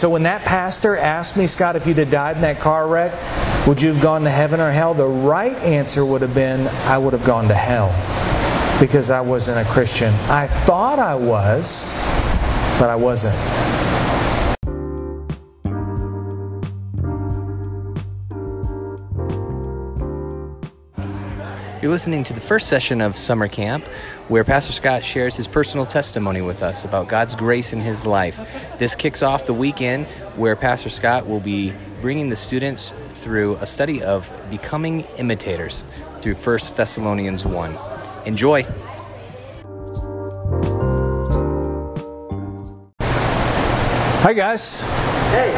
So 0.00 0.08
when 0.08 0.22
that 0.22 0.46
pastor 0.46 0.96
asked 0.96 1.36
me, 1.36 1.46
Scott, 1.46 1.76
if 1.76 1.86
you'd 1.86 1.98
have 1.98 2.10
died 2.10 2.36
in 2.36 2.40
that 2.40 2.58
car 2.58 2.88
wreck, 2.88 3.12
would 3.66 3.82
you 3.82 3.92
have 3.92 4.02
gone 4.02 4.22
to 4.22 4.30
heaven 4.30 4.58
or 4.58 4.70
hell? 4.70 4.94
The 4.94 5.06
right 5.06 5.54
answer 5.56 6.06
would 6.06 6.22
have 6.22 6.34
been, 6.34 6.68
I 6.68 6.96
would 6.96 7.12
have 7.12 7.26
gone 7.26 7.48
to 7.48 7.54
hell 7.54 7.90
because 8.80 9.10
I 9.10 9.20
wasn't 9.20 9.58
a 9.58 9.70
Christian. 9.70 10.10
I 10.30 10.46
thought 10.46 10.98
I 10.98 11.14
was, 11.16 11.82
but 12.80 12.88
I 12.88 12.96
wasn't. 12.96 13.36
You're 21.82 21.90
listening 21.90 22.24
to 22.24 22.32
the 22.32 22.40
first 22.40 22.68
session 22.68 23.02
of 23.02 23.16
summer 23.16 23.48
camp 23.48 23.86
where 24.30 24.44
Pastor 24.44 24.72
Scott 24.72 25.02
shares 25.02 25.34
his 25.34 25.48
personal 25.48 25.84
testimony 25.84 26.40
with 26.40 26.62
us 26.62 26.84
about 26.84 27.08
God's 27.08 27.34
grace 27.34 27.72
in 27.72 27.80
his 27.80 28.06
life. 28.06 28.38
This 28.78 28.94
kicks 28.94 29.24
off 29.24 29.44
the 29.44 29.52
weekend 29.52 30.06
where 30.36 30.54
Pastor 30.54 30.88
Scott 30.88 31.26
will 31.26 31.40
be 31.40 31.72
bringing 32.00 32.28
the 32.28 32.36
students 32.36 32.94
through 33.14 33.56
a 33.56 33.66
study 33.66 34.04
of 34.04 34.30
becoming 34.48 35.00
imitators 35.18 35.84
through 36.20 36.36
1 36.36 36.58
Thessalonians 36.76 37.44
1. 37.44 37.76
Enjoy. 38.24 38.62
Hi, 44.22 44.32
guys. 44.32 44.82
Hey. 45.32 45.52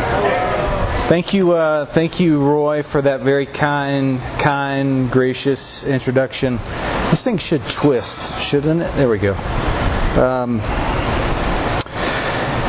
Thank 1.09 1.35
you, 1.35 1.53
uh, 1.53 1.85
thank 1.85 2.21
you, 2.21 2.43
Roy, 2.43 2.83
for 2.83 3.03
that 3.03 3.21
very 3.21 3.45
kind, 3.45 4.23
kind, 4.39 5.11
gracious 5.11 5.85
introduction. 5.85 6.59
This 7.13 7.25
thing 7.25 7.37
should 7.37 7.61
twist, 7.67 8.41
shouldn't 8.41 8.81
it? 8.81 8.91
There 8.95 9.07
we 9.07 9.19
go. 9.19 9.35
Um, 10.19 10.63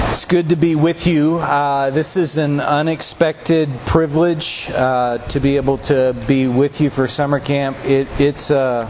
it's 0.10 0.26
good 0.26 0.50
to 0.50 0.58
be 0.58 0.76
with 0.76 1.08
you. 1.08 1.38
Uh, 1.38 1.92
this 1.92 2.18
is 2.18 2.38
an 2.38 2.60
unexpected 2.60 3.70
privilege 3.86 4.70
uh, 4.72 5.20
to 5.30 5.40
be 5.40 5.56
able 5.56 5.78
to 5.78 6.14
be 6.28 6.48
with 6.50 6.82
you 6.82 6.90
for 6.90 7.08
summer 7.08 7.40
camp. 7.40 7.78
It, 7.86 8.10
it's 8.20 8.52
uh, 8.52 8.90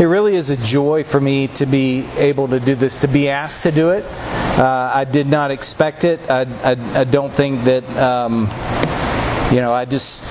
it 0.00 0.06
really 0.06 0.34
is 0.34 0.50
a 0.50 0.56
joy 0.56 1.04
for 1.04 1.20
me 1.20 1.46
to 1.54 1.66
be 1.66 2.04
able 2.16 2.48
to 2.48 2.58
do 2.58 2.74
this, 2.74 2.96
to 3.02 3.06
be 3.06 3.28
asked 3.28 3.62
to 3.62 3.70
do 3.70 3.90
it. 3.90 4.04
Uh, 4.04 4.90
I 4.92 5.04
did 5.04 5.28
not 5.28 5.52
expect 5.52 6.02
it. 6.02 6.18
I, 6.28 6.40
I, 6.64 7.00
I 7.02 7.04
don't 7.04 7.32
think 7.32 7.62
that, 7.66 7.88
um, 7.96 8.48
you 9.54 9.60
know, 9.60 9.72
I 9.72 9.84
just, 9.84 10.24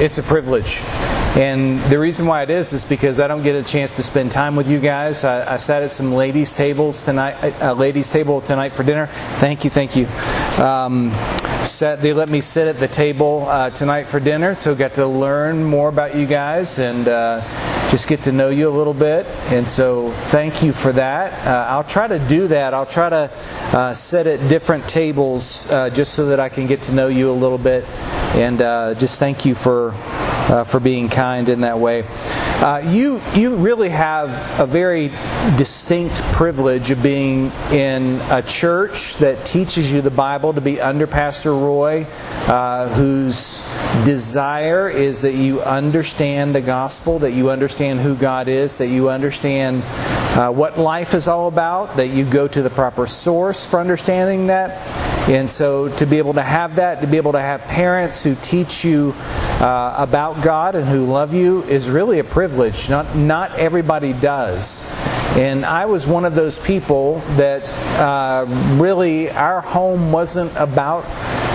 it's 0.00 0.18
a 0.18 0.22
privilege. 0.24 0.82
And 1.34 1.80
the 1.90 1.98
reason 1.98 2.26
why 2.26 2.44
it 2.44 2.50
is 2.50 2.72
is 2.72 2.84
because 2.84 3.18
I 3.18 3.26
don't 3.26 3.42
get 3.42 3.56
a 3.56 3.64
chance 3.64 3.96
to 3.96 4.04
spend 4.04 4.30
time 4.30 4.54
with 4.54 4.70
you 4.70 4.78
guys. 4.78 5.24
I, 5.24 5.54
I 5.54 5.56
sat 5.56 5.82
at 5.82 5.90
some 5.90 6.12
ladies' 6.12 6.52
tables 6.52 7.04
tonight, 7.04 7.32
a 7.42 7.70
uh, 7.70 7.74
ladies' 7.74 8.08
table 8.08 8.40
tonight 8.40 8.68
for 8.68 8.84
dinner. 8.84 9.06
Thank 9.38 9.64
you, 9.64 9.70
thank 9.70 9.96
you. 9.96 10.06
Um, 10.62 11.10
sat, 11.64 12.00
they 12.00 12.12
let 12.12 12.28
me 12.28 12.40
sit 12.40 12.68
at 12.68 12.76
the 12.76 12.86
table 12.86 13.48
uh, 13.48 13.70
tonight 13.70 14.04
for 14.04 14.20
dinner, 14.20 14.54
so 14.54 14.76
got 14.76 14.94
to 14.94 15.08
learn 15.08 15.64
more 15.64 15.88
about 15.88 16.14
you 16.14 16.24
guys 16.24 16.78
and 16.78 17.08
uh, 17.08 17.40
just 17.90 18.06
get 18.06 18.22
to 18.22 18.32
know 18.32 18.50
you 18.50 18.68
a 18.68 18.70
little 18.70 18.94
bit. 18.94 19.26
And 19.50 19.68
so, 19.68 20.12
thank 20.30 20.62
you 20.62 20.72
for 20.72 20.92
that. 20.92 21.44
Uh, 21.44 21.66
I'll 21.68 21.82
try 21.82 22.06
to 22.06 22.20
do 22.28 22.46
that. 22.46 22.74
I'll 22.74 22.86
try 22.86 23.10
to 23.10 23.30
uh, 23.72 23.92
sit 23.92 24.28
at 24.28 24.48
different 24.48 24.88
tables 24.88 25.68
uh, 25.68 25.90
just 25.90 26.14
so 26.14 26.26
that 26.26 26.38
I 26.38 26.48
can 26.48 26.68
get 26.68 26.82
to 26.82 26.94
know 26.94 27.08
you 27.08 27.28
a 27.28 27.32
little 27.32 27.58
bit. 27.58 27.84
And 28.36 28.58
just 29.00 29.18
thank 29.18 29.44
you 29.44 29.56
for 29.56 29.94
uh, 30.48 30.64
for 30.64 30.80
being 30.80 31.08
kind 31.08 31.48
in 31.48 31.62
that 31.62 31.78
way. 31.78 32.04
Uh, 32.64 32.82
you 32.86 33.20
you 33.34 33.56
really 33.56 33.88
have 33.88 34.60
a 34.60 34.66
very 34.66 35.08
distinct 35.56 36.14
privilege 36.32 36.90
of 36.90 37.02
being 37.02 37.50
in 37.72 38.20
a 38.30 38.42
church 38.42 39.14
that 39.16 39.44
teaches 39.44 39.92
you 39.92 40.00
the 40.00 40.10
Bible 40.10 40.52
to 40.54 40.60
be 40.60 40.80
under 40.80 41.06
Pastor 41.06 41.54
Roy, 41.54 42.06
uh, 42.46 42.88
whose 42.88 43.66
desire 44.04 44.88
is 44.88 45.22
that 45.22 45.34
you 45.34 45.62
understand 45.62 46.54
the 46.54 46.60
gospel, 46.60 47.18
that 47.20 47.32
you 47.32 47.50
understand 47.50 48.00
who 48.00 48.14
God 48.14 48.48
is, 48.48 48.78
that 48.78 48.88
you 48.88 49.10
understand 49.10 49.82
uh, 50.36 50.50
what 50.50 50.78
life 50.78 51.14
is 51.14 51.28
all 51.28 51.48
about, 51.48 51.96
that 51.96 52.08
you 52.08 52.24
go 52.24 52.48
to 52.48 52.62
the 52.62 52.70
proper 52.70 53.06
source 53.06 53.66
for 53.66 53.80
understanding 53.80 54.46
that. 54.46 55.13
And 55.26 55.48
so 55.48 55.88
to 55.96 56.06
be 56.06 56.18
able 56.18 56.34
to 56.34 56.42
have 56.42 56.76
that, 56.76 57.00
to 57.00 57.06
be 57.06 57.16
able 57.16 57.32
to 57.32 57.40
have 57.40 57.62
parents 57.62 58.22
who 58.22 58.34
teach 58.34 58.84
you 58.84 59.14
uh, 59.16 59.94
about 59.96 60.42
God 60.42 60.74
and 60.74 60.86
who 60.86 61.06
love 61.06 61.32
you 61.32 61.62
is 61.62 61.90
really 61.90 62.18
a 62.18 62.24
privilege. 62.24 62.90
Not, 62.90 63.16
not 63.16 63.58
everybody 63.58 64.12
does. 64.12 64.94
And 65.36 65.64
I 65.64 65.86
was 65.86 66.06
one 66.06 66.26
of 66.26 66.34
those 66.34 66.58
people 66.58 67.20
that 67.36 67.64
uh, 67.98 68.44
really, 68.78 69.30
our 69.30 69.62
home 69.62 70.12
wasn't 70.12 70.54
about 70.56 71.04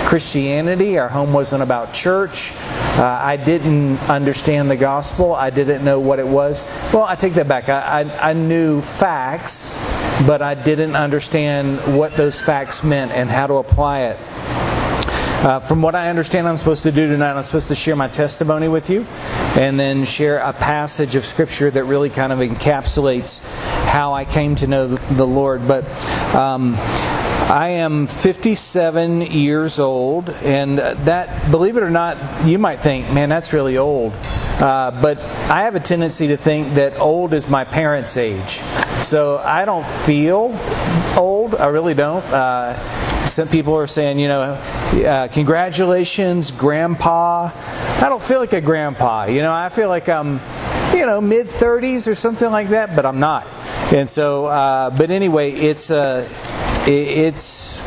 Christianity, 0.04 0.98
our 0.98 1.08
home 1.08 1.32
wasn't 1.32 1.62
about 1.62 1.94
church. 1.94 2.52
Uh, 2.98 3.04
I 3.04 3.36
didn't 3.36 3.98
understand 4.10 4.68
the 4.68 4.76
gospel. 4.76 5.32
I 5.32 5.50
didn't 5.50 5.84
know 5.84 6.00
what 6.00 6.18
it 6.18 6.26
was. 6.26 6.64
Well, 6.92 7.04
I 7.04 7.14
take 7.14 7.34
that 7.34 7.46
back. 7.46 7.68
I, 7.68 8.02
I, 8.02 8.30
I 8.30 8.32
knew 8.32 8.82
facts, 8.82 9.78
but 10.26 10.42
I 10.42 10.54
didn't 10.54 10.96
understand 10.96 11.96
what 11.96 12.16
those 12.16 12.40
facts 12.40 12.84
meant 12.84 13.12
and 13.12 13.30
how 13.30 13.46
to 13.46 13.54
apply 13.54 14.00
it. 14.00 14.18
Uh, 15.42 15.58
from 15.58 15.80
what 15.80 15.94
I 15.94 16.10
understand, 16.10 16.46
I'm 16.46 16.58
supposed 16.58 16.82
to 16.82 16.92
do 16.92 17.06
tonight, 17.06 17.32
I'm 17.32 17.42
supposed 17.42 17.68
to 17.68 17.74
share 17.74 17.96
my 17.96 18.08
testimony 18.08 18.68
with 18.68 18.90
you 18.90 19.06
and 19.56 19.80
then 19.80 20.04
share 20.04 20.38
a 20.38 20.52
passage 20.52 21.14
of 21.14 21.24
Scripture 21.24 21.70
that 21.70 21.84
really 21.84 22.10
kind 22.10 22.30
of 22.30 22.40
encapsulates 22.40 23.42
how 23.86 24.12
I 24.12 24.26
came 24.26 24.54
to 24.56 24.66
know 24.66 24.86
the 24.86 25.26
Lord. 25.26 25.66
But 25.66 25.84
um, 26.34 26.74
I 26.76 27.68
am 27.78 28.06
57 28.06 29.22
years 29.22 29.78
old, 29.78 30.28
and 30.28 30.78
that, 30.78 31.50
believe 31.50 31.78
it 31.78 31.82
or 31.82 31.90
not, 31.90 32.46
you 32.46 32.58
might 32.58 32.80
think, 32.80 33.10
man, 33.10 33.30
that's 33.30 33.54
really 33.54 33.78
old. 33.78 34.12
Uh, 34.60 34.90
but 35.00 35.18
I 35.48 35.62
have 35.62 35.74
a 35.74 35.80
tendency 35.80 36.28
to 36.28 36.36
think 36.36 36.74
that 36.74 37.00
old 37.00 37.32
is 37.32 37.48
my 37.48 37.64
parents' 37.64 38.18
age. 38.18 38.60
So 39.00 39.38
I 39.38 39.64
don't 39.64 39.86
feel 39.86 40.56
old. 41.16 41.54
I 41.54 41.66
really 41.66 41.94
don't. 41.94 42.24
Uh, 42.24 43.26
some 43.26 43.48
people 43.48 43.74
are 43.76 43.86
saying, 43.86 44.18
you 44.18 44.28
know, 44.28 44.40
uh, 44.52 45.28
congratulations, 45.28 46.50
grandpa. 46.50 47.50
I 47.54 48.08
don't 48.08 48.22
feel 48.22 48.40
like 48.40 48.52
a 48.52 48.60
grandpa. 48.60 49.24
You 49.24 49.40
know, 49.40 49.52
I 49.52 49.68
feel 49.68 49.88
like 49.88 50.08
I'm, 50.08 50.40
you 50.94 51.06
know, 51.06 51.20
mid 51.20 51.46
30s 51.46 52.08
or 52.08 52.14
something 52.14 52.50
like 52.50 52.70
that, 52.70 52.94
but 52.94 53.06
I'm 53.06 53.20
not. 53.20 53.46
And 53.92 54.08
so, 54.08 54.46
uh, 54.46 54.90
but 54.90 55.10
anyway, 55.10 55.52
it's 55.52 55.90
uh, 55.90 56.28
it's 56.86 57.80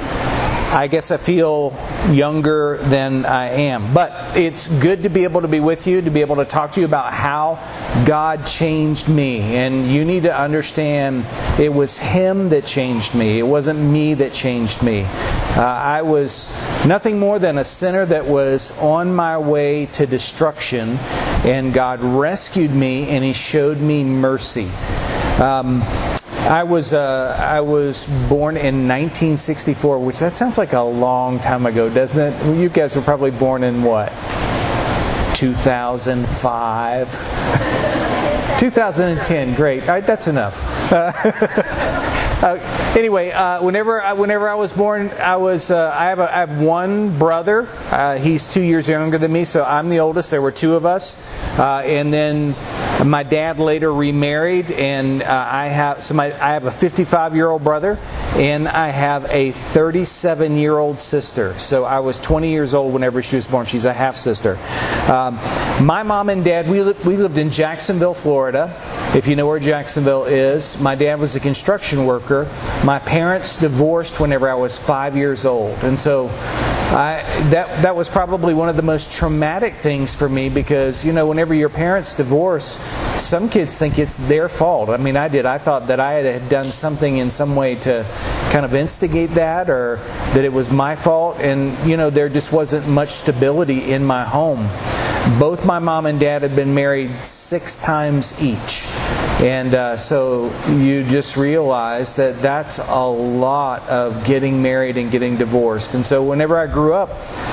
I 0.73 0.87
guess 0.87 1.11
I 1.11 1.17
feel 1.17 1.71
younger 2.09 2.77
than 2.77 3.27
I 3.27 3.49
am. 3.49 3.93
But 3.93 4.35
it's 4.35 4.67
good 4.81 5.03
to 5.03 5.09
be 5.09 5.23
able 5.23 5.41
to 5.41 5.47
be 5.47 5.59
with 5.59 5.85
you, 5.85 6.01
to 6.01 6.09
be 6.09 6.21
able 6.21 6.37
to 6.37 6.45
talk 6.45 6.71
to 6.71 6.79
you 6.79 6.87
about 6.87 7.13
how 7.13 7.59
God 8.07 8.47
changed 8.47 9.07
me. 9.07 9.55
And 9.55 9.87
you 9.87 10.03
need 10.03 10.23
to 10.23 10.35
understand 10.35 11.27
it 11.59 11.71
was 11.71 11.99
Him 11.99 12.49
that 12.49 12.65
changed 12.65 13.13
me, 13.13 13.37
it 13.37 13.43
wasn't 13.43 13.79
me 13.79 14.15
that 14.15 14.33
changed 14.33 14.81
me. 14.81 15.03
Uh, 15.03 15.61
I 15.61 16.01
was 16.01 16.49
nothing 16.87 17.19
more 17.19 17.37
than 17.37 17.59
a 17.59 17.63
sinner 17.63 18.07
that 18.07 18.25
was 18.25 18.75
on 18.79 19.13
my 19.13 19.37
way 19.37 19.85
to 19.87 20.07
destruction, 20.07 20.97
and 21.45 21.71
God 21.71 22.01
rescued 22.01 22.71
me 22.71 23.09
and 23.09 23.23
He 23.23 23.33
showed 23.33 23.77
me 23.77 24.03
mercy. 24.03 24.71
Um, 25.39 25.83
I 26.49 26.63
was 26.63 26.91
uh, 26.91 27.37
I 27.39 27.61
was 27.61 28.05
born 28.27 28.57
in 28.57 28.87
1964, 28.87 29.99
which 29.99 30.19
that 30.19 30.33
sounds 30.33 30.57
like 30.57 30.73
a 30.73 30.81
long 30.81 31.39
time 31.39 31.65
ago, 31.65 31.89
doesn't 31.89 32.19
it? 32.19 32.57
You 32.57 32.67
guys 32.67 32.97
were 32.97 33.01
probably 33.01 33.31
born 33.31 33.63
in 33.63 33.81
what? 33.81 34.09
2005. 35.35 37.07
2010. 38.59 39.55
Great. 39.55 39.83
All 39.83 39.89
right, 39.89 40.05
that's 40.05 40.27
enough. 40.27 40.91
Uh, 42.43 42.57
anyway, 42.97 43.31
uh, 43.31 43.63
whenever 43.63 44.01
I, 44.01 44.11
whenever 44.11 44.49
I 44.49 44.55
was 44.55 44.73
born, 44.73 45.11
I 45.11 45.37
was 45.37 45.71
uh, 45.71 45.93
I 45.95 46.09
have 46.09 46.19
a, 46.19 46.29
I 46.29 46.39
have 46.41 46.59
one 46.59 47.17
brother. 47.17 47.69
Uh, 47.89 48.17
he's 48.17 48.51
two 48.51 48.59
years 48.59 48.89
younger 48.89 49.17
than 49.17 49.31
me, 49.31 49.45
so 49.45 49.63
I'm 49.63 49.87
the 49.87 50.01
oldest. 50.01 50.29
There 50.29 50.41
were 50.41 50.51
two 50.51 50.75
of 50.75 50.85
us, 50.85 51.25
uh, 51.57 51.83
and 51.85 52.13
then 52.13 52.53
my 53.05 53.23
dad 53.23 53.59
later 53.59 53.93
remarried, 53.93 54.71
and 54.71 55.21
uh, 55.21 55.47
I 55.49 55.67
have 55.67 56.03
so 56.03 56.13
my 56.13 56.25
I 56.25 56.53
have 56.53 56.65
a 56.65 56.71
55 56.71 57.35
year 57.35 57.49
old 57.49 57.63
brother, 57.63 57.97
and 58.33 58.67
I 58.67 58.89
have 58.89 59.25
a 59.29 59.51
37 59.51 60.57
year 60.57 60.77
old 60.77 60.99
sister. 60.99 61.57
So 61.57 61.83
I 61.83 61.99
was 61.99 62.17
20 62.17 62.49
years 62.49 62.73
old 62.73 62.93
whenever 62.93 63.21
she 63.21 63.35
was 63.35 63.47
born. 63.47 63.65
She's 63.65 63.85
a 63.85 63.93
half 63.93 64.15
sister. 64.15 64.57
Um, 65.11 65.35
my 65.85 66.03
mom 66.03 66.29
and 66.29 66.43
dad 66.43 66.67
we 66.67 66.81
li- 66.81 66.95
we 67.05 67.17
lived 67.17 67.37
in 67.37 67.49
Jacksonville, 67.49 68.13
Florida. 68.13 68.73
If 69.15 69.27
you 69.27 69.35
know 69.35 69.47
where 69.47 69.59
Jacksonville 69.59 70.25
is, 70.25 70.81
my 70.81 70.95
dad 70.95 71.19
was 71.19 71.35
a 71.35 71.39
construction 71.39 72.05
worker. 72.05 72.49
My 72.83 72.99
parents 72.99 73.59
divorced 73.59 74.19
whenever 74.19 74.49
I 74.49 74.55
was 74.55 74.77
five 74.77 75.15
years 75.15 75.45
old. 75.45 75.77
And 75.83 75.99
so 75.99 76.29
I, 76.91 77.23
that 77.49 77.81
that 77.81 77.95
was 77.95 78.07
probably 78.07 78.53
one 78.53 78.69
of 78.69 78.75
the 78.75 78.83
most 78.83 79.11
traumatic 79.11 79.75
things 79.75 80.13
for 80.13 80.29
me 80.29 80.49
because 80.49 81.03
you 81.03 81.11
know 81.11 81.27
whenever 81.27 81.53
your 81.53 81.69
parents 81.69 82.15
divorce, 82.15 82.77
some 83.15 83.49
kids 83.49 83.79
think 83.79 83.97
it's 83.97 84.27
their 84.27 84.47
fault. 84.47 84.89
I 84.89 84.97
mean, 84.97 85.17
I 85.17 85.27
did. 85.27 85.45
I 85.45 85.57
thought 85.57 85.87
that 85.87 85.99
I 85.99 86.13
had 86.13 86.49
done 86.49 86.65
something 86.65 87.17
in 87.17 87.29
some 87.29 87.55
way 87.55 87.75
to 87.75 88.05
kind 88.51 88.65
of 88.65 88.75
instigate 88.75 89.31
that, 89.31 89.69
or 89.69 89.97
that 90.33 90.45
it 90.45 90.53
was 90.53 90.71
my 90.71 90.95
fault. 90.95 91.39
And 91.39 91.77
you 91.89 91.97
know, 91.97 92.09
there 92.09 92.29
just 92.29 92.51
wasn't 92.51 92.87
much 92.87 93.09
stability 93.09 93.91
in 93.91 94.05
my 94.05 94.23
home. 94.23 94.67
Both 95.39 95.65
my 95.65 95.79
mom 95.79 96.05
and 96.05 96.19
dad 96.19 96.43
had 96.43 96.55
been 96.55 96.75
married 96.75 97.23
six 97.25 97.83
times 97.83 98.43
each. 98.43 98.85
And 99.43 99.75
uh, 99.75 99.97
so 99.97 100.53
you 100.69 101.03
just 101.03 101.35
realize 101.35 102.15
that 102.15 102.41
that's 102.41 102.79
a 102.79 103.05
lot 103.05 103.81
of 103.89 104.23
getting 104.23 104.61
married 104.61 104.95
and 104.95 105.11
getting 105.11 105.35
divorced. 105.35 105.95
And 105.95 106.05
so 106.05 106.23
whenever 106.23 106.57
I 106.57 106.65
grew 106.65 106.93
up, 106.93 107.09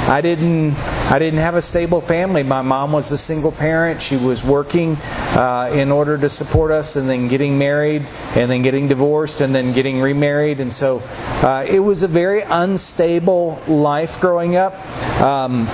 I 0.09 0.21
didn't 0.21 0.75
I 1.11 1.19
didn't 1.19 1.41
have 1.41 1.57
a 1.57 1.61
stable 1.61 2.01
family. 2.01 2.45
My 2.45 2.63
mom 2.63 2.93
was 2.93 3.11
a 3.11 3.19
single 3.19 3.51
parent. 3.51 4.01
She 4.01 4.17
was 4.17 4.45
working 4.45 4.99
uh, 5.35 5.71
in 5.73 5.91
order 5.91 6.17
to 6.17 6.29
support 6.29 6.71
us, 6.71 6.95
and 6.95 7.09
then 7.09 7.27
getting 7.27 7.59
married, 7.59 8.07
and 8.37 8.49
then 8.49 8.63
getting 8.63 8.87
divorced, 8.87 9.41
and 9.41 9.53
then 9.53 9.73
getting 9.73 10.01
remarried. 10.01 10.61
And 10.61 10.73
so 10.73 11.03
uh, 11.43 11.67
it 11.69 11.81
was 11.81 12.05
a 12.05 12.09
very 12.09 12.43
unstable 12.43 13.61
life 13.67 14.21
growing 14.21 14.55
up. 14.55 14.75
Um, 15.21 15.67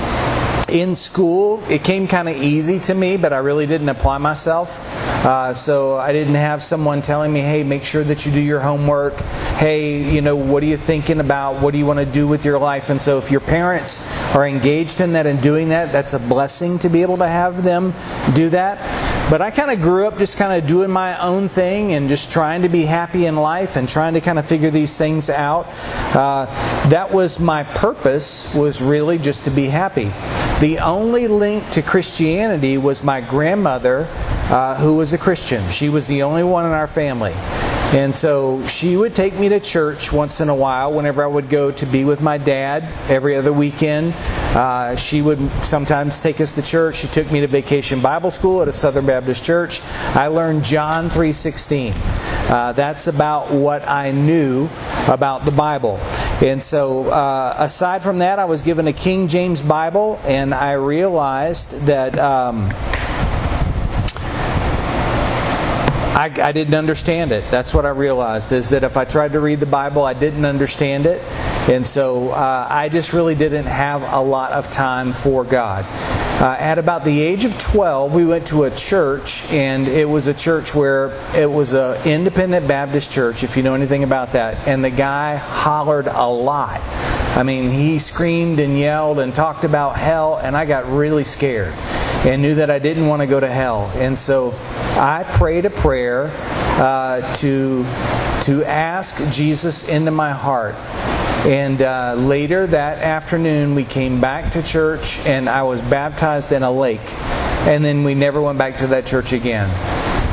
in 0.71 0.95
school, 0.95 1.63
it 1.69 1.85
came 1.85 2.09
kind 2.09 2.29
of 2.29 2.37
easy 2.37 2.79
to 2.79 2.95
me, 2.95 3.19
but 3.19 3.35
I 3.35 3.39
really 3.39 3.67
didn't 3.67 3.91
apply 3.91 4.17
myself. 4.17 4.96
Uh, 5.27 5.53
so 5.53 5.97
I 5.97 6.13
didn't 6.13 6.37
have 6.37 6.63
someone 6.63 7.03
telling 7.03 7.33
me, 7.33 7.41
hey, 7.41 7.65
make 7.65 7.83
sure 7.83 8.05
that 8.05 8.25
you 8.25 8.31
do 8.31 8.41
your 8.41 8.61
homework. 8.61 9.21
Hey, 9.57 10.15
you 10.15 10.21
know, 10.21 10.37
what 10.37 10.63
are 10.63 10.67
you 10.67 10.77
thinking 10.77 11.19
about? 11.19 11.61
What 11.61 11.73
do 11.73 11.79
you 11.79 11.85
want 11.85 11.99
to 11.99 12.07
do 12.07 12.29
with 12.29 12.45
your 12.45 12.61
life? 12.61 12.91
And 12.91 13.01
so 13.01 13.19
if 13.19 13.29
your 13.29 13.41
parents 13.41 14.09
are 14.37 14.47
engaged 14.47 15.01
in 15.01 15.15
that 15.15 15.27
and 15.27 15.43
doing 15.43 15.71
that, 15.71 15.91
that's 15.91 16.15
a 16.15 16.21
blessing 16.21 16.79
to 16.79 16.89
be 16.89 17.03
able 17.03 17.17
to 17.17 17.27
have 17.27 17.65
them 17.65 17.93
do 18.37 18.51
that. 18.51 18.79
But 19.29 19.43
I 19.43 19.51
kind 19.51 19.73
of 19.73 19.81
grew 19.81 20.07
up 20.07 20.19
just 20.19 20.39
kind 20.39 20.53
of 20.53 20.69
doing 20.69 20.91
my 20.91 21.21
own 21.21 21.49
thing 21.49 21.95
and 21.95 22.09
just 22.09 22.31
trying 22.31 22.63
to 22.63 22.69
be 22.69 22.85
happy 22.85 23.27
in 23.27 23.35
life 23.35 23.75
and 23.75 23.89
trying 23.89 24.15
to 24.15 24.21
kind 24.21 24.39
of 24.39 24.47
figure 24.47 24.71
these 24.71 24.97
things 24.97 25.29
out. 25.29 25.67
Uh, 26.15 26.47
that 26.91 27.13
was 27.13 27.41
my 27.41 27.65
purpose, 27.65 28.55
was 28.55 28.81
really 28.81 29.19
just 29.19 29.43
to 29.45 29.51
be 29.51 29.67
happy. 29.67 30.13
The 30.61 30.79
only 30.79 31.27
link 31.27 31.69
to 31.71 31.83
Christianity 31.83 32.79
was 32.79 33.03
my 33.03 33.21
grandmother, 33.21 34.07
uh, 34.49 34.77
who 34.77 34.95
was 34.95 35.13
a 35.13 35.19
Christian. 35.19 35.69
She 35.71 35.89
was 35.89 36.07
the 36.07 36.23
only 36.23 36.45
one 36.45 36.65
in 36.65 36.71
our 36.71 36.87
family. 36.87 37.35
And 37.95 38.15
so 38.15 38.65
she 38.67 38.97
would 38.97 39.15
take 39.15 39.39
me 39.39 39.49
to 39.49 39.61
church 39.61 40.13
once 40.13 40.41
in 40.41 40.49
a 40.49 40.55
while 40.55 40.93
whenever 40.93 41.23
I 41.23 41.27
would 41.27 41.49
go 41.49 41.71
to 41.71 41.87
be 41.87 42.05
with 42.05 42.21
my 42.21 42.37
dad 42.37 42.83
every 43.09 43.37
other 43.37 43.53
weekend. 43.53 44.13
Uh, 44.57 44.97
she 44.97 45.23
would 45.23 45.39
sometimes 45.65 46.21
take 46.21 46.41
us 46.41 46.53
to 46.53 46.63
church. 46.63 46.97
She 46.97 47.07
took 47.07 47.31
me 47.31 47.41
to 47.41 47.47
vacation 47.47 48.03
Bible 48.03 48.31
school 48.31 48.61
at 48.61 48.69
a 48.69 48.73
Southern 48.73 49.07
Baptist 49.07 49.45
church. 49.45 49.81
I 50.15 50.27
learned 50.27 50.65
John 50.65 51.09
3.16. 51.09 51.93
Uh, 52.51 52.73
that's 52.73 53.07
about 53.07 53.51
what 53.53 53.89
I 53.89 54.11
knew 54.11 54.69
about 55.09 55.45
the 55.45 55.53
Bible. 55.53 55.99
And 56.43 56.61
so, 56.61 57.11
uh, 57.11 57.55
aside 57.57 58.03
from 58.03 58.19
that, 58.19 58.39
I 58.39 58.47
was 58.47 58.63
given 58.63 58.89
a 58.89 58.93
King 58.93 59.29
James 59.29 59.63
Bible, 59.63 60.21
and 60.25 60.53
I 60.53 60.73
realized 60.73 61.87
that. 61.87 62.19
Um, 62.19 62.73
I, 66.17 66.33
I, 66.43 66.53
didn't 66.53 66.75
understand 66.75 67.31
it. 67.31 67.45
That's 67.51 67.75
what 67.75 67.85
I 67.85 67.91
realized 67.91 68.51
is 68.51 68.71
that 68.71 68.85
if 68.85 68.97
I 68.97 69.05
tried 69.05 69.33
to 69.33 69.41
read 69.41 69.61
the 69.61 69.67
Bible, 69.67 70.03
I 70.03 70.15
didn't 70.15 70.47
understand 70.47 71.05
it. 71.05 71.23
And 71.69 71.87
so 71.87 72.31
uh, 72.31 72.67
I 72.71 72.89
just 72.89 73.13
really 73.13 73.35
didn't 73.35 73.67
have 73.67 74.03
a 74.03 74.23
lot 74.23 74.53
of 74.53 74.71
time 74.71 75.13
for 75.13 75.45
God. 75.45 75.85
Uh, 76.41 76.57
at 76.59 76.79
about 76.79 77.05
the 77.05 77.21
age 77.21 77.45
of 77.45 77.59
12, 77.59 78.15
we 78.15 78.25
went 78.25 78.47
to 78.47 78.65
a 78.65 78.71
church, 78.71 79.53
and 79.53 79.87
it 79.89 80.09
was 80.09 80.27
a 80.27 80.33
church 80.33 80.75
where 80.75 81.11
it 81.37 81.51
was 81.51 81.75
an 81.75 82.03
independent 82.09 82.67
Baptist 82.67 83.13
church, 83.13 83.43
if 83.45 83.55
you 83.55 83.63
know 83.63 83.75
anything 83.75 84.03
about 84.03 84.33
that. 84.33 84.67
And 84.67 84.83
the 84.83 84.91
guy 84.91 85.37
hollered 85.37 86.07
a 86.07 86.27
lot. 86.27 86.81
I 87.37 87.43
mean, 87.43 87.69
he 87.69 87.99
screamed 87.99 88.59
and 88.59 88.79
yelled 88.79 89.19
and 89.19 89.35
talked 89.35 89.65
about 89.65 89.97
hell, 89.99 90.39
and 90.39 90.57
I 90.57 90.65
got 90.65 90.91
really 90.91 91.25
scared 91.25 91.75
and 92.25 92.41
knew 92.41 92.55
that 92.55 92.71
I 92.71 92.79
didn't 92.79 93.07
want 93.07 93.21
to 93.21 93.27
go 93.27 93.39
to 93.39 93.51
hell. 93.51 93.91
And 93.95 94.19
so 94.19 94.55
I 94.97 95.25
prayed 95.25 95.67
a 95.67 95.71
prayer 95.71 96.31
uh, 96.81 97.35
to, 97.35 97.85
to 98.43 98.65
ask 98.65 99.31
Jesus 99.31 99.91
into 99.91 100.11
my 100.11 100.33
heart. 100.33 100.75
And 101.47 101.83
uh, 101.83 102.15
later 102.15 102.67
that 102.67 102.99
afternoon, 102.99 103.75
we 103.75 103.85
came 103.85 104.23
back 104.23 104.53
to 104.53 104.63
church, 104.63 105.19
and 105.27 105.51
I 105.51 105.65
was 105.65 105.83
baptized 105.83 106.51
in 106.51 106.63
a 106.63 106.73
lake. 106.73 107.13
And 107.69 107.85
then 107.85 108.05
we 108.05 108.15
never 108.15 108.41
went 108.41 108.57
back 108.57 108.79
to 108.79 108.87
that 108.89 109.05
church 109.05 109.33
again. 109.33 109.69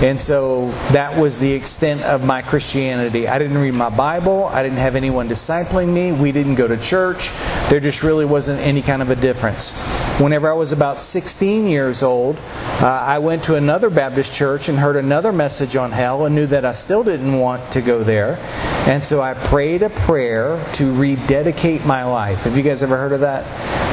And 0.02 0.20
so 0.20 0.70
that 0.92 1.18
was 1.18 1.40
the 1.40 1.52
extent 1.52 2.02
of 2.02 2.26
my 2.26 2.42
Christianity. 2.42 3.28
I 3.28 3.40
didn't 3.40 3.58
read 3.58 3.74
my 3.74 3.90
Bible. 3.90 4.46
I 4.46 4.64
didn't 4.64 4.80
have 4.80 4.96
anyone 4.96 5.30
discipling 5.30 5.94
me. 5.94 6.12
We 6.12 6.32
didn't 6.32 6.56
go 6.56 6.68
to 6.68 6.78
church. 6.78 7.32
There 7.70 7.80
just 7.80 8.02
really 8.02 8.26
wasn't 8.26 8.60
any 8.62 8.82
kind 8.82 9.02
of 9.02 9.12
a 9.12 9.16
difference. 9.16 9.72
Whenever 10.20 10.48
I 10.48 10.54
was 10.54 10.72
about 10.72 11.00
16 11.00 11.66
years 11.66 12.04
old, 12.04 12.38
uh, 12.38 12.86
I 12.86 13.18
went 13.18 13.46
to 13.46 13.56
another 13.56 13.90
Baptist 13.90 14.32
church 14.32 14.70
and 14.70 14.78
heard 14.78 14.96
another 14.96 15.32
message 15.34 15.76
on 15.76 15.92
hell 15.92 16.26
and 16.26 16.36
knew 16.36 16.46
that 16.46 16.66
I 16.66 16.72
still 16.72 17.04
didn't 17.04 17.40
want 17.40 17.72
to 17.72 17.82
go 17.82 18.04
there. 18.04 18.38
And 18.88 19.04
so 19.04 19.22
I 19.22 19.34
prayed 19.34 19.82
a 19.82 19.90
prayer 19.90 20.64
to 20.74 20.94
rededicate 20.94 21.84
my 21.86 22.04
life. 22.04 22.44
Have 22.44 22.56
you 22.56 22.62
guys 22.62 22.84
ever 22.84 22.96
heard 22.96 23.14
of 23.14 23.22
that? 23.22 23.44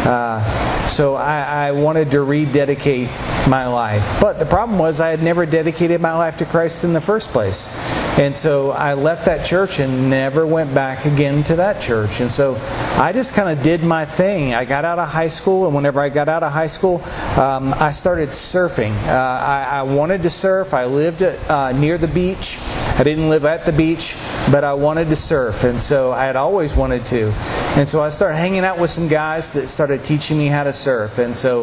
Uh, 0.07 0.89
so 0.89 1.15
I, 1.15 1.69
I 1.69 1.73
wanted 1.73 2.11
to 2.11 2.23
rededicate 2.23 3.09
my 3.49 3.67
life. 3.67 4.21
But 4.21 4.39
the 4.39 4.45
problem 4.45 4.79
was 4.79 5.01
I 5.01 5.09
had 5.09 5.23
never 5.23 5.47
dedicated 5.47 6.01
my 6.01 6.13
life 6.15 6.37
to 6.39 6.45
Christ 6.45 6.85
in 6.85 6.93
the 6.93 7.01
first 7.01 7.31
place. 7.31 7.79
And 8.19 8.37
so 8.37 8.73
I 8.73 8.95
left 8.95 9.25
that 9.25 9.47
church 9.47 9.81
and 9.81 10.11
never 10.11 10.45
went 10.45 10.75
back 10.75 11.07
again 11.07 11.43
to 11.45 11.57
that 11.57 11.81
church. 11.81 12.21
And 12.21 12.31
so 12.31 12.57
I 12.99 13.13
just 13.15 13.35
kind 13.35 13.57
of 13.57 13.63
did 13.65 13.83
my 13.83 14.05
thing. 14.05 14.53
I 14.53 14.67
got 14.67 14.85
out 14.85 14.99
of 14.99 15.09
high 15.09 15.29
school, 15.29 15.65
and 15.65 15.75
whenever 15.75 16.01
I 16.01 16.10
got 16.11 16.29
out 16.29 16.43
of 16.43 16.53
high 16.53 16.67
school, 16.67 17.03
um, 17.39 17.73
I 17.75 17.91
started 17.91 18.29
surfing. 18.29 18.95
Uh, 19.07 19.13
I, 19.13 19.69
I, 19.71 19.83
wanted 19.83 20.23
to 20.25 20.31
surf. 20.31 20.75
I 20.75 20.85
lived 20.85 21.23
uh, 21.23 21.73
near 21.73 21.97
the 21.97 22.09
beach. 22.09 22.59
I 22.99 23.03
didn't 23.03 23.31
live 23.31 23.45
at 23.45 23.65
the 23.65 23.73
beach, 23.73 24.15
but 24.51 24.63
I 24.63 24.75
wanted 24.75 25.09
to 25.09 25.17
surf. 25.17 25.65
And 25.65 25.81
so 25.81 26.13
I 26.13 26.25
had 26.25 26.37
always 26.37 26.77
wanted 26.77 27.07
to. 27.07 27.33
And 27.77 27.89
so 27.89 28.03
I 28.03 28.11
started 28.11 28.37
hanging 28.37 28.65
out 28.65 28.79
with 28.79 28.91
some 28.91 29.09
guys 29.09 29.53
that 29.55 29.69
started 29.69 30.05
teaching 30.05 30.37
me 30.37 30.49
how 30.49 30.65
to 30.65 30.73
surf. 30.73 31.19
And 31.19 31.35
so 31.37 31.63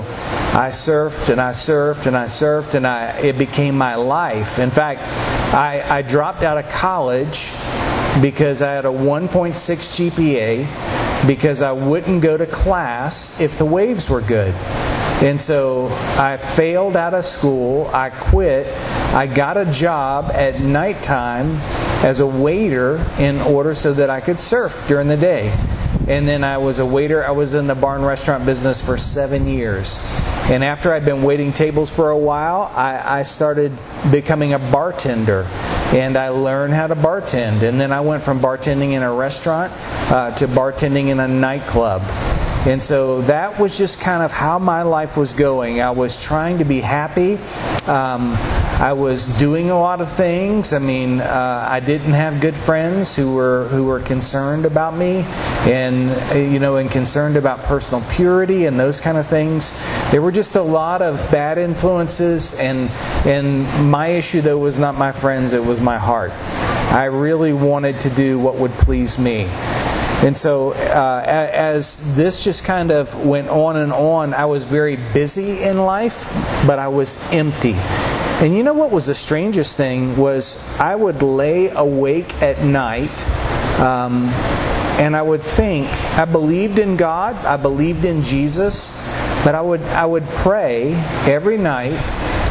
I 0.53 0.69
surfed 0.69 1.29
and 1.29 1.39
I 1.39 1.51
surfed 1.51 2.07
and 2.07 2.17
I 2.17 2.25
surfed, 2.25 2.73
and 2.73 2.88
I, 2.88 3.17
it 3.19 3.38
became 3.38 3.77
my 3.77 3.95
life. 3.95 4.57
In 4.57 4.71
fact, 4.71 5.01
I, 5.53 5.83
I 5.99 6.01
dropped 6.01 6.44
out 6.44 6.57
of 6.57 6.69
college 6.69 7.51
because 8.21 8.61
I 8.61 8.71
had 8.71 8.85
a 8.85 8.89
1.6 8.89 9.53
GPA 10.09 10.96
because 11.25 11.62
I 11.62 11.72
wouldn't 11.72 12.21
go 12.21 12.38
to 12.38 12.45
class 12.45 13.42
if 13.42 13.57
the 13.57 13.66
waves 13.66 14.09
were 14.09 14.21
good. 14.21 14.54
And 15.24 15.42
so 15.42 15.88
I 16.18 16.38
failed 16.38 16.95
out 16.95 17.16
of 17.16 17.26
school. 17.26 17.90
I 17.92 18.12
quit. 18.12 18.68
I 19.14 19.26
got 19.26 19.57
a 19.57 19.66
job 19.66 20.30
at 20.31 20.62
nighttime 20.62 21.56
as 22.04 22.19
a 22.19 22.28
waiter 22.28 23.04
in 23.18 23.42
order 23.42 23.74
so 23.74 23.94
that 23.94 24.12
I 24.12 24.21
could 24.21 24.38
surf 24.38 24.88
during 24.88 25.07
the 25.07 25.18
day. 25.18 25.50
And 26.07 26.27
then 26.27 26.44
I 26.44 26.57
was 26.57 26.79
a 26.79 26.85
waiter. 26.85 27.25
I 27.25 27.31
was 27.31 27.53
in 27.53 27.67
the 27.67 27.75
barn 27.75 28.01
restaurant 28.01 28.45
business 28.45 28.85
for 28.85 28.97
seven 28.97 29.47
years. 29.47 29.99
And 30.49 30.63
after 30.63 30.94
I'd 30.94 31.03
been 31.03 31.23
waiting 31.23 31.51
tables 31.51 31.89
for 31.89 32.09
a 32.09 32.17
while, 32.17 32.71
I, 32.73 33.19
I 33.19 33.23
started 33.23 33.77
becoming 34.11 34.53
a 34.53 34.59
bartender 34.59 35.44
and 35.94 36.17
I 36.17 36.29
learned 36.29 36.73
how 36.73 36.87
to 36.87 36.95
bartend. 36.95 37.63
And 37.63 37.79
then 37.79 37.91
I 37.91 38.01
went 38.01 38.23
from 38.23 38.39
bartending 38.39 38.91
in 38.91 39.03
a 39.03 39.11
restaurant 39.11 39.73
uh, 40.11 40.31
to 40.35 40.47
bartending 40.47 41.07
in 41.07 41.19
a 41.19 41.27
nightclub. 41.27 42.01
And 42.68 42.81
so 42.81 43.21
that 43.21 43.62
was 43.62 43.78
just 43.78 44.02
kind 44.02 44.21
of 44.21 44.30
how 44.30 44.59
my 44.59 44.81
life 44.81 45.16
was 45.16 45.31
going. 45.31 45.80
I 45.80 45.92
was 45.92 46.21
trying 46.21 46.57
to 46.57 46.66
be 46.66 46.81
happy. 46.81 47.36
Um, 47.88 48.33
I 48.78 48.92
was 48.92 49.40
doing 49.40 49.69
a 49.69 49.80
lot 49.80 50.02
of 50.02 50.12
things. 50.12 50.74
I 50.74 50.80
mean, 50.80 51.21
uh, 51.21 51.66
I 51.66 51.80
didn't 51.80 52.12
have 52.12 52.42
good 52.42 52.57
friends 52.57 53.16
who 53.16 53.33
were 53.33 53.69
who 53.69 53.86
were 53.86 54.02
concerned 54.02 54.66
about 54.66 54.97
me, 54.97 55.21
and 55.66 56.09
uh, 56.09 56.36
you 56.36 56.59
know, 56.59 56.76
and 56.76 56.92
concerned 56.92 57.38
about 57.38 57.64
personal 57.64 58.04
purity 58.12 58.66
and 58.66 58.78
those 58.78 59.00
kind 59.00 59.18
of 59.18 59.26
things. 59.26 59.71
There 60.12 60.21
were 60.21 60.33
just 60.33 60.57
a 60.57 60.62
lot 60.62 61.02
of 61.02 61.26
bad 61.31 61.57
influences, 61.57 62.59
and 62.59 62.90
and 63.26 63.90
my 63.90 64.07
issue 64.07 64.42
though 64.42 64.59
was 64.59 64.78
not 64.78 64.95
my 64.95 65.14
friends; 65.14 65.54
it 65.54 65.64
was 65.64 65.80
my 65.80 65.97
heart. 65.97 66.33
I 66.92 67.06
really 67.06 67.54
wanted 67.54 68.02
to 68.02 68.09
do 68.09 68.38
what 68.38 68.56
would 68.56 68.74
please 68.74 69.18
me. 69.18 69.47
And 70.24 70.36
so, 70.36 70.71
uh, 70.71 71.24
as 71.26 72.16
this 72.16 72.44
just 72.44 72.64
kind 72.64 72.92
of 72.92 73.26
went 73.26 73.50
on 73.50 73.78
and 73.78 73.94
on, 73.94 74.33
I 74.33 74.45
was 74.45 74.64
very 74.64 74.95
busy 75.14 75.64
in 75.64 75.78
life, 75.78 76.31
but 76.66 76.80
I 76.80 76.88
was 76.88 77.31
empty. 77.33 77.76
And 78.40 78.56
you 78.56 78.64
know 78.64 78.74
what 78.74 78.92
was 78.92 79.06
the 79.06 79.16
strangest 79.16 79.78
thing 79.78 80.18
was 80.18 80.57
I 80.80 80.95
would 80.95 81.21
lay 81.21 81.69
awake 81.69 82.33
at 82.42 82.64
night. 82.64 83.28
Um, 83.80 84.30
and 85.00 85.16
I 85.16 85.21
would 85.21 85.42
think 85.42 85.88
I 86.18 86.26
believed 86.26 86.80
in 86.80 86.97
God, 86.97 87.36
I 87.45 87.57
believed 87.57 88.04
in 88.04 88.21
Jesus, 88.21 88.97
but 89.44 89.54
I 89.54 89.62
would 89.62 89.81
I 89.83 90.06
would 90.06 90.26
pray 90.30 90.94
every 91.26 91.57
night 91.57 92.02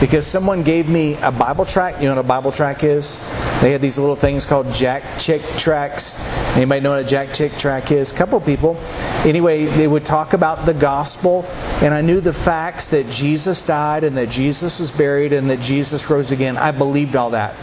because 0.01 0.27
someone 0.27 0.63
gave 0.63 0.89
me 0.89 1.15
a 1.23 1.33
Bible 1.33 1.65
track. 1.65 2.01
You 2.01 2.09
know 2.09 2.15
what 2.15 2.25
a 2.25 2.29
Bible 2.29 2.53
track 2.53 2.85
is? 2.85 3.19
They 3.61 3.73
had 3.73 3.81
these 3.81 3.99
little 3.99 4.17
things 4.17 4.47
called 4.47 4.73
Jack 4.73 5.19
Chick 5.19 5.43
tracks. 5.59 6.15
Anybody 6.57 6.81
know 6.81 6.93
what 6.93 7.05
a 7.05 7.07
Jack 7.07 7.35
Chick 7.35 7.53
track 7.53 7.93
is? 7.93 8.13
A 8.13 8.17
couple 8.17 8.41
people. 8.41 8.79
Anyway, 9.27 9.67
they 9.67 9.87
would 9.87 10.07
talk 10.07 10.33
about 10.33 10.65
the 10.65 10.73
gospel, 10.73 11.45
and 11.83 11.93
I 11.93 12.01
knew 12.01 12.23
the 12.23 12.33
facts 12.33 12.89
that 12.93 13.11
Jesus 13.11 13.67
died 13.67 14.05
and 14.05 14.17
that 14.17 14.31
Jesus 14.31 14.81
was 14.81 14.91
buried 14.91 15.35
and 15.35 15.51
that 15.51 15.61
Jesus 15.61 16.09
rose 16.09 16.31
again. 16.31 16.57
I 16.57 16.71
believed 16.71 17.15
all 17.15 17.31
that. 17.31 17.55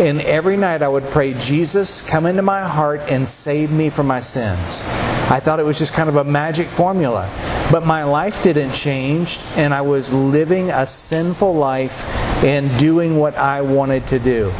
And 0.00 0.20
every 0.22 0.56
night 0.56 0.82
I 0.82 0.88
would 0.88 1.04
pray, 1.12 1.34
Jesus, 1.34 2.02
come 2.08 2.26
into 2.26 2.42
my 2.42 2.66
heart 2.66 3.02
and 3.02 3.28
save 3.28 3.70
me 3.70 3.88
from 3.88 4.08
my 4.08 4.18
sins. 4.18 4.82
I 5.30 5.38
thought 5.38 5.60
it 5.60 5.64
was 5.64 5.78
just 5.78 5.92
kind 5.92 6.08
of 6.08 6.16
a 6.16 6.24
magic 6.24 6.66
formula. 6.66 7.30
But 7.70 7.86
my 7.86 8.02
life 8.02 8.42
didn't 8.42 8.72
change, 8.72 9.38
and 9.54 9.72
I 9.72 9.82
was 9.82 10.12
living 10.12 10.70
a 10.70 10.84
sinful 10.86 11.54
life 11.54 12.04
and 12.42 12.76
doing 12.80 13.16
what 13.16 13.36
I 13.36 13.60
wanted 13.60 14.08
to 14.08 14.18
do. 14.18 14.52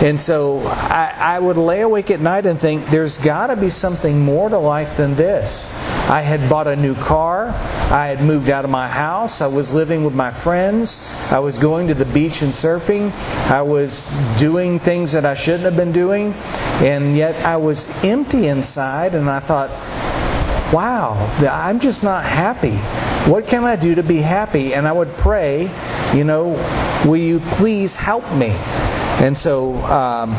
And 0.00 0.20
so 0.20 0.60
I, 0.60 1.12
I, 1.16 1.38
would 1.40 1.56
lay 1.56 1.80
awake 1.80 2.12
at 2.12 2.20
night 2.20 2.46
and 2.46 2.56
think, 2.58 2.86
there's 2.86 3.18
got 3.18 3.48
to 3.48 3.56
be 3.56 3.68
something 3.68 4.20
more 4.20 4.48
to 4.48 4.56
life 4.56 4.96
than 4.96 5.16
this. 5.16 5.76
I 6.08 6.20
had 6.20 6.48
bought 6.48 6.68
a 6.68 6.76
new 6.76 6.94
car. 6.94 7.48
I 7.48 8.06
had 8.06 8.22
moved 8.22 8.48
out 8.48 8.64
of 8.64 8.70
my 8.70 8.86
house. 8.86 9.40
I 9.40 9.48
was 9.48 9.72
living 9.72 10.04
with 10.04 10.14
my 10.14 10.30
friends. 10.30 11.20
I 11.32 11.40
was 11.40 11.58
going 11.58 11.88
to 11.88 11.94
the 11.94 12.04
beach 12.04 12.42
and 12.42 12.52
surfing. 12.52 13.10
I 13.50 13.62
was 13.62 14.06
doing 14.38 14.78
things 14.78 15.10
that 15.12 15.26
I 15.26 15.34
shouldn't 15.34 15.64
have 15.64 15.76
been 15.76 15.92
doing. 15.92 16.32
And 16.80 17.16
yet 17.16 17.44
I 17.44 17.56
was 17.56 18.04
empty 18.04 18.46
inside, 18.46 19.16
and 19.16 19.28
I 19.28 19.40
thought, 19.40 19.70
wow, 20.72 21.14
I'm 21.50 21.80
just 21.80 22.04
not 22.04 22.24
happy. 22.24 22.76
What 23.28 23.48
can 23.48 23.64
I 23.64 23.74
do 23.74 23.96
to 23.96 24.04
be 24.04 24.18
happy? 24.18 24.74
And 24.74 24.86
I 24.86 24.92
would 24.92 25.12
pray, 25.16 25.70
you 26.14 26.22
know, 26.22 26.50
will 27.04 27.16
you 27.16 27.40
please 27.40 27.96
help 27.96 28.24
me? 28.34 28.54
And 29.20 29.36
so 29.36 29.74
um, 29.84 30.32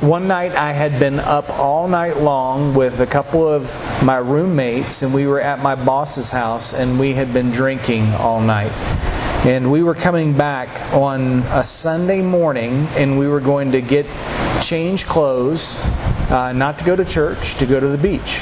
one 0.00 0.26
night 0.26 0.56
I 0.56 0.72
had 0.72 0.98
been 0.98 1.20
up 1.20 1.50
all 1.50 1.86
night 1.86 2.16
long 2.16 2.72
with 2.72 2.98
a 3.00 3.06
couple 3.06 3.46
of 3.46 3.76
my 4.02 4.16
roommates, 4.16 5.02
and 5.02 5.12
we 5.12 5.26
were 5.26 5.38
at 5.38 5.62
my 5.62 5.74
boss's 5.74 6.30
house, 6.30 6.72
and 6.72 6.98
we 6.98 7.12
had 7.12 7.34
been 7.34 7.50
drinking 7.50 8.06
all 8.14 8.40
night. 8.40 8.72
And 9.44 9.70
we 9.70 9.82
were 9.82 9.94
coming 9.94 10.34
back 10.34 10.94
on 10.94 11.40
a 11.50 11.62
Sunday 11.62 12.22
morning, 12.22 12.86
and 12.96 13.18
we 13.18 13.28
were 13.28 13.40
going 13.40 13.72
to 13.72 13.82
get 13.82 14.06
change 14.62 15.04
clothes, 15.04 15.78
uh, 16.30 16.54
not 16.54 16.78
to 16.78 16.86
go 16.86 16.96
to 16.96 17.04
church, 17.04 17.56
to 17.56 17.66
go 17.66 17.78
to 17.78 17.88
the 17.88 17.98
beach. 17.98 18.40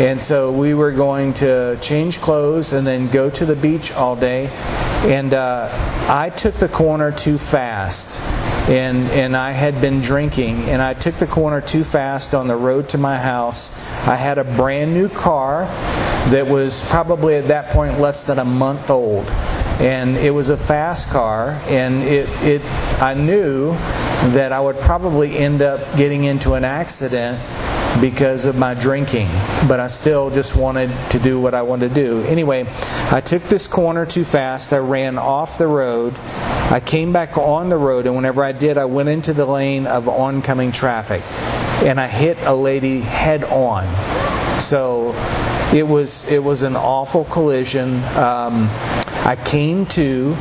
And 0.00 0.18
so 0.18 0.50
we 0.50 0.72
were 0.72 0.92
going 0.92 1.34
to 1.34 1.78
change 1.82 2.22
clothes 2.22 2.72
and 2.72 2.86
then 2.86 3.10
go 3.10 3.28
to 3.28 3.44
the 3.44 3.56
beach 3.56 3.92
all 3.92 4.16
day. 4.16 4.46
And 5.04 5.34
uh, 5.34 5.68
I 6.08 6.30
took 6.30 6.54
the 6.54 6.68
corner 6.68 7.12
too 7.12 7.36
fast 7.36 8.45
and 8.68 9.08
and 9.10 9.36
I 9.36 9.52
had 9.52 9.80
been 9.80 10.00
drinking 10.00 10.62
and 10.64 10.82
I 10.82 10.94
took 10.94 11.14
the 11.14 11.26
corner 11.26 11.60
too 11.60 11.84
fast 11.84 12.34
on 12.34 12.48
the 12.48 12.56
road 12.56 12.88
to 12.90 12.98
my 12.98 13.16
house. 13.16 13.86
I 14.06 14.16
had 14.16 14.38
a 14.38 14.44
brand 14.44 14.92
new 14.92 15.08
car 15.08 15.66
that 16.30 16.48
was 16.48 16.88
probably 16.88 17.36
at 17.36 17.48
that 17.48 17.70
point 17.72 18.00
less 18.00 18.26
than 18.26 18.40
a 18.40 18.44
month 18.44 18.90
old. 18.90 19.26
And 19.78 20.16
it 20.16 20.30
was 20.30 20.50
a 20.50 20.56
fast 20.56 21.10
car 21.10 21.50
and 21.66 22.02
it 22.02 22.28
it 22.42 22.62
I 23.00 23.14
knew 23.14 23.72
that 24.32 24.50
I 24.50 24.58
would 24.58 24.78
probably 24.80 25.36
end 25.36 25.62
up 25.62 25.96
getting 25.96 26.24
into 26.24 26.54
an 26.54 26.64
accident 26.64 27.38
because 28.00 28.44
of 28.44 28.56
my 28.56 28.74
drinking, 28.74 29.28
but 29.68 29.80
I 29.80 29.86
still 29.86 30.30
just 30.30 30.56
wanted 30.56 30.90
to 31.10 31.18
do 31.18 31.40
what 31.40 31.54
I 31.54 31.62
wanted 31.62 31.88
to 31.88 31.94
do. 31.94 32.22
Anyway, 32.22 32.66
I 33.10 33.20
took 33.20 33.42
this 33.44 33.66
corner 33.66 34.06
too 34.06 34.24
fast. 34.24 34.72
I 34.72 34.78
ran 34.78 35.18
off 35.18 35.58
the 35.58 35.66
road. 35.66 36.14
I 36.18 36.80
came 36.84 37.12
back 37.12 37.38
on 37.38 37.68
the 37.68 37.76
road, 37.76 38.06
and 38.06 38.14
whenever 38.14 38.44
I 38.44 38.52
did, 38.52 38.78
I 38.78 38.84
went 38.84 39.08
into 39.08 39.32
the 39.32 39.46
lane 39.46 39.86
of 39.86 40.08
oncoming 40.08 40.72
traffic 40.72 41.22
and 41.82 42.00
I 42.00 42.06
hit 42.06 42.38
a 42.40 42.54
lady 42.54 43.00
head 43.00 43.44
on. 43.44 43.84
So 44.60 45.12
it 45.74 45.86
was 45.86 46.30
it 46.30 46.42
was 46.42 46.62
an 46.62 46.76
awful 46.76 47.24
collision. 47.24 47.96
Um, 48.16 48.68
I 49.24 49.36
came 49.44 49.86
to, 49.86 50.34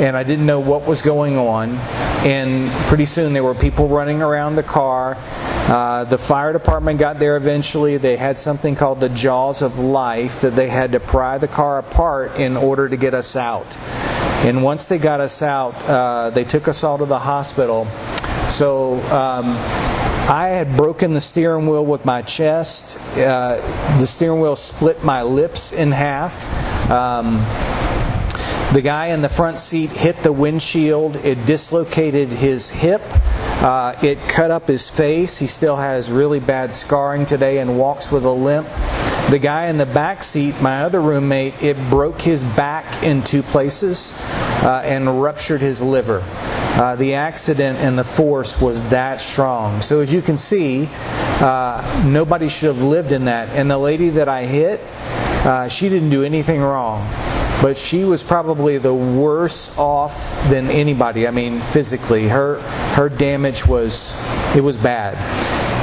and 0.00 0.16
I 0.16 0.22
didn't 0.22 0.46
know 0.46 0.60
what 0.60 0.86
was 0.86 1.02
going 1.02 1.38
on. 1.38 1.70
And 2.26 2.70
pretty 2.88 3.06
soon 3.06 3.32
there 3.32 3.44
were 3.44 3.54
people 3.54 3.88
running 3.88 4.20
around 4.20 4.56
the 4.56 4.62
car. 4.62 5.16
Uh, 5.66 6.04
the 6.04 6.16
fire 6.16 6.52
department 6.52 7.00
got 7.00 7.18
there 7.18 7.36
eventually. 7.36 7.96
They 7.96 8.16
had 8.16 8.38
something 8.38 8.76
called 8.76 9.00
the 9.00 9.08
jaws 9.08 9.62
of 9.62 9.80
life 9.80 10.42
that 10.42 10.54
they 10.54 10.68
had 10.68 10.92
to 10.92 11.00
pry 11.00 11.38
the 11.38 11.48
car 11.48 11.78
apart 11.78 12.36
in 12.36 12.56
order 12.56 12.88
to 12.88 12.96
get 12.96 13.14
us 13.14 13.34
out. 13.34 13.76
And 14.46 14.62
once 14.62 14.86
they 14.86 14.98
got 14.98 15.20
us 15.20 15.42
out, 15.42 15.74
uh, 15.88 16.30
they 16.30 16.44
took 16.44 16.68
us 16.68 16.84
all 16.84 16.98
to 16.98 17.04
the 17.04 17.18
hospital. 17.18 17.86
So 18.48 19.00
um, 19.10 19.56
I 20.28 20.50
had 20.50 20.76
broken 20.76 21.14
the 21.14 21.20
steering 21.20 21.66
wheel 21.66 21.84
with 21.84 22.04
my 22.04 22.22
chest. 22.22 23.18
Uh, 23.18 23.56
the 23.98 24.06
steering 24.06 24.40
wheel 24.40 24.54
split 24.54 25.02
my 25.02 25.22
lips 25.22 25.72
in 25.72 25.90
half. 25.90 26.46
Um, 26.88 27.38
the 28.72 28.82
guy 28.82 29.06
in 29.06 29.22
the 29.22 29.28
front 29.28 29.58
seat 29.58 29.90
hit 29.90 30.22
the 30.22 30.32
windshield. 30.32 31.16
It 31.16 31.44
dislocated 31.44 32.30
his 32.30 32.70
hip. 32.70 33.02
Uh, 33.66 33.98
it 34.00 34.16
cut 34.28 34.52
up 34.52 34.68
his 34.68 34.88
face. 34.88 35.38
He 35.38 35.48
still 35.48 35.74
has 35.74 36.08
really 36.08 36.38
bad 36.38 36.72
scarring 36.72 37.26
today 37.26 37.58
and 37.58 37.76
walks 37.76 38.12
with 38.12 38.24
a 38.24 38.30
limp. 38.30 38.68
The 39.28 39.40
guy 39.40 39.66
in 39.66 39.76
the 39.76 39.86
back 39.86 40.22
seat, 40.22 40.54
my 40.62 40.84
other 40.84 41.00
roommate, 41.00 41.60
it 41.60 41.76
broke 41.90 42.22
his 42.22 42.44
back 42.44 43.02
in 43.02 43.24
two 43.24 43.42
places 43.42 44.22
uh, 44.62 44.82
and 44.84 45.20
ruptured 45.20 45.60
his 45.60 45.82
liver. 45.82 46.22
Uh, 46.24 46.94
the 46.94 47.14
accident 47.14 47.78
and 47.78 47.98
the 47.98 48.04
force 48.04 48.62
was 48.62 48.88
that 48.90 49.20
strong. 49.20 49.82
So, 49.82 49.98
as 49.98 50.12
you 50.12 50.22
can 50.22 50.36
see, 50.36 50.88
uh, 50.92 52.04
nobody 52.06 52.48
should 52.48 52.68
have 52.68 52.84
lived 52.84 53.10
in 53.10 53.24
that. 53.24 53.48
And 53.48 53.68
the 53.68 53.78
lady 53.78 54.10
that 54.10 54.28
I 54.28 54.44
hit, 54.44 54.78
uh, 55.44 55.68
she 55.68 55.88
didn't 55.88 56.10
do 56.10 56.22
anything 56.22 56.60
wrong 56.60 57.04
but 57.66 57.76
she 57.76 58.04
was 58.04 58.22
probably 58.22 58.78
the 58.78 58.94
worse 58.94 59.76
off 59.76 60.30
than 60.48 60.70
anybody. 60.70 61.26
I 61.26 61.32
mean, 61.32 61.60
physically, 61.60 62.28
her 62.28 62.60
her 62.94 63.08
damage 63.08 63.66
was 63.66 64.14
it 64.54 64.60
was 64.60 64.76
bad. 64.76 65.16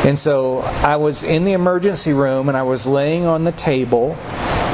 And 0.08 0.18
so 0.18 0.60
I 0.60 0.96
was 0.96 1.24
in 1.24 1.44
the 1.44 1.52
emergency 1.52 2.14
room 2.14 2.48
and 2.48 2.58
I 2.58 2.64
was 2.64 2.88
laying 2.88 3.26
on 3.26 3.44
the 3.44 3.52
table 3.52 4.16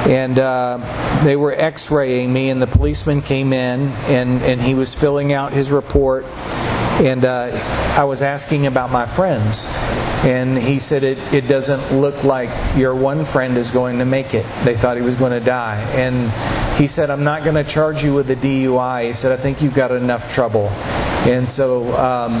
and 0.06 0.38
uh, 0.38 0.78
they 1.24 1.34
were 1.34 1.52
x-raying 1.52 2.32
me 2.32 2.48
and 2.48 2.62
the 2.62 2.68
policeman 2.68 3.22
came 3.22 3.52
in 3.52 3.88
and, 4.06 4.40
and 4.42 4.60
he 4.60 4.74
was 4.74 4.94
filling 4.94 5.32
out 5.32 5.52
his 5.52 5.72
report 5.72 6.24
and 7.00 7.24
uh, 7.24 7.48
i 7.96 8.04
was 8.04 8.20
asking 8.20 8.66
about 8.66 8.90
my 8.90 9.06
friends 9.06 9.64
and 10.22 10.58
he 10.58 10.78
said 10.78 11.02
it, 11.02 11.18
it 11.32 11.48
doesn't 11.48 11.98
look 11.98 12.24
like 12.24 12.50
your 12.76 12.94
one 12.94 13.24
friend 13.24 13.56
is 13.56 13.70
going 13.70 13.98
to 13.98 14.04
make 14.04 14.34
it 14.34 14.44
they 14.64 14.76
thought 14.76 14.98
he 14.98 15.02
was 15.02 15.14
going 15.14 15.32
to 15.32 15.40
die 15.40 15.80
and 15.92 16.30
he 16.80 16.86
said, 16.86 17.10
I'm 17.10 17.24
not 17.24 17.44
going 17.44 17.56
to 17.56 17.64
charge 17.64 18.02
you 18.02 18.14
with 18.14 18.30
a 18.30 18.36
DUI. 18.36 19.08
He 19.08 19.12
said, 19.12 19.38
I 19.38 19.42
think 19.42 19.60
you've 19.60 19.74
got 19.74 19.92
enough 19.92 20.32
trouble. 20.32 20.68
And 21.28 21.46
so 21.46 21.82
um, 21.98 22.32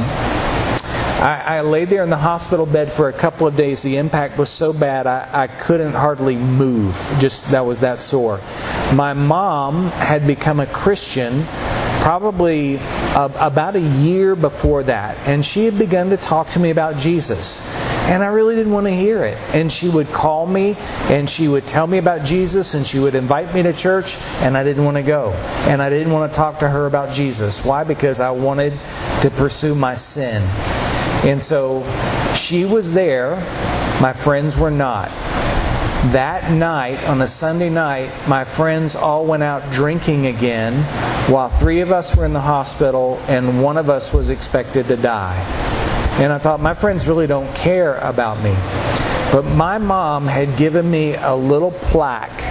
I, 1.20 1.42
I 1.58 1.60
lay 1.60 1.84
there 1.84 2.02
in 2.02 2.08
the 2.08 2.16
hospital 2.16 2.64
bed 2.64 2.90
for 2.90 3.10
a 3.10 3.12
couple 3.12 3.46
of 3.46 3.54
days. 3.54 3.82
The 3.82 3.98
impact 3.98 4.38
was 4.38 4.48
so 4.48 4.72
bad 4.72 5.06
I, 5.06 5.28
I 5.30 5.46
couldn't 5.46 5.92
hardly 5.92 6.36
move. 6.36 6.94
Just 7.18 7.50
that 7.50 7.66
was 7.66 7.80
that 7.80 8.00
sore. 8.00 8.40
My 8.94 9.12
mom 9.12 9.88
had 9.88 10.26
become 10.26 10.58
a 10.58 10.66
Christian 10.66 11.44
probably 12.00 12.76
about 13.14 13.76
a 13.76 13.80
year 13.80 14.34
before 14.34 14.84
that, 14.84 15.18
and 15.28 15.44
she 15.44 15.66
had 15.66 15.78
begun 15.78 16.08
to 16.08 16.16
talk 16.16 16.46
to 16.48 16.58
me 16.58 16.70
about 16.70 16.96
Jesus. 16.96 17.60
And 18.10 18.24
I 18.24 18.26
really 18.26 18.56
didn't 18.56 18.72
want 18.72 18.88
to 18.88 18.92
hear 18.92 19.22
it. 19.22 19.38
And 19.54 19.70
she 19.70 19.88
would 19.88 20.08
call 20.08 20.44
me 20.44 20.74
and 21.08 21.30
she 21.30 21.46
would 21.46 21.68
tell 21.68 21.86
me 21.86 21.98
about 21.98 22.24
Jesus 22.24 22.74
and 22.74 22.84
she 22.84 22.98
would 22.98 23.14
invite 23.14 23.54
me 23.54 23.62
to 23.62 23.72
church, 23.72 24.16
and 24.40 24.56
I 24.56 24.64
didn't 24.64 24.84
want 24.84 24.96
to 24.96 25.04
go. 25.04 25.30
And 25.68 25.80
I 25.80 25.90
didn't 25.90 26.12
want 26.12 26.32
to 26.32 26.36
talk 26.36 26.58
to 26.58 26.68
her 26.68 26.86
about 26.86 27.12
Jesus. 27.12 27.64
Why? 27.64 27.84
Because 27.84 28.18
I 28.18 28.32
wanted 28.32 28.72
to 29.22 29.30
pursue 29.30 29.76
my 29.76 29.94
sin. 29.94 30.42
And 31.22 31.40
so 31.40 31.84
she 32.34 32.64
was 32.64 32.92
there, 32.92 33.36
my 34.00 34.12
friends 34.12 34.56
were 34.56 34.72
not. 34.72 35.08
That 36.12 36.50
night, 36.50 37.04
on 37.04 37.20
a 37.20 37.28
Sunday 37.28 37.70
night, 37.70 38.10
my 38.26 38.42
friends 38.42 38.96
all 38.96 39.24
went 39.24 39.44
out 39.44 39.70
drinking 39.70 40.26
again, 40.26 40.82
while 41.30 41.48
three 41.48 41.80
of 41.80 41.92
us 41.92 42.16
were 42.16 42.24
in 42.24 42.32
the 42.32 42.40
hospital 42.40 43.22
and 43.28 43.62
one 43.62 43.76
of 43.76 43.88
us 43.88 44.12
was 44.12 44.30
expected 44.30 44.88
to 44.88 44.96
die. 44.96 45.79
And 46.20 46.32
I 46.32 46.38
thought, 46.38 46.60
my 46.60 46.74
friends 46.74 47.08
really 47.08 47.26
don't 47.26 47.54
care 47.56 47.96
about 47.96 48.42
me. 48.42 48.52
But 49.32 49.42
my 49.42 49.78
mom 49.78 50.26
had 50.26 50.56
given 50.56 50.90
me 50.90 51.14
a 51.14 51.34
little 51.34 51.70
plaque 51.70 52.42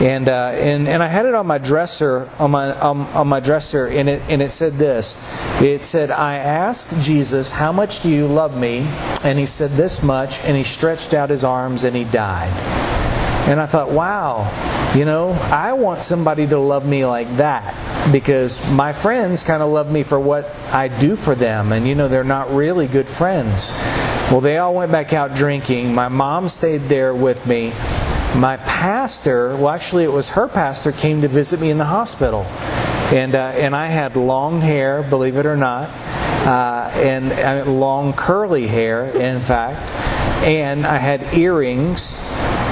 and 0.00 0.30
uh, 0.30 0.52
and 0.54 0.88
and 0.88 1.02
I 1.02 1.08
had 1.08 1.26
it 1.26 1.34
on 1.34 1.46
my 1.46 1.58
dresser 1.58 2.26
on 2.38 2.52
my 2.52 2.70
um, 2.70 3.02
on 3.08 3.28
my 3.28 3.40
dresser, 3.40 3.86
and 3.86 4.08
it 4.08 4.22
and 4.30 4.40
it 4.40 4.50
said 4.50 4.72
this. 4.72 5.14
It 5.60 5.84
said, 5.84 6.10
"I 6.10 6.36
asked 6.36 7.04
Jesus, 7.04 7.50
how 7.50 7.70
much 7.70 8.02
do 8.02 8.08
you 8.08 8.26
love 8.26 8.56
me?" 8.56 8.88
And 9.22 9.38
he 9.38 9.44
said 9.44 9.70
this 9.70 10.02
much, 10.02 10.42
and 10.44 10.56
he 10.56 10.64
stretched 10.64 11.12
out 11.12 11.28
his 11.28 11.44
arms 11.44 11.84
and 11.84 11.94
he 11.94 12.04
died. 12.04 12.52
And 13.46 13.60
I 13.60 13.66
thought, 13.66 13.90
wow, 13.90 14.46
you 14.96 15.04
know, 15.04 15.32
I 15.32 15.72
want 15.72 16.00
somebody 16.00 16.46
to 16.46 16.58
love 16.58 16.86
me 16.86 17.04
like 17.04 17.36
that 17.36 17.74
because 18.12 18.72
my 18.72 18.92
friends 18.92 19.42
kind 19.42 19.62
of 19.62 19.70
love 19.70 19.90
me 19.90 20.02
for 20.02 20.18
what 20.18 20.46
I 20.72 20.88
do 20.88 21.16
for 21.16 21.34
them, 21.34 21.72
and 21.72 21.86
you 21.86 21.94
know, 21.94 22.08
they're 22.08 22.24
not 22.24 22.52
really 22.52 22.86
good 22.86 23.08
friends. 23.08 23.70
Well, 24.30 24.40
they 24.40 24.58
all 24.58 24.74
went 24.74 24.92
back 24.92 25.12
out 25.12 25.34
drinking. 25.34 25.94
My 25.94 26.08
mom 26.08 26.48
stayed 26.48 26.82
there 26.82 27.14
with 27.14 27.46
me 27.46 27.72
my 28.34 28.58
pastor, 28.58 29.56
well, 29.56 29.70
actually, 29.70 30.04
it 30.04 30.12
was 30.12 30.30
her 30.30 30.46
pastor, 30.46 30.92
came 30.92 31.22
to 31.22 31.28
visit 31.28 31.60
me 31.60 31.70
in 31.70 31.78
the 31.78 31.84
hospital. 31.84 32.42
And, 33.12 33.34
uh, 33.34 33.52
and 33.56 33.74
I 33.74 33.86
had 33.86 34.16
long 34.16 34.60
hair, 34.60 35.02
believe 35.02 35.36
it 35.36 35.46
or 35.46 35.56
not, 35.56 35.90
uh, 36.46 36.90
and 36.94 37.32
uh, 37.32 37.70
long 37.70 38.12
curly 38.12 38.68
hair, 38.68 39.04
in 39.06 39.42
fact, 39.42 39.90
and 40.44 40.86
I 40.86 40.98
had 40.98 41.34
earrings. 41.34 42.16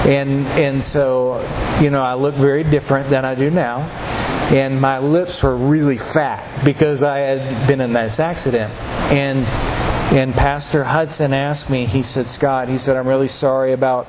And, 0.05 0.47
and 0.47 0.81
so, 0.81 1.45
you 1.81 1.89
know, 1.89 2.01
I 2.01 2.13
looked 2.13 2.37
very 2.37 2.63
different 2.63 3.09
than 3.09 3.25
I 3.25 3.35
do 3.35 3.49
now. 3.49 3.79
And 4.51 4.81
my 4.81 4.99
lips 4.99 5.43
were 5.43 5.55
really 5.55 5.97
fat 5.97 6.65
because 6.65 7.03
I 7.03 7.19
had 7.19 7.67
been 7.67 7.81
in 7.81 7.93
this 7.93 8.19
accident. 8.19 8.73
And 9.11 9.45
and 10.11 10.33
Pastor 10.33 10.83
Hudson 10.83 11.33
asked 11.33 11.69
me, 11.69 11.85
he 11.85 12.01
said, 12.01 12.25
Scott, 12.25 12.67
he 12.67 12.79
said, 12.79 12.97
I'm 12.97 13.07
really 13.07 13.27
sorry 13.27 13.73
about, 13.73 14.07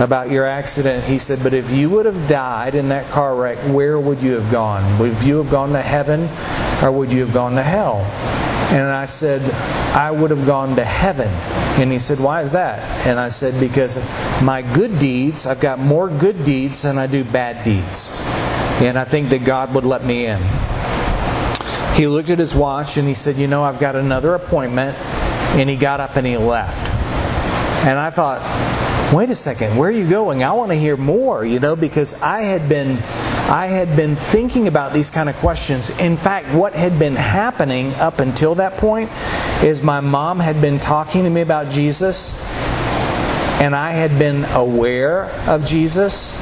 about 0.00 0.28
your 0.28 0.44
accident. 0.44 1.04
He 1.04 1.18
said, 1.18 1.38
but 1.44 1.52
if 1.52 1.70
you 1.70 1.88
would 1.90 2.04
have 2.04 2.28
died 2.28 2.74
in 2.74 2.88
that 2.88 3.08
car 3.12 3.36
wreck, 3.36 3.56
where 3.72 4.00
would 4.00 4.20
you 4.20 4.32
have 4.32 4.50
gone? 4.50 4.98
Would 4.98 5.22
you 5.22 5.36
have 5.36 5.48
gone 5.48 5.70
to 5.74 5.82
heaven 5.82 6.22
or 6.82 6.90
would 6.90 7.12
you 7.12 7.20
have 7.20 7.32
gone 7.32 7.54
to 7.54 7.62
hell? 7.62 7.98
And 8.72 8.88
I 8.88 9.04
said, 9.04 9.40
I 9.94 10.10
would 10.10 10.32
have 10.32 10.46
gone 10.46 10.74
to 10.74 10.84
heaven. 10.84 11.28
And 11.80 11.92
he 11.92 12.00
said, 12.00 12.18
Why 12.18 12.42
is 12.42 12.50
that? 12.50 13.06
And 13.06 13.20
I 13.20 13.28
said, 13.28 13.60
Because 13.60 13.96
my 14.42 14.62
good 14.62 14.98
deeds, 14.98 15.46
I've 15.46 15.60
got 15.60 15.78
more 15.78 16.08
good 16.08 16.44
deeds 16.44 16.82
than 16.82 16.98
I 16.98 17.06
do 17.06 17.22
bad 17.22 17.62
deeds. 17.62 18.26
And 18.82 18.98
I 18.98 19.04
think 19.04 19.30
that 19.30 19.44
God 19.44 19.74
would 19.74 19.84
let 19.84 20.04
me 20.04 20.26
in. 20.26 20.42
He 21.94 22.06
looked 22.06 22.30
at 22.30 22.38
his 22.38 22.54
watch 22.54 22.96
and 22.96 23.08
he 23.08 23.14
said, 23.14 23.36
You 23.36 23.46
know, 23.46 23.64
I've 23.64 23.78
got 23.78 23.96
another 23.96 24.34
appointment 24.34 24.96
and 25.56 25.70
he 25.70 25.76
got 25.76 26.00
up 26.00 26.16
and 26.16 26.26
he 26.26 26.36
left. 26.36 26.92
And 27.86 27.98
I 27.98 28.10
thought, 28.10 28.42
wait 29.12 29.30
a 29.30 29.34
second, 29.34 29.76
where 29.76 29.88
are 29.88 29.92
you 29.92 30.08
going? 30.08 30.42
I 30.42 30.52
want 30.52 30.72
to 30.72 30.76
hear 30.76 30.96
more, 30.96 31.44
you 31.44 31.60
know, 31.60 31.76
because 31.76 32.20
I 32.22 32.42
had 32.42 32.68
been 32.68 32.98
I 33.48 33.66
had 33.66 33.94
been 33.94 34.16
thinking 34.16 34.66
about 34.66 34.92
these 34.92 35.08
kind 35.08 35.28
of 35.28 35.36
questions. 35.36 35.90
In 36.00 36.16
fact, 36.16 36.52
what 36.52 36.74
had 36.74 36.98
been 36.98 37.14
happening 37.14 37.94
up 37.94 38.18
until 38.18 38.56
that 38.56 38.76
point 38.78 39.08
is 39.62 39.82
my 39.82 40.00
mom 40.00 40.40
had 40.40 40.60
been 40.60 40.80
talking 40.80 41.22
to 41.22 41.30
me 41.30 41.42
about 41.42 41.70
Jesus, 41.70 42.44
and 43.60 43.76
I 43.76 43.92
had 43.92 44.18
been 44.18 44.44
aware 44.46 45.26
of 45.48 45.64
Jesus, 45.64 46.36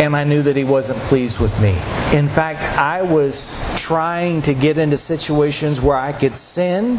and 0.00 0.14
I 0.14 0.24
knew 0.24 0.42
that 0.42 0.56
he 0.56 0.64
wasn't 0.64 0.98
pleased 0.98 1.40
with 1.40 1.58
me. 1.60 1.70
In 2.16 2.28
fact, 2.28 2.62
I 2.78 3.02
was 3.02 3.74
trying 3.80 4.42
to 4.42 4.52
get 4.54 4.76
into 4.76 4.98
situations 4.98 5.80
where 5.80 5.96
I 5.96 6.12
could 6.12 6.34
sin 6.34 6.98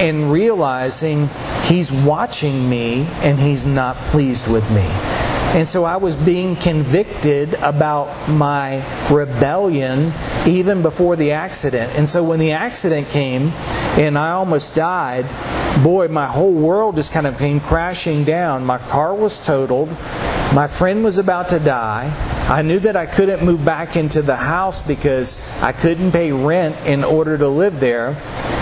and 0.00 0.32
realizing 0.32 1.28
he's 1.64 1.92
watching 1.92 2.68
me 2.68 3.06
and 3.20 3.38
he's 3.38 3.66
not 3.66 3.96
pleased 3.96 4.50
with 4.50 4.68
me. 4.72 5.27
And 5.54 5.68
so 5.68 5.84
I 5.84 5.96
was 5.96 6.14
being 6.14 6.56
convicted 6.56 7.54
about 7.54 8.28
my 8.28 8.84
rebellion 9.10 10.12
even 10.46 10.82
before 10.82 11.16
the 11.16 11.32
accident. 11.32 11.92
And 11.96 12.06
so 12.06 12.22
when 12.22 12.38
the 12.38 12.52
accident 12.52 13.08
came 13.08 13.48
and 13.96 14.18
I 14.18 14.32
almost 14.32 14.76
died, 14.76 15.24
boy, 15.82 16.08
my 16.08 16.26
whole 16.26 16.52
world 16.52 16.96
just 16.96 17.12
kind 17.12 17.26
of 17.26 17.38
came 17.38 17.60
crashing 17.60 18.24
down. 18.24 18.64
My 18.64 18.78
car 18.78 19.14
was 19.14 19.44
totaled. 19.44 19.88
My 20.52 20.66
friend 20.68 21.02
was 21.02 21.18
about 21.18 21.48
to 21.48 21.58
die. 21.58 22.12
I 22.48 22.62
knew 22.62 22.78
that 22.80 22.96
I 22.96 23.06
couldn't 23.06 23.44
move 23.44 23.64
back 23.64 23.96
into 23.96 24.22
the 24.22 24.36
house 24.36 24.86
because 24.86 25.60
I 25.62 25.72
couldn't 25.72 26.12
pay 26.12 26.30
rent 26.30 26.76
in 26.86 27.04
order 27.04 27.36
to 27.36 27.48
live 27.48 27.80
there. 27.80 28.16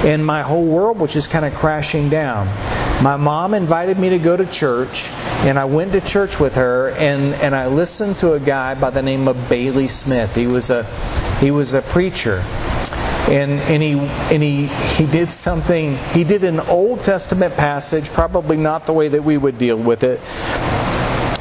And 0.04 0.24
my 0.24 0.42
whole 0.42 0.64
world 0.64 0.98
was 0.98 1.12
just 1.12 1.30
kind 1.30 1.44
of 1.44 1.54
crashing 1.54 2.08
down. 2.08 2.48
My 3.02 3.16
mom 3.16 3.54
invited 3.54 3.98
me 3.98 4.10
to 4.10 4.18
go 4.18 4.36
to 4.36 4.46
church, 4.46 5.10
and 5.44 5.58
I 5.58 5.64
went 5.66 5.92
to 5.92 6.00
church 6.00 6.40
with 6.40 6.54
her, 6.54 6.90
and, 6.90 7.34
and 7.34 7.54
I 7.54 7.66
listened 7.66 8.16
to 8.16 8.32
a 8.32 8.40
guy 8.40 8.74
by 8.74 8.90
the 8.90 9.02
name 9.02 9.28
of 9.28 9.48
Bailey 9.48 9.88
Smith. 9.88 10.34
He 10.34 10.46
was 10.46 10.70
a, 10.70 10.84
he 11.38 11.50
was 11.50 11.74
a 11.74 11.82
preacher 11.82 12.42
and 13.28 13.58
and 13.62 13.82
he 13.82 13.98
and 14.32 14.40
he 14.40 14.66
he 14.66 15.04
did 15.04 15.28
something 15.28 15.96
he 16.12 16.22
did 16.22 16.44
an 16.44 16.60
old 16.60 17.02
testament 17.02 17.52
passage 17.56 18.08
probably 18.10 18.56
not 18.56 18.86
the 18.86 18.92
way 18.92 19.08
that 19.08 19.24
we 19.24 19.36
would 19.36 19.58
deal 19.58 19.76
with 19.76 20.04
it 20.04 20.20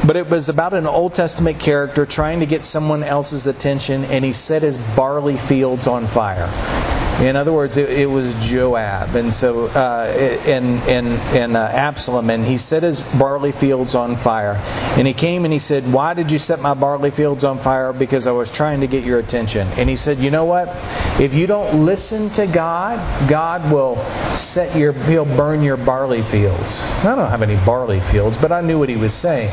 but 0.05 0.15
it 0.15 0.29
was 0.29 0.49
about 0.49 0.73
an 0.73 0.85
Old 0.85 1.15
Testament 1.15 1.59
character 1.59 2.05
trying 2.05 2.39
to 2.39 2.45
get 2.45 2.63
someone 2.63 3.03
else's 3.03 3.47
attention, 3.47 4.03
and 4.05 4.23
he 4.23 4.33
set 4.33 4.61
his 4.61 4.77
barley 4.95 5.35
fields 5.35 5.87
on 5.87 6.05
fire. 6.05 6.47
In 7.19 7.37
other 7.37 7.53
words, 7.53 7.77
it, 7.77 7.89
it 7.89 8.07
was 8.07 8.35
Joab, 8.45 9.15
and 9.15 9.33
so 9.33 9.67
uh, 9.67 10.11
and 10.45 10.81
and 10.83 11.07
and 11.07 11.55
uh, 11.55 11.61
Absalom, 11.61 12.29
and 12.29 12.43
he 12.43 12.57
set 12.57 12.83
his 12.83 13.01
barley 13.17 13.53
fields 13.53 13.95
on 13.95 14.17
fire. 14.17 14.55
And 14.97 15.07
he 15.07 15.13
came 15.13 15.45
and 15.45 15.53
he 15.53 15.59
said, 15.59 15.83
"Why 15.93 16.13
did 16.13 16.29
you 16.29 16.37
set 16.37 16.59
my 16.59 16.73
barley 16.73 17.11
fields 17.11 17.45
on 17.45 17.57
fire? 17.59 17.93
Because 17.93 18.27
I 18.27 18.33
was 18.33 18.51
trying 18.51 18.81
to 18.81 18.87
get 18.87 19.05
your 19.05 19.17
attention." 19.17 19.65
And 19.77 19.89
he 19.89 19.95
said, 19.95 20.17
"You 20.17 20.29
know 20.29 20.43
what? 20.43 20.67
If 21.17 21.33
you 21.33 21.47
don't 21.47 21.85
listen 21.85 22.29
to 22.31 22.51
God, 22.51 22.99
God 23.29 23.71
will 23.71 23.95
set 24.35 24.77
your 24.77 24.91
he'll 24.91 25.23
burn 25.23 25.63
your 25.63 25.77
barley 25.77 26.21
fields." 26.21 26.83
I 27.05 27.15
don't 27.15 27.29
have 27.29 27.41
any 27.41 27.55
barley 27.65 28.01
fields, 28.01 28.37
but 28.37 28.51
I 28.51 28.59
knew 28.59 28.77
what 28.77 28.89
he 28.89 28.97
was 28.97 29.13
saying. 29.13 29.51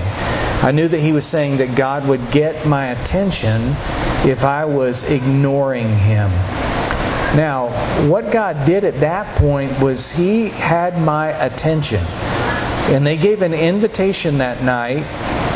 I 0.65 0.73
knew 0.73 0.89
that 0.89 1.01
he 1.01 1.13
was 1.13 1.25
saying 1.25 1.59
that 1.59 1.77
God 1.77 2.09
would 2.09 2.33
get 2.33 2.67
my 2.67 2.87
attention 2.89 3.77
if 4.29 4.45
I 4.45 4.65
was 4.65 5.09
ignoring 5.09 5.97
him. 5.97 6.31
Now, 7.37 7.69
what 8.09 8.31
God 8.31 8.67
did 8.67 8.85
at 8.85 9.01
that 9.01 9.39
point 9.39 9.81
was 9.81 10.17
He 10.17 10.49
had 10.49 11.01
my 11.01 11.29
attention. 11.29 12.01
And 12.93 13.07
they 13.07 13.17
gave 13.17 13.43
an 13.43 13.55
invitation 13.55 14.39
that 14.39 14.63
night 14.63 15.05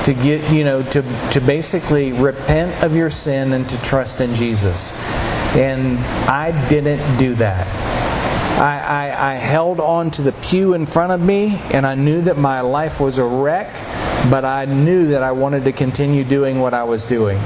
to 0.05 0.15
get, 0.15 0.53
you 0.53 0.65
know, 0.65 0.83
to, 0.85 1.03
to 1.33 1.41
basically 1.41 2.13
repent 2.13 2.85
of 2.85 2.95
your 2.95 3.11
sin 3.11 3.53
and 3.53 3.69
to 3.69 3.83
trust 3.83 4.21
in 4.21 4.33
Jesus. 4.35 5.05
And 5.57 5.99
I 6.29 6.69
didn't 6.69 7.19
do 7.19 7.35
that. 7.35 7.67
I, 8.59 9.11
I, 9.11 9.33
I 9.33 9.35
held 9.35 9.81
on 9.81 10.11
to 10.13 10.23
the 10.23 10.33
pew 10.33 10.73
in 10.73 10.87
front 10.87 11.13
of 11.13 11.21
me 11.21 11.59
and 11.75 11.87
I 11.87 11.95
knew 11.95 12.23
that 12.23 12.39
my 12.39 12.63
life 12.63 13.01
was 13.01 13.19
a 13.19 13.25
wreck, 13.25 13.75
but 14.31 14.47
I 14.47 14.65
knew 14.65 15.09
that 15.09 15.23
I 15.23 15.33
wanted 15.33 15.65
to 15.65 15.73
continue 15.73 16.25
doing 16.25 16.61
what 16.61 16.73
I 16.73 16.85
was 16.85 17.05
doing. 17.05 17.39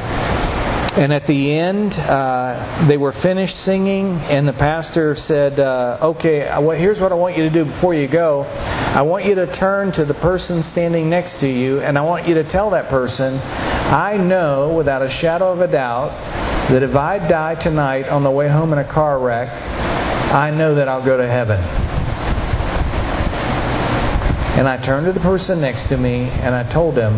And 0.96 1.12
at 1.12 1.24
the 1.24 1.52
end, 1.52 1.96
uh, 2.00 2.86
they 2.86 2.96
were 2.96 3.12
finished 3.12 3.56
singing, 3.56 4.16
and 4.22 4.46
the 4.46 4.52
pastor 4.52 5.14
said, 5.14 5.60
uh, 5.60 5.98
Okay, 6.02 6.40
well, 6.60 6.76
here's 6.76 7.00
what 7.00 7.12
I 7.12 7.14
want 7.14 7.36
you 7.36 7.44
to 7.44 7.50
do 7.50 7.64
before 7.64 7.94
you 7.94 8.08
go. 8.08 8.42
I 8.92 9.02
want 9.02 9.24
you 9.24 9.36
to 9.36 9.46
turn 9.46 9.92
to 9.92 10.04
the 10.04 10.14
person 10.14 10.64
standing 10.64 11.08
next 11.08 11.40
to 11.40 11.48
you, 11.48 11.80
and 11.80 11.96
I 11.96 12.02
want 12.02 12.26
you 12.26 12.34
to 12.34 12.44
tell 12.44 12.70
that 12.70 12.88
person, 12.88 13.38
I 13.92 14.16
know 14.16 14.74
without 14.74 15.02
a 15.02 15.08
shadow 15.08 15.52
of 15.52 15.60
a 15.60 15.68
doubt 15.68 16.10
that 16.70 16.82
if 16.82 16.96
I 16.96 17.18
die 17.18 17.54
tonight 17.54 18.08
on 18.08 18.24
the 18.24 18.30
way 18.30 18.48
home 18.48 18.72
in 18.72 18.78
a 18.78 18.84
car 18.84 19.18
wreck, 19.18 19.48
I 20.32 20.50
know 20.50 20.74
that 20.74 20.88
I'll 20.88 21.04
go 21.04 21.16
to 21.16 21.26
heaven. 21.26 21.89
And 24.60 24.68
I 24.68 24.76
turned 24.76 25.06
to 25.06 25.12
the 25.12 25.20
person 25.20 25.62
next 25.62 25.84
to 25.84 25.96
me 25.96 26.28
and 26.42 26.54
I 26.54 26.64
told 26.64 26.94
him, 26.94 27.14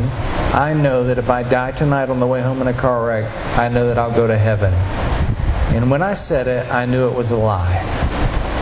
I 0.54 0.74
know 0.74 1.02
that 1.02 1.18
if 1.18 1.28
I 1.28 1.42
die 1.42 1.72
tonight 1.72 2.08
on 2.08 2.20
the 2.20 2.26
way 2.28 2.40
home 2.40 2.60
in 2.60 2.68
a 2.68 2.72
car 2.72 3.04
wreck, 3.04 3.28
I 3.58 3.68
know 3.68 3.88
that 3.88 3.98
I'll 3.98 4.14
go 4.14 4.28
to 4.28 4.38
heaven. 4.38 4.72
And 5.74 5.90
when 5.90 6.02
I 6.04 6.14
said 6.14 6.46
it, 6.46 6.72
I 6.72 6.86
knew 6.86 7.08
it 7.08 7.16
was 7.16 7.32
a 7.32 7.36
lie. 7.36 7.80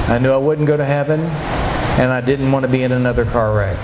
I 0.08 0.18
knew 0.18 0.32
I 0.32 0.38
wouldn't 0.38 0.66
go 0.66 0.78
to 0.78 0.84
heaven, 0.86 1.20
and 1.20 2.10
I 2.10 2.22
didn't 2.22 2.50
want 2.52 2.64
to 2.64 2.72
be 2.72 2.82
in 2.82 2.90
another 2.90 3.26
car 3.26 3.54
wreck. 3.54 3.76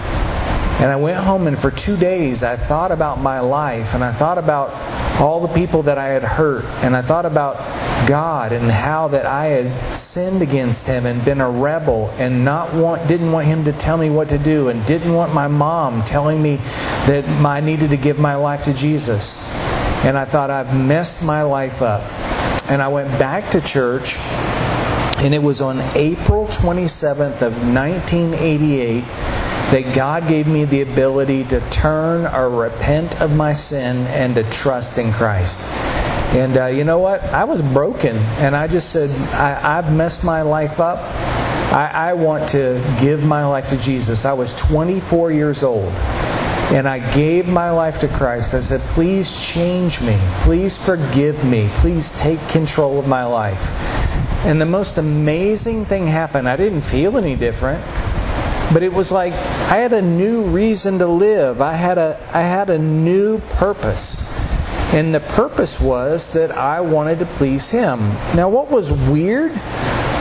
And 0.80 0.90
I 0.90 0.96
went 0.96 1.18
home, 1.22 1.46
and 1.46 1.58
for 1.58 1.70
two 1.70 1.98
days, 1.98 2.42
I 2.42 2.56
thought 2.56 2.90
about 2.90 3.20
my 3.20 3.40
life, 3.40 3.92
and 3.92 4.02
I 4.02 4.12
thought 4.12 4.38
about 4.38 4.72
all 5.20 5.46
the 5.46 5.52
people 5.52 5.82
that 5.82 5.98
I 5.98 6.06
had 6.06 6.22
hurt, 6.22 6.64
and 6.82 6.96
I 6.96 7.02
thought 7.02 7.26
about 7.26 7.56
God 8.06 8.52
and 8.52 8.70
how 8.70 9.08
that 9.08 9.26
I 9.26 9.46
had 9.46 9.94
sinned 9.94 10.42
against 10.42 10.86
Him 10.86 11.06
and 11.06 11.24
been 11.24 11.40
a 11.40 11.50
rebel 11.50 12.10
and 12.16 12.44
not 12.44 12.72
want, 12.74 13.08
didn't 13.08 13.32
want 13.32 13.46
Him 13.46 13.64
to 13.64 13.72
tell 13.72 13.98
me 13.98 14.10
what 14.10 14.28
to 14.30 14.38
do, 14.38 14.68
and 14.68 14.84
didn't 14.86 15.12
want 15.12 15.34
my 15.34 15.48
mom 15.48 16.04
telling 16.04 16.40
me 16.42 16.56
that 17.06 17.24
I 17.44 17.60
needed 17.60 17.90
to 17.90 17.96
give 17.96 18.18
my 18.18 18.36
life 18.36 18.64
to 18.64 18.74
Jesus. 18.74 19.54
And 20.04 20.16
I 20.16 20.24
thought 20.24 20.50
I've 20.50 20.74
messed 20.74 21.26
my 21.26 21.42
life 21.42 21.82
up. 21.82 22.02
And 22.70 22.82
I 22.82 22.88
went 22.88 23.08
back 23.18 23.50
to 23.52 23.60
church, 23.60 24.16
and 25.18 25.34
it 25.34 25.42
was 25.42 25.60
on 25.60 25.80
April 25.96 26.46
27th 26.46 27.42
of 27.42 27.54
1988 27.62 29.04
that 29.66 29.94
God 29.94 30.28
gave 30.28 30.46
me 30.46 30.64
the 30.64 30.82
ability 30.82 31.42
to 31.44 31.60
turn 31.70 32.26
or 32.26 32.48
repent 32.48 33.20
of 33.20 33.34
my 33.34 33.52
sin 33.52 34.06
and 34.08 34.36
to 34.36 34.48
trust 34.50 34.98
in 34.98 35.12
Christ. 35.12 36.05
And 36.34 36.56
uh, 36.56 36.66
you 36.66 36.84
know 36.84 36.98
what? 36.98 37.22
I 37.24 37.44
was 37.44 37.62
broken, 37.62 38.16
and 38.16 38.56
I 38.56 38.66
just 38.66 38.90
said, 38.90 39.10
I, 39.32 39.82
have 39.82 39.92
messed 39.92 40.24
my 40.24 40.42
life 40.42 40.80
up. 40.80 40.98
I, 41.72 41.90
I 41.92 42.12
want 42.14 42.48
to 42.50 42.82
give 43.00 43.24
my 43.24 43.46
life 43.46 43.70
to 43.70 43.76
Jesus. 43.76 44.24
I 44.24 44.32
was 44.32 44.54
24 44.54 45.32
years 45.32 45.62
old 45.62 45.92
and 46.72 46.88
I 46.88 46.98
gave 47.14 47.46
my 47.46 47.70
life 47.70 48.00
to 48.00 48.08
Christ. 48.08 48.52
I 48.54 48.60
said, 48.60 48.80
Please 48.80 49.46
change 49.52 50.00
me. 50.00 50.18
Please 50.40 50.84
forgive 50.84 51.44
me. 51.44 51.70
Please 51.74 52.18
take 52.20 52.40
control 52.48 52.98
of 52.98 53.06
my 53.06 53.24
life. 53.24 53.70
And 54.44 54.60
the 54.60 54.66
most 54.66 54.98
amazing 54.98 55.84
thing 55.84 56.06
happened. 56.06 56.48
I 56.48 56.56
didn't 56.56 56.82
feel 56.82 57.16
any 57.16 57.36
different, 57.36 57.84
but 58.72 58.82
it 58.82 58.92
was 58.92 59.12
like 59.12 59.32
I 59.32 59.76
had 59.76 59.92
a 59.92 60.02
new 60.02 60.42
reason 60.42 60.98
to 60.98 61.06
live. 61.06 61.60
I 61.60 61.74
had 61.74 61.98
a, 61.98 62.18
I 62.34 62.42
had 62.42 62.68
a 62.68 62.78
new 62.78 63.38
purpose. 63.50 64.35
And 64.94 65.14
the 65.14 65.20
purpose 65.20 65.80
was 65.80 66.32
that 66.34 66.50
I 66.50 66.80
wanted 66.80 67.18
to 67.18 67.26
please 67.26 67.70
Him. 67.70 67.98
Now, 68.34 68.48
what 68.48 68.70
was 68.70 68.92
weird 68.92 69.52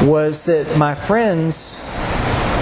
was 0.01 0.45
that 0.45 0.75
my 0.77 0.95
friends, 0.95 1.95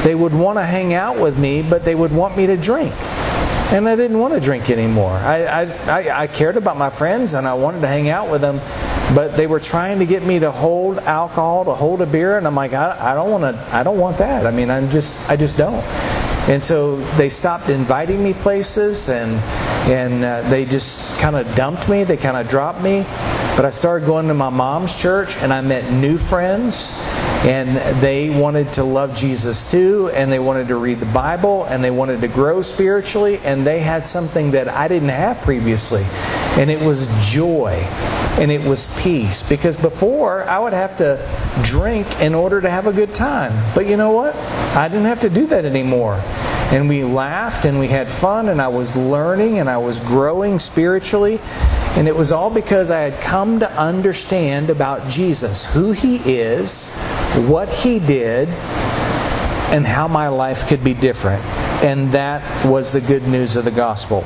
they 0.04 0.16
would 0.16 0.34
want 0.34 0.58
to 0.60 0.66
hang 0.66 0.94
out 0.94 1.18
with 1.18 1.38
me, 1.38 1.62
but 1.62 1.86
they 1.86 1.96
would 1.96 2.12
want 2.12 2.38
me 2.38 2.46
to 2.48 2.58
drink 2.58 2.94
and 3.74 3.90
I 3.90 3.96
didn't 3.96 4.20
want 4.20 4.36
to 4.36 4.40
drink 4.40 4.70
anymore. 4.70 5.14
I, 5.14 5.64
I, 5.64 6.24
I, 6.24 6.28
cared 6.28 6.58
about 6.58 6.78
my 6.78 6.92
friends 6.92 7.34
and 7.34 7.48
I 7.48 7.56
wanted 7.56 7.82
to 7.82 7.88
hang 7.88 8.08
out 8.08 8.30
with 8.30 8.42
them, 8.42 8.58
but 9.16 9.36
they 9.36 9.48
were 9.48 9.60
trying 9.60 9.98
to 9.98 10.06
get 10.06 10.22
me 10.22 10.38
to 10.40 10.52
hold 10.52 11.00
alcohol, 11.00 11.66
to 11.66 11.74
hold 11.74 12.02
a 12.02 12.06
beer, 12.06 12.38
and 12.38 12.46
I'm 12.46 12.54
like, 12.54 12.74
I, 12.74 13.14
I 13.14 13.16
don't 13.16 13.32
want 13.32 13.44
to. 13.44 13.76
I 13.76 13.82
don't 13.82 13.98
want 13.98 14.20
that. 14.20 14.46
I 14.46 14.52
mean, 14.52 14.70
I'm 14.70 14.92
just, 14.92 15.28
I 15.28 15.36
just 15.36 15.58
don't. 15.58 15.84
And 16.48 16.62
so 16.62 16.98
they 17.16 17.30
stopped 17.30 17.70
inviting 17.70 18.24
me 18.24 18.34
places, 18.34 19.10
and 19.10 19.32
and 19.90 20.24
uh, 20.24 20.50
they 20.50 20.66
just 20.66 21.20
kind 21.20 21.36
of 21.36 21.56
dumped 21.56 21.90
me. 21.90 22.04
They 22.04 22.18
kind 22.18 22.38
of 22.38 22.50
dropped 22.50 22.82
me. 22.82 23.04
But 23.56 23.66
I 23.66 23.70
started 23.70 24.06
going 24.06 24.28
to 24.28 24.34
my 24.34 24.50
mom's 24.50 25.00
church, 25.02 25.38
and 25.38 25.54
I 25.54 25.62
met 25.62 25.92
new 25.92 26.18
friends 26.18 26.92
and 27.44 27.76
they 28.02 28.30
wanted 28.30 28.72
to 28.74 28.86
love 28.86 29.14
Jesus 29.18 29.70
too, 29.70 30.10
and 30.14 30.32
they 30.32 30.40
wanted 30.40 30.70
to 30.70 30.78
read 30.78 31.02
the 31.02 31.06
Bible, 31.08 31.66
and 31.66 31.84
they 31.84 31.92
wanted 31.92 32.22
to 32.22 32.30
grow 32.30 32.62
spiritually, 32.62 33.38
and 33.44 33.68
they 33.68 33.82
had 33.82 34.06
something 34.06 34.52
that 34.52 34.70
I 34.70 34.88
didn't 34.88 35.10
have 35.10 35.42
previously, 35.42 36.04
and 36.58 36.70
it 36.70 36.80
was 36.80 37.08
joy, 37.32 37.72
and 38.40 38.52
it 38.52 38.62
was 38.62 39.02
peace. 39.02 39.48
Because 39.48 39.76
before, 39.76 40.44
I 40.44 40.60
would 40.60 40.74
have 40.74 40.98
to 40.98 41.20
drink 41.64 42.20
in 42.20 42.36
order 42.36 42.62
to 42.62 42.70
have 42.70 42.86
a 42.86 42.94
good 42.94 43.16
time. 43.16 43.74
But 43.74 43.88
you 43.88 43.98
know 43.98 44.12
what? 44.12 44.36
I 44.36 44.88
didn't 44.88 45.06
have 45.06 45.22
to 45.22 45.30
do 45.30 45.48
that 45.48 45.66
anymore. 45.66 46.22
And 46.72 46.90
we 46.90 47.04
laughed 47.04 47.66
and 47.66 47.80
we 47.80 47.88
had 47.88 48.08
fun, 48.08 48.50
and 48.50 48.62
I 48.62 48.68
was 48.68 48.96
learning 48.96 49.60
and 49.60 49.70
I 49.70 49.78
was 49.78 50.00
growing 50.00 50.60
spiritually. 50.60 51.40
And 51.96 52.08
it 52.08 52.16
was 52.16 52.32
all 52.32 52.50
because 52.50 52.90
I 52.90 53.02
had 53.02 53.22
come 53.22 53.60
to 53.60 53.72
understand 53.72 54.70
about 54.70 55.10
Jesus, 55.10 55.72
who 55.74 55.92
He 55.92 56.18
is, 56.18 56.96
what 57.48 57.70
He 57.70 58.00
did, 58.00 58.50
and 58.50 59.86
how 59.86 60.08
my 60.08 60.28
life 60.28 60.68
could 60.68 60.84
be 60.84 60.94
different. 60.94 61.44
And 61.84 62.12
that 62.12 62.66
was 62.66 62.92
the 62.92 63.02
good 63.02 63.28
news 63.28 63.56
of 63.56 63.66
the 63.66 63.72
gospel. 63.72 64.24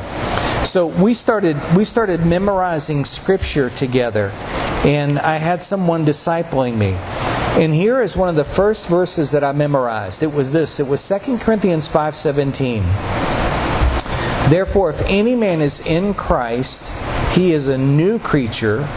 So 0.63 0.87
we 0.87 1.13
started 1.13 1.57
we 1.75 1.85
started 1.85 2.25
memorizing 2.25 3.05
scripture 3.05 3.69
together 3.69 4.31
and 4.83 5.17
I 5.19 5.37
had 5.37 5.63
someone 5.63 6.05
discipling 6.05 6.77
me. 6.77 6.93
And 7.61 7.73
here 7.73 8.01
is 8.01 8.15
one 8.15 8.29
of 8.29 8.35
the 8.35 8.43
first 8.43 8.87
verses 8.87 9.31
that 9.31 9.43
I 9.43 9.51
memorized. 9.51 10.21
It 10.21 10.33
was 10.33 10.53
this. 10.53 10.79
It 10.79 10.87
was 10.87 11.01
2 11.07 11.39
Corinthians 11.39 11.87
5:17. 11.87 12.83
Therefore 14.49 14.89
if 14.89 15.01
any 15.07 15.35
man 15.35 15.61
is 15.61 15.85
in 15.87 16.13
Christ, 16.13 16.91
he 17.33 17.53
is 17.53 17.67
a 17.67 17.77
new 17.77 18.19
creature. 18.19 18.87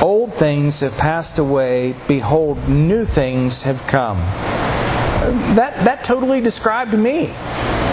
Old 0.00 0.34
things 0.34 0.80
have 0.80 0.96
passed 0.96 1.38
away. 1.38 1.94
Behold, 2.06 2.68
new 2.68 3.04
things 3.04 3.62
have 3.62 3.84
come. 3.88 4.18
That, 5.56 5.84
that 5.84 6.04
totally 6.04 6.40
described 6.40 6.92
me. 6.96 7.34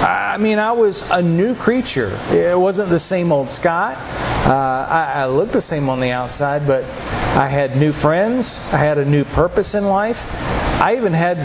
I 0.05 0.37
mean, 0.37 0.59
I 0.59 0.71
was 0.71 1.09
a 1.09 1.19
new 1.19 1.55
creature. 1.55 2.15
It 2.29 2.59
wasn't 2.59 2.89
the 2.89 2.99
same 2.99 3.31
old 3.31 3.49
Scott. 3.49 3.97
Uh, 4.45 4.85
I, 4.87 5.13
I 5.15 5.25
looked 5.25 5.51
the 5.51 5.61
same 5.61 5.89
on 5.89 5.99
the 5.99 6.11
outside, 6.11 6.67
but 6.67 6.83
I 7.35 7.47
had 7.47 7.75
new 7.75 7.91
friends. 7.91 8.71
I 8.71 8.77
had 8.77 8.99
a 8.99 9.05
new 9.05 9.23
purpose 9.23 9.73
in 9.73 9.85
life. 9.85 10.31
I 10.79 10.95
even 10.95 11.11
had 11.11 11.39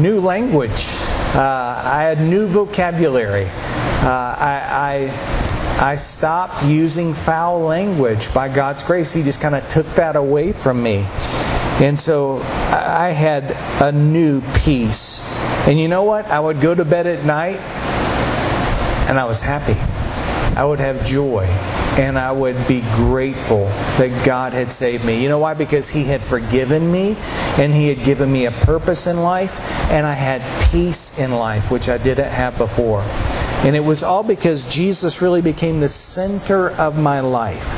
new 0.00 0.18
language. 0.18 0.86
Uh, 1.34 1.82
I 1.84 2.04
had 2.04 2.22
new 2.22 2.46
vocabulary. 2.46 3.44
Uh, 3.44 4.34
I, 4.38 5.10
I 5.78 5.90
I 5.90 5.96
stopped 5.96 6.64
using 6.64 7.12
foul 7.12 7.60
language 7.60 8.32
by 8.32 8.48
God's 8.48 8.82
grace. 8.82 9.12
He 9.12 9.22
just 9.22 9.42
kind 9.42 9.54
of 9.54 9.68
took 9.68 9.86
that 9.96 10.16
away 10.16 10.52
from 10.52 10.82
me. 10.82 11.04
And 11.84 11.98
so 11.98 12.38
I 12.70 13.10
had 13.10 13.50
a 13.82 13.92
new 13.92 14.40
peace. 14.54 15.20
And 15.68 15.78
you 15.78 15.88
know 15.88 16.04
what? 16.04 16.24
I 16.28 16.40
would 16.40 16.62
go 16.62 16.74
to 16.74 16.86
bed 16.86 17.06
at 17.06 17.26
night 17.26 17.60
and 19.08 19.18
I 19.18 19.24
was 19.24 19.40
happy. 19.40 19.78
I 20.56 20.64
would 20.64 20.78
have 20.80 21.04
joy 21.04 21.44
and 21.98 22.18
I 22.18 22.32
would 22.32 22.66
be 22.66 22.80
grateful 22.94 23.66
that 23.98 24.24
God 24.24 24.54
had 24.54 24.70
saved 24.70 25.04
me. 25.04 25.22
You 25.22 25.28
know 25.28 25.38
why? 25.38 25.52
Because 25.52 25.90
He 25.90 26.04
had 26.04 26.22
forgiven 26.22 26.90
me 26.90 27.14
and 27.58 27.74
He 27.74 27.88
had 27.88 28.04
given 28.04 28.32
me 28.32 28.46
a 28.46 28.50
purpose 28.50 29.06
in 29.06 29.18
life 29.18 29.60
and 29.90 30.06
I 30.06 30.14
had 30.14 30.42
peace 30.70 31.20
in 31.20 31.30
life, 31.30 31.70
which 31.70 31.90
I 31.90 31.98
didn't 31.98 32.30
have 32.30 32.56
before. 32.56 33.02
And 33.66 33.76
it 33.76 33.84
was 33.84 34.02
all 34.02 34.22
because 34.22 34.72
Jesus 34.72 35.20
really 35.20 35.42
became 35.42 35.80
the 35.80 35.90
center 35.90 36.70
of 36.70 36.98
my 36.98 37.20
life. 37.20 37.74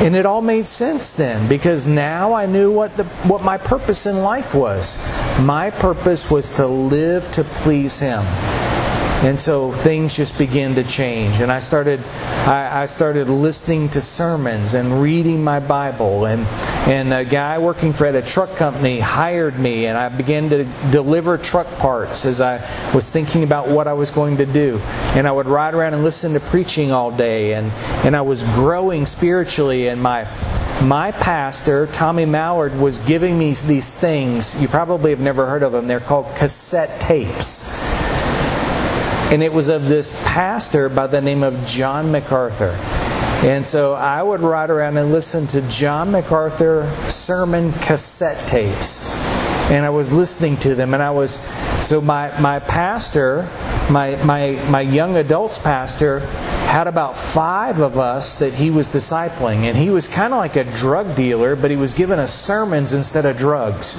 And 0.00 0.16
it 0.16 0.26
all 0.26 0.42
made 0.42 0.66
sense 0.66 1.14
then 1.14 1.48
because 1.48 1.86
now 1.86 2.32
I 2.32 2.46
knew 2.46 2.72
what 2.72 2.96
the 2.96 3.04
what 3.28 3.44
my 3.44 3.58
purpose 3.58 4.06
in 4.06 4.22
life 4.22 4.54
was. 4.54 5.06
My 5.38 5.70
purpose 5.70 6.30
was 6.30 6.56
to 6.56 6.66
live 6.66 7.30
to 7.32 7.44
please 7.44 8.00
him. 8.00 8.22
And 9.24 9.40
so 9.40 9.72
things 9.72 10.14
just 10.14 10.36
began 10.36 10.74
to 10.74 10.84
change. 10.84 11.40
And 11.40 11.50
I 11.50 11.58
started, 11.58 12.00
I, 12.46 12.82
I, 12.82 12.86
started 12.86 13.30
listening 13.30 13.88
to 13.90 14.02
sermons 14.02 14.74
and 14.74 15.00
reading 15.00 15.42
my 15.42 15.60
Bible. 15.60 16.26
And, 16.26 16.42
and 16.86 17.10
a 17.14 17.24
guy 17.24 17.56
working 17.56 17.94
for 17.94 18.04
at 18.04 18.14
a 18.14 18.20
truck 18.20 18.54
company 18.56 19.00
hired 19.00 19.58
me, 19.58 19.86
and 19.86 19.96
I 19.96 20.10
began 20.10 20.50
to 20.50 20.64
deliver 20.90 21.38
truck 21.38 21.66
parts 21.78 22.26
as 22.26 22.42
I 22.42 22.58
was 22.94 23.08
thinking 23.08 23.44
about 23.44 23.66
what 23.66 23.88
I 23.88 23.94
was 23.94 24.10
going 24.10 24.36
to 24.36 24.46
do. 24.46 24.78
And 25.14 25.26
I 25.26 25.32
would 25.32 25.46
ride 25.46 25.72
around 25.72 25.94
and 25.94 26.04
listen 26.04 26.34
to 26.34 26.40
preaching 26.40 26.92
all 26.92 27.10
day. 27.10 27.54
And, 27.54 27.72
and 28.04 28.14
I 28.14 28.20
was 28.20 28.44
growing 28.44 29.06
spiritually. 29.06 29.88
And 29.88 30.02
my 30.02 30.28
my 30.82 31.12
pastor, 31.12 31.86
Tommy 31.86 32.26
Mallard, 32.26 32.76
was 32.76 32.98
giving 32.98 33.38
me 33.38 33.54
these 33.54 33.94
things. 33.94 34.60
You 34.60 34.68
probably 34.68 35.12
have 35.12 35.20
never 35.20 35.46
heard 35.46 35.62
of 35.62 35.72
them. 35.72 35.86
They're 35.86 35.98
called 35.98 36.26
cassette 36.36 37.00
tapes 37.00 37.93
and 39.32 39.42
it 39.42 39.52
was 39.52 39.68
of 39.68 39.86
this 39.86 40.24
pastor 40.26 40.88
by 40.88 41.06
the 41.06 41.20
name 41.20 41.42
of 41.42 41.66
John 41.66 42.12
MacArthur. 42.12 42.78
And 43.44 43.64
so 43.64 43.92
I 43.92 44.22
would 44.22 44.40
ride 44.40 44.70
around 44.70 44.96
and 44.96 45.12
listen 45.12 45.46
to 45.48 45.68
John 45.68 46.10
MacArthur 46.10 46.90
sermon 47.10 47.72
cassette 47.74 48.48
tapes. 48.48 49.14
And 49.70 49.84
I 49.84 49.90
was 49.90 50.12
listening 50.12 50.56
to 50.58 50.74
them, 50.74 50.94
and 50.94 51.02
I 51.02 51.10
was 51.10 51.40
so 51.84 52.00
my 52.00 52.38
my 52.40 52.58
pastor, 52.58 53.48
my 53.90 54.16
my 54.24 54.52
my 54.68 54.80
young 54.80 55.16
adults 55.16 55.58
pastor 55.58 56.20
had 56.64 56.88
about 56.88 57.16
five 57.16 57.80
of 57.80 57.98
us 57.98 58.40
that 58.40 58.52
he 58.52 58.68
was 58.68 58.88
discipling. 58.88 59.58
And 59.58 59.76
he 59.76 59.90
was 59.90 60.08
kind 60.08 60.32
of 60.32 60.38
like 60.38 60.56
a 60.56 60.64
drug 60.64 61.14
dealer, 61.14 61.54
but 61.54 61.70
he 61.70 61.76
was 61.76 61.94
giving 61.94 62.18
us 62.18 62.34
sermons 62.34 62.92
instead 62.92 63.24
of 63.26 63.36
drugs. 63.36 63.96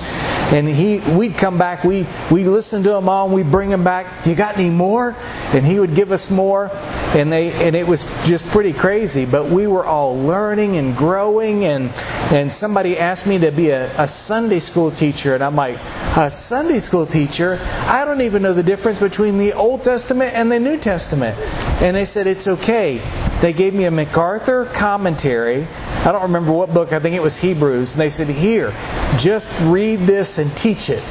And 0.52 0.68
he, 0.68 1.00
we'd 1.00 1.38
come 1.38 1.58
back, 1.58 1.86
we, 1.86 2.06
we 2.30 2.44
listened 2.44 2.84
to 2.84 2.90
them 2.90 3.08
all, 3.08 3.28
and 3.28 3.34
we'd 3.34 3.50
bring 3.50 3.70
them 3.70 3.86
back. 3.86 4.26
You 4.26 4.36
got 4.36 4.58
any 4.58 4.70
more? 4.70 5.16
And 5.54 5.66
he 5.66 5.80
would 5.80 5.96
give 5.96 6.12
us 6.12 6.30
more. 6.30 6.70
And, 7.16 7.32
they, 7.32 7.54
and 7.66 7.78
it 7.78 7.88
was 7.88 8.04
just 8.28 8.46
pretty 8.48 8.74
crazy. 8.74 9.26
But 9.26 9.46
we 9.46 9.68
were 9.68 9.86
all 9.86 10.20
learning 10.20 10.76
and 10.76 10.98
growing. 10.98 11.64
And, 11.64 11.92
and 12.34 12.52
somebody 12.52 12.98
asked 12.98 13.26
me 13.26 13.38
to 13.40 13.54
be 13.54 13.70
a, 13.70 13.98
a 13.98 14.08
Sunday 14.08 14.60
school 14.60 14.92
teacher. 14.92 15.34
And 15.34 15.44
I'm 15.44 15.56
like, 15.56 15.78
a 16.18 16.30
Sunday 16.30 16.80
school 16.80 17.06
teacher? 17.06 17.58
I 17.86 18.04
don't 18.04 18.22
even 18.22 18.42
know 18.42 18.54
the 18.54 18.64
difference 18.64 19.00
between 19.00 19.38
the 19.38 19.54
Old 19.54 19.84
Testament 19.84 20.34
and 20.34 20.52
the 20.52 20.60
New 20.60 20.78
Testament. 20.78 21.40
And 21.82 21.96
they 21.96 22.04
said, 22.04 22.28
it's 22.28 22.48
okay 22.48 22.55
okay. 22.56 23.02
They 23.42 23.54
gave 23.54 23.74
me 23.74 23.86
a 23.86 23.92
MacArthur 23.92 24.66
commentary. 24.66 25.68
I 26.04 26.12
don't 26.12 26.24
remember 26.24 26.52
what 26.52 26.74
book, 26.74 26.94
I 26.94 27.00
think 27.00 27.16
it 27.16 27.22
was 27.22 27.38
Hebrews. 27.38 27.94
And 27.94 28.02
they 28.02 28.10
said, 28.10 28.28
Here, 28.28 28.72
just 29.18 29.62
read 29.66 30.00
this 30.02 30.38
and 30.38 30.50
teach 30.58 30.90
it. 30.90 31.04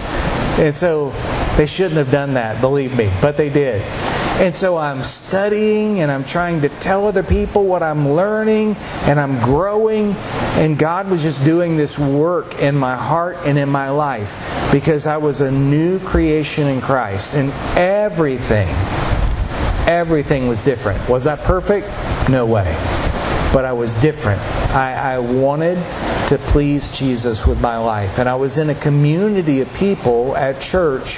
And 0.58 0.76
so 0.76 1.10
they 1.56 1.66
shouldn't 1.66 1.96
have 1.96 2.10
done 2.10 2.34
that, 2.34 2.60
believe 2.60 2.96
me, 2.96 3.12
but 3.20 3.36
they 3.36 3.50
did. 3.50 3.82
And 4.40 4.54
so 4.54 4.76
I'm 4.76 5.04
studying 5.04 6.00
and 6.00 6.10
I'm 6.10 6.24
trying 6.24 6.62
to 6.62 6.68
tell 6.68 7.06
other 7.06 7.22
people 7.22 7.66
what 7.66 7.82
I'm 7.82 8.08
learning 8.08 8.74
and 9.02 9.20
I'm 9.20 9.38
growing. 9.40 10.12
And 10.56 10.76
God 10.76 11.08
was 11.08 11.22
just 11.22 11.44
doing 11.44 11.76
this 11.76 11.98
work 11.98 12.58
in 12.58 12.74
my 12.74 12.96
heart 12.96 13.36
and 13.44 13.58
in 13.58 13.68
my 13.68 13.90
life 13.90 14.36
because 14.72 15.06
I 15.06 15.18
was 15.18 15.40
a 15.40 15.52
new 15.52 16.00
creation 16.00 16.66
in 16.66 16.80
Christ. 16.80 17.34
And 17.34 17.52
everything 17.78 18.74
Everything 19.86 20.48
was 20.48 20.62
different. 20.62 21.08
Was 21.08 21.26
I 21.26 21.36
perfect? 21.36 21.86
No 22.28 22.46
way. 22.46 22.74
But 23.52 23.64
I 23.64 23.72
was 23.72 23.94
different. 24.00 24.40
I, 24.70 25.14
I 25.14 25.18
wanted 25.18 25.76
to 26.28 26.38
please 26.38 26.96
Jesus 26.98 27.46
with 27.46 27.60
my 27.60 27.76
life. 27.76 28.18
And 28.18 28.28
I 28.28 28.34
was 28.34 28.58
in 28.58 28.70
a 28.70 28.74
community 28.74 29.60
of 29.60 29.72
people 29.74 30.36
at 30.36 30.60
church 30.60 31.16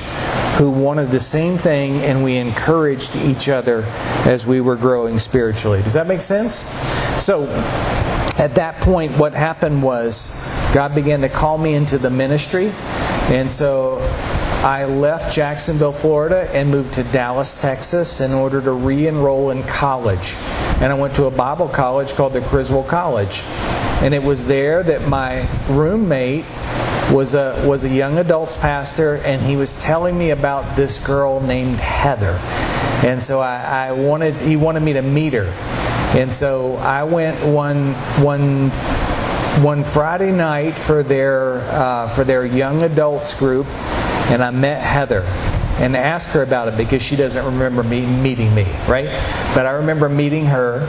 who 0.59 0.71
wanted 0.71 1.11
the 1.11 1.21
same 1.21 1.59
thing, 1.59 2.03
and 2.03 2.25
we 2.25 2.37
encouraged 2.37 3.15
each 3.17 3.49
other 3.49 3.83
as 4.25 4.47
we 4.47 4.61
were 4.61 4.77
growing 4.77 5.19
spiritually. 5.19 5.83
Does 5.83 5.95
that 5.95 6.07
make 6.07 6.21
sense? 6.21 6.55
So, 7.23 7.45
at 8.39 8.57
that 8.57 8.81
point, 8.83 9.17
what 9.17 9.33
happened 9.33 9.83
was 9.83 10.45
God 10.75 10.95
began 10.95 11.23
to 11.23 11.29
call 11.29 11.57
me 11.57 11.75
into 11.75 11.97
the 11.97 12.11
ministry. 12.11 12.71
And 13.29 13.51
so 13.51 13.96
I 14.64 14.85
left 14.85 15.35
Jacksonville, 15.35 15.92
Florida, 15.92 16.49
and 16.53 16.71
moved 16.71 16.95
to 16.95 17.05
Dallas, 17.05 17.61
Texas 17.61 18.21
in 18.21 18.33
order 18.33 18.61
to 18.61 18.73
re 18.73 19.07
enroll 19.07 19.51
in 19.51 19.62
college. 19.64 20.35
And 20.81 20.92
I 20.92 20.95
went 20.95 21.14
to 21.16 21.27
a 21.27 21.31
Bible 21.31 21.69
college 21.69 22.14
called 22.14 22.33
the 22.33 22.40
Criswell 22.40 22.83
College. 22.83 23.42
And 24.03 24.12
it 24.12 24.23
was 24.23 24.47
there 24.47 24.83
that 24.83 25.09
my 25.09 25.49
roommate 25.69 26.45
was 27.11 27.35
a 27.35 27.64
was 27.66 27.85
a 27.85 27.88
young 27.88 28.19
adults 28.19 28.57
pastor, 28.57 29.16
and 29.16 29.40
he 29.40 29.57
was 29.57 29.81
telling 29.83 30.19
me 30.19 30.31
about 30.31 30.77
this 30.77 31.05
girl 31.05 31.40
named 31.40 31.79
Heather. 31.79 32.38
And 33.07 33.23
so 33.23 33.40
I, 33.40 33.88
I 33.88 33.92
wanted 33.92 34.35
he 34.37 34.57
wanted 34.57 34.81
me 34.81 34.95
to 34.95 35.03
meet 35.03 35.33
her. 35.33 35.47
And 36.19 36.33
so 36.33 36.77
I 36.77 37.05
went 37.05 37.45
one 37.47 37.92
one 38.23 38.71
one 39.62 39.85
Friday 39.85 40.33
night 40.33 40.75
for 40.75 41.03
their 41.03 41.61
uh, 41.71 42.09
for 42.09 42.25
their 42.25 42.45
young 42.45 42.83
adults 42.83 43.35
group, 43.35 43.66
and 44.31 44.43
I 44.43 44.51
met 44.51 44.83
Heather 44.83 45.23
and 45.79 45.95
asked 45.95 46.33
her 46.33 46.43
about 46.43 46.69
it 46.69 46.77
because 46.77 47.03
she 47.03 47.17
doesn't 47.17 47.45
remember 47.45 47.83
me 47.83 48.07
meeting 48.07 48.55
me, 48.55 48.65
right? 48.89 49.07
But 49.55 49.67
I 49.67 49.73
remember 49.73 50.09
meeting 50.09 50.47
her, 50.47 50.81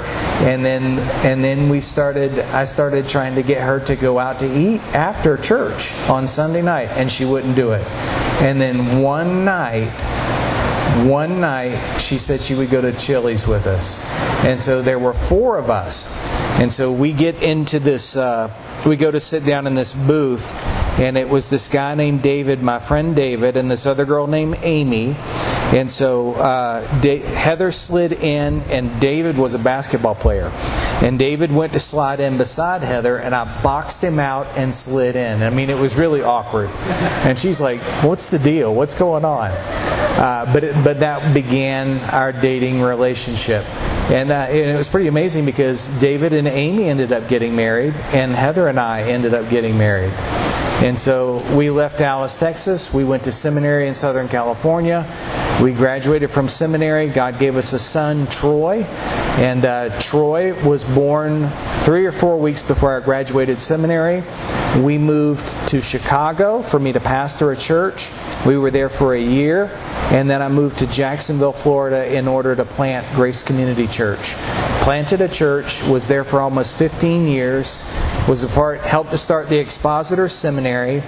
and 0.45 0.63
then 0.63 0.99
and 1.25 1.43
then 1.43 1.69
we 1.69 1.81
started. 1.81 2.39
I 2.39 2.63
started 2.63 3.07
trying 3.07 3.35
to 3.35 3.43
get 3.43 3.61
her 3.61 3.79
to 3.81 3.95
go 3.95 4.17
out 4.17 4.39
to 4.39 4.57
eat 4.57 4.81
after 4.95 5.37
church 5.37 5.91
on 6.09 6.27
Sunday 6.27 6.61
night, 6.61 6.89
and 6.91 7.11
she 7.11 7.25
wouldn't 7.25 7.55
do 7.55 7.73
it. 7.73 7.85
And 8.41 8.61
then 8.61 9.01
one 9.01 9.43
night 9.43 9.91
one 11.05 11.39
night 11.39 11.97
she 11.99 12.17
said 12.17 12.41
she 12.41 12.55
would 12.55 12.71
go 12.71 12.81
to 12.81 12.91
Chili's 12.91 13.47
with 13.47 13.67
us. 13.67 14.03
And 14.43 14.59
so 14.59 14.81
there 14.81 14.97
were 14.97 15.13
four 15.13 15.57
of 15.57 15.69
us. 15.69 16.25
And 16.59 16.71
so 16.71 16.91
we 16.91 17.13
get 17.13 17.43
into 17.43 17.79
this, 17.79 18.15
uh, 18.15 18.51
we 18.85 18.95
go 18.95 19.11
to 19.11 19.19
sit 19.19 19.45
down 19.45 19.67
in 19.67 19.75
this 19.75 19.93
booth, 19.93 20.53
and 20.97 21.17
it 21.17 21.29
was 21.29 21.49
this 21.49 21.67
guy 21.67 21.93
named 21.93 22.23
David, 22.23 22.63
my 22.63 22.79
friend 22.79 23.15
David, 23.15 23.55
and 23.55 23.69
this 23.69 23.85
other 23.85 24.05
girl 24.05 24.25
named 24.25 24.57
Amy. 24.61 25.15
And 25.73 25.91
so 25.91 26.33
uh, 26.33 27.01
da- 27.01 27.19
Heather 27.19 27.71
slid 27.71 28.13
in, 28.13 28.61
and 28.63 28.99
David 28.99 29.37
was 29.37 29.53
a 29.53 29.59
basketball 29.59 30.15
player. 30.15 30.51
And 31.03 31.19
David 31.19 31.51
went 31.51 31.73
to 31.73 31.79
slide 31.79 32.19
in 32.19 32.37
beside 32.37 32.81
Heather, 32.81 33.17
and 33.17 33.35
I 33.35 33.61
boxed 33.61 34.03
him 34.03 34.17
out 34.17 34.47
and 34.57 34.73
slid 34.73 35.15
in. 35.15 35.43
I 35.43 35.51
mean, 35.51 35.69
it 35.69 35.77
was 35.77 35.95
really 35.97 36.23
awkward. 36.23 36.69
And 37.25 37.37
she's 37.37 37.61
like, 37.61 37.79
What's 38.03 38.31
the 38.31 38.39
deal? 38.39 38.73
What's 38.73 38.97
going 38.97 39.23
on? 39.23 39.51
Uh, 39.51 40.49
but, 40.51 40.63
it, 40.63 40.83
but 40.83 41.01
that 41.01 41.33
began 41.33 41.99
our 42.09 42.31
dating 42.31 42.81
relationship. 42.81 43.63
And, 44.09 44.31
uh, 44.31 44.47
and, 44.49 44.71
it 44.71 44.77
was 44.77 44.89
pretty 44.89 45.07
amazing 45.07 45.45
because 45.45 45.99
David 45.99 46.33
and 46.33 46.47
Amy 46.47 46.85
ended 46.85 47.11
up 47.11 47.27
getting 47.27 47.55
married, 47.55 47.93
and 48.13 48.33
Heather 48.33 48.67
and 48.67 48.79
I 48.79 49.01
ended 49.01 49.35
up 49.35 49.49
getting 49.49 49.77
married. 49.77 50.13
And 50.83 50.97
so 50.97 51.43
we 51.55 51.71
left 51.71 51.97
Dallas, 51.97 52.37
Texas. 52.37 52.93
We 52.93 53.03
went 53.03 53.23
to 53.23 53.31
seminary 53.31 53.87
in 53.87 53.95
Southern 53.95 54.27
California. 54.27 55.07
We 55.59 55.73
graduated 55.73 56.29
from 56.29 56.47
seminary. 56.47 57.09
God 57.09 57.39
gave 57.39 57.57
us 57.57 57.73
a 57.73 57.79
son, 57.79 58.27
Troy. 58.27 58.83
And 59.39 59.65
uh, 59.65 59.99
Troy 59.99 60.53
was 60.63 60.83
born 60.83 61.49
three 61.81 62.05
or 62.05 62.11
four 62.11 62.37
weeks 62.37 62.61
before 62.61 62.95
I 62.95 63.03
graduated 63.03 63.57
seminary. 63.57 64.23
We 64.79 64.99
moved 64.99 65.47
to 65.69 65.81
Chicago 65.81 66.61
for 66.61 66.79
me 66.79 66.93
to 66.93 66.99
pastor 66.99 67.51
a 67.51 67.57
church. 67.57 68.11
We 68.45 68.55
were 68.55 68.69
there 68.69 68.89
for 68.89 69.15
a 69.15 69.19
year. 69.19 69.71
And 70.11 70.29
then 70.29 70.43
I 70.43 70.47
moved 70.47 70.77
to 70.79 70.87
Jacksonville, 70.87 71.53
Florida 71.53 72.15
in 72.15 72.27
order 72.27 72.55
to 72.55 72.65
plant 72.65 73.11
Grace 73.15 73.41
Community 73.41 73.87
Church. 73.87 74.35
Planted 74.81 75.21
a 75.21 75.27
church, 75.27 75.83
was 75.87 76.07
there 76.07 76.23
for 76.23 76.39
almost 76.39 76.75
15 76.75 77.27
years, 77.27 77.83
was 78.27 78.43
a 78.43 78.47
part, 78.47 78.81
helped 78.81 79.11
to 79.11 79.17
start 79.17 79.47
the 79.47 79.57
Expositor 79.57 80.27
Seminary, 80.27 81.01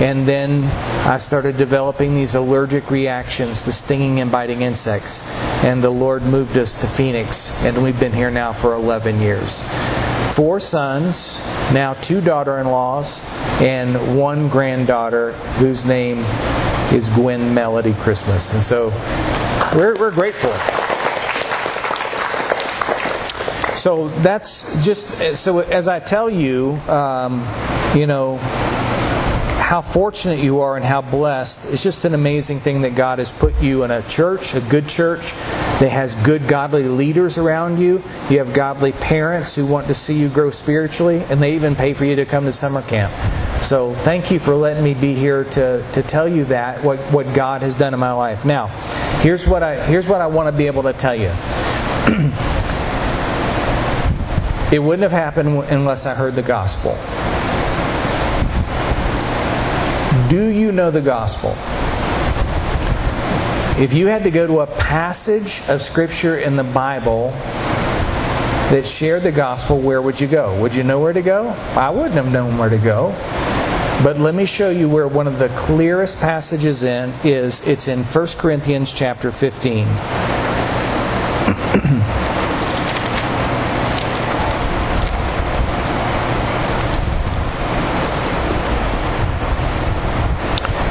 and 0.00 0.26
then 0.26 0.64
I 1.06 1.16
started 1.18 1.56
developing 1.56 2.14
these 2.14 2.34
allergic 2.34 2.90
reactions, 2.90 3.62
the 3.62 3.70
stinging 3.70 4.18
and 4.18 4.32
biting 4.32 4.62
insects. 4.62 5.24
And 5.62 5.82
the 5.82 5.90
Lord 5.90 6.24
moved 6.24 6.56
us 6.56 6.80
to 6.80 6.88
Phoenix, 6.88 7.64
and 7.64 7.80
we've 7.82 7.98
been 8.00 8.12
here 8.12 8.32
now 8.32 8.52
for 8.52 8.74
11 8.74 9.20
years. 9.20 9.62
Four 10.34 10.58
sons, 10.58 11.46
now 11.72 11.94
two 11.94 12.20
daughter 12.20 12.58
in 12.58 12.66
laws, 12.66 13.24
and 13.60 14.18
one 14.18 14.48
granddaughter 14.48 15.32
whose 15.58 15.84
name 15.84 16.18
is 16.92 17.08
Gwen 17.10 17.54
Melody 17.54 17.94
Christmas. 17.94 18.52
And 18.52 18.62
so 18.62 18.88
we're, 19.76 19.94
we're 19.94 20.10
grateful. 20.10 20.50
So 23.76 24.08
that's 24.08 24.84
just 24.84 25.36
so 25.36 25.60
as 25.60 25.86
I 25.86 26.00
tell 26.00 26.30
you, 26.30 26.72
um, 26.88 27.46
you 27.94 28.06
know, 28.06 28.38
how 29.66 29.80
fortunate 29.80 30.38
you 30.38 30.60
are 30.60 30.76
and 30.76 30.84
how 30.84 31.02
blessed. 31.02 31.72
It's 31.72 31.82
just 31.82 32.04
an 32.04 32.14
amazing 32.14 32.58
thing 32.58 32.82
that 32.82 32.94
God 32.94 33.18
has 33.18 33.32
put 33.32 33.60
you 33.60 33.82
in 33.82 33.90
a 33.90 34.00
church, 34.02 34.54
a 34.54 34.60
good 34.60 34.88
church 34.88 35.32
that 35.32 35.90
has 35.90 36.14
good 36.14 36.46
godly 36.46 36.84
leaders 36.84 37.36
around 37.36 37.80
you. 37.80 38.00
You 38.30 38.38
have 38.38 38.54
godly 38.54 38.92
parents 38.92 39.56
who 39.56 39.66
want 39.66 39.88
to 39.88 39.94
see 39.94 40.16
you 40.16 40.28
grow 40.28 40.52
spiritually, 40.52 41.20
and 41.28 41.42
they 41.42 41.56
even 41.56 41.74
pay 41.74 41.94
for 41.94 42.04
you 42.04 42.14
to 42.14 42.24
come 42.24 42.44
to 42.44 42.52
summer 42.52 42.80
camp. 42.82 43.12
So 43.60 43.92
thank 43.92 44.30
you 44.30 44.38
for 44.38 44.54
letting 44.54 44.84
me 44.84 44.94
be 44.94 45.14
here 45.14 45.42
to, 45.42 45.84
to 45.92 46.02
tell 46.02 46.28
you 46.28 46.44
that, 46.44 46.84
what, 46.84 47.00
what 47.12 47.34
God 47.34 47.62
has 47.62 47.74
done 47.74 47.92
in 47.92 47.98
my 47.98 48.12
life. 48.12 48.44
Now, 48.44 48.68
here's 49.20 49.48
what 49.48 49.64
I 49.64 49.84
here's 49.84 50.06
what 50.06 50.20
I 50.20 50.28
want 50.28 50.46
to 50.46 50.56
be 50.56 50.68
able 50.68 50.84
to 50.84 50.92
tell 50.92 51.16
you. 51.16 51.32
it 54.76 54.82
wouldn't 54.82 55.10
have 55.10 55.12
happened 55.12 55.48
unless 55.70 56.04
I 56.04 56.14
heard 56.14 56.34
the 56.34 56.42
gospel. 56.42 56.92
Do 60.28 60.48
you 60.48 60.70
know 60.70 60.90
the 60.90 61.00
gospel? 61.00 61.52
If 63.82 63.94
you 63.94 64.06
had 64.06 64.22
to 64.24 64.30
go 64.30 64.46
to 64.46 64.60
a 64.60 64.66
passage 64.66 65.66
of 65.70 65.80
Scripture 65.80 66.38
in 66.40 66.56
the 66.56 66.64
Bible 66.64 67.30
that 68.70 68.84
shared 68.84 69.22
the 69.22 69.32
gospel, 69.32 69.80
where 69.80 70.02
would 70.02 70.20
you 70.20 70.26
go? 70.26 70.60
Would 70.60 70.74
you 70.74 70.82
know 70.82 71.00
where 71.00 71.14
to 71.14 71.22
go? 71.22 71.48
I 71.74 71.88
wouldn't 71.88 72.14
have 72.14 72.30
known 72.30 72.58
where 72.58 72.68
to 72.68 72.78
go. 72.78 73.12
But 74.04 74.18
let 74.18 74.34
me 74.34 74.44
show 74.44 74.68
you 74.68 74.90
where 74.90 75.08
one 75.08 75.26
of 75.26 75.38
the 75.38 75.48
clearest 75.50 76.20
passages 76.20 76.82
in 76.82 77.14
is 77.24 77.66
it's 77.66 77.88
in 77.88 78.00
1 78.00 78.26
Corinthians 78.36 78.92
chapter 78.92 79.32
15. 79.32 79.86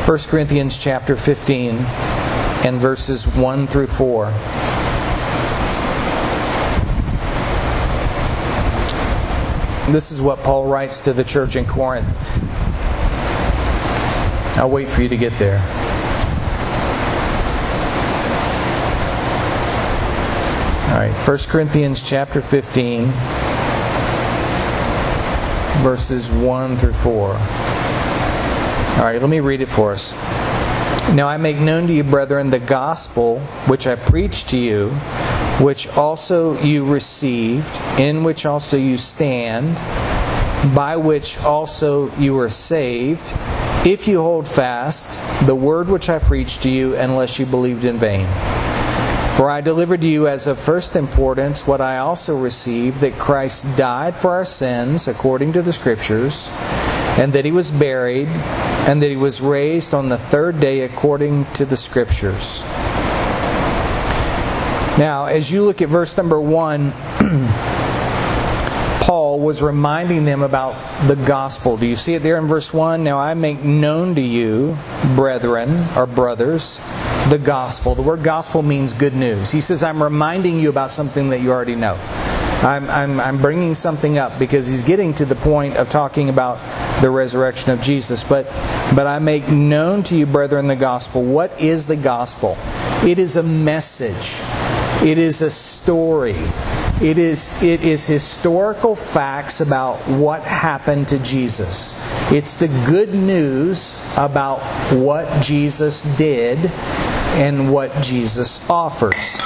First 0.06 0.30
Corinthians 0.30 0.78
chapter 0.78 1.15
15 1.15 1.78
and 2.63 2.78
verses 2.78 3.26
1 3.26 3.65
through 3.65 3.88
4. 3.88 4.26
This 9.91 10.12
is 10.12 10.22
what 10.22 10.38
Paul 10.44 10.68
writes 10.68 11.00
to 11.06 11.13
the 11.13 11.24
church 11.24 11.56
in 11.56 11.65
Corinth. 11.65 12.06
I'll 14.60 14.70
wait 14.70 14.89
for 14.89 15.02
you 15.02 15.10
to 15.10 15.18
get 15.18 15.36
there. 15.39 15.58
All 20.91 21.00
right, 21.00 21.28
1 21.28 21.38
Corinthians 21.50 22.08
chapter 22.08 22.44
15, 22.44 23.06
verses 25.82 26.30
1 26.30 26.78
through 26.78 26.94
4. 26.94 27.75
All 28.97 29.03
right, 29.03 29.19
let 29.19 29.29
me 29.29 29.41
read 29.41 29.60
it 29.60 29.67
for 29.67 29.91
us. 29.91 30.13
Now 31.13 31.27
I 31.27 31.36
make 31.36 31.58
known 31.58 31.86
to 31.88 31.93
you, 31.93 32.03
brethren, 32.03 32.49
the 32.49 32.60
gospel 32.60 33.39
which 33.67 33.88
I 33.88 33.95
preached 33.95 34.49
to 34.49 34.58
you, 34.58 34.89
which 35.60 35.88
also 35.97 36.58
you 36.62 36.86
received, 36.86 37.79
in 37.99 38.23
which 38.23 38.45
also 38.45 38.77
you 38.77 38.97
stand, 38.97 39.75
by 40.73 40.95
which 40.95 41.38
also 41.43 42.10
you 42.15 42.36
were 42.36 42.49
saved, 42.49 43.34
if 43.86 44.08
you 44.08 44.21
hold 44.21 44.47
fast 44.47 45.45
the 45.45 45.55
word 45.55 45.89
which 45.89 46.10
I 46.10 46.17
preached 46.17 46.63
to 46.63 46.69
you, 46.69 46.95
unless 46.95 47.38
you 47.38 47.45
believed 47.45 47.84
in 47.84 47.97
vain. 47.97 48.25
For 49.36 49.49
I 49.49 49.60
delivered 49.60 49.99
to 50.01 50.08
you 50.08 50.29
as 50.29 50.47
of 50.47 50.58
first 50.58 50.95
importance 50.95 51.67
what 51.67 51.81
I 51.81 51.97
also 51.97 52.39
received 52.41 53.01
that 53.01 53.19
Christ 53.19 53.77
died 53.77 54.15
for 54.15 54.31
our 54.31 54.45
sins 54.45 55.10
according 55.10 55.51
to 55.53 55.62
the 55.62 55.73
Scriptures, 55.73 56.49
and 57.19 57.34
that 57.34 57.43
he 57.43 57.51
was 57.51 57.69
buried, 57.69 58.29
and 58.88 59.02
that 59.02 59.10
he 59.10 59.15
was 59.15 59.41
raised 59.41 59.93
on 59.93 60.10
the 60.10 60.17
third 60.17 60.60
day 60.60 60.82
according 60.82 61.45
to 61.54 61.65
the 61.65 61.76
Scriptures. 61.76 62.62
Now, 64.98 65.26
as 65.26 65.52
you 65.52 65.63
look 65.63 65.82
at 65.82 65.89
verse 65.89 66.15
number 66.15 66.39
one, 66.39 66.93
Paul 69.06 69.39
was 69.39 69.62
reminding 69.62 70.26
them 70.26 70.41
about 70.41 71.08
the 71.08 71.15
gospel. 71.15 71.78
Do 71.78 71.86
you 71.86 71.95
see 71.95 72.15
it 72.15 72.24
there 72.24 72.38
in 72.39 72.48
verse 72.48 72.74
1? 72.74 73.04
Now 73.04 73.19
I 73.19 73.36
make 73.36 73.63
known 73.63 74.15
to 74.15 74.21
you, 74.21 74.78
brethren 75.15 75.86
or 75.95 76.08
brothers, 76.08 76.78
the 77.30 77.38
gospel. 77.38 77.93
The 77.93 78.02
word 78.02 78.24
gospel 78.24 78.63
means 78.63 78.93
good 78.93 79.13
news. 79.13 79.52
He 79.52 79.62
says, 79.62 79.84
I'm 79.84 80.02
reminding 80.02 80.60
you 80.60 80.69
about 80.69 80.89
something 80.89 81.30
that 81.30 81.41
you 81.41 81.52
already 81.52 81.76
know. 81.76 81.95
I'm, 82.63 82.89
I'm, 82.89 83.19
I'm 83.19 83.39
bringing 83.39 83.76
something 83.76 84.17
up 84.17 84.39
because 84.39 84.65
he's 84.65 84.82
getting 84.82 85.13
to 85.15 85.26
the 85.26 85.36
point 85.36 85.76
of 85.76 85.88
talking 85.88 86.30
about 86.30 86.58
the 87.06 87.12
resurrection 87.12 87.70
of 87.70 87.80
Jesus. 87.84 88.24
But, 88.24 88.46
but 88.96 89.06
I 89.06 89.20
make 89.20 89.48
known 89.48 90.02
to 90.06 90.18
you, 90.18 90.26
brethren, 90.26 90.65
the 90.65 90.76
gospel. 90.76 91.24
What 91.24 91.62
is 91.62 91.86
the 91.86 91.96
gospel? 91.96 92.58
It 93.04 93.20
is 93.20 93.36
a 93.36 93.44
message, 93.44 94.41
it 95.08 95.20
is 95.20 95.41
a 95.41 95.52
story. 95.52 96.36
It 97.02 97.18
is, 97.18 97.62
it 97.62 97.84
is 97.84 98.08
historical 98.08 98.96
facts 98.96 99.60
about 99.60 99.98
what 100.08 100.44
happened 100.44 101.10
to 101.10 101.20
Jesus. 101.20 101.94
It's 102.32 102.58
the 102.58 102.70
good 102.88 103.13
news 103.13 104.12
about 104.15 104.60
what 104.94 105.44
Jesus 105.44 106.18
did 106.18 106.58
and 107.36 107.74
what 107.74 108.02
Jesus 108.02 108.68
offers. 108.70 109.41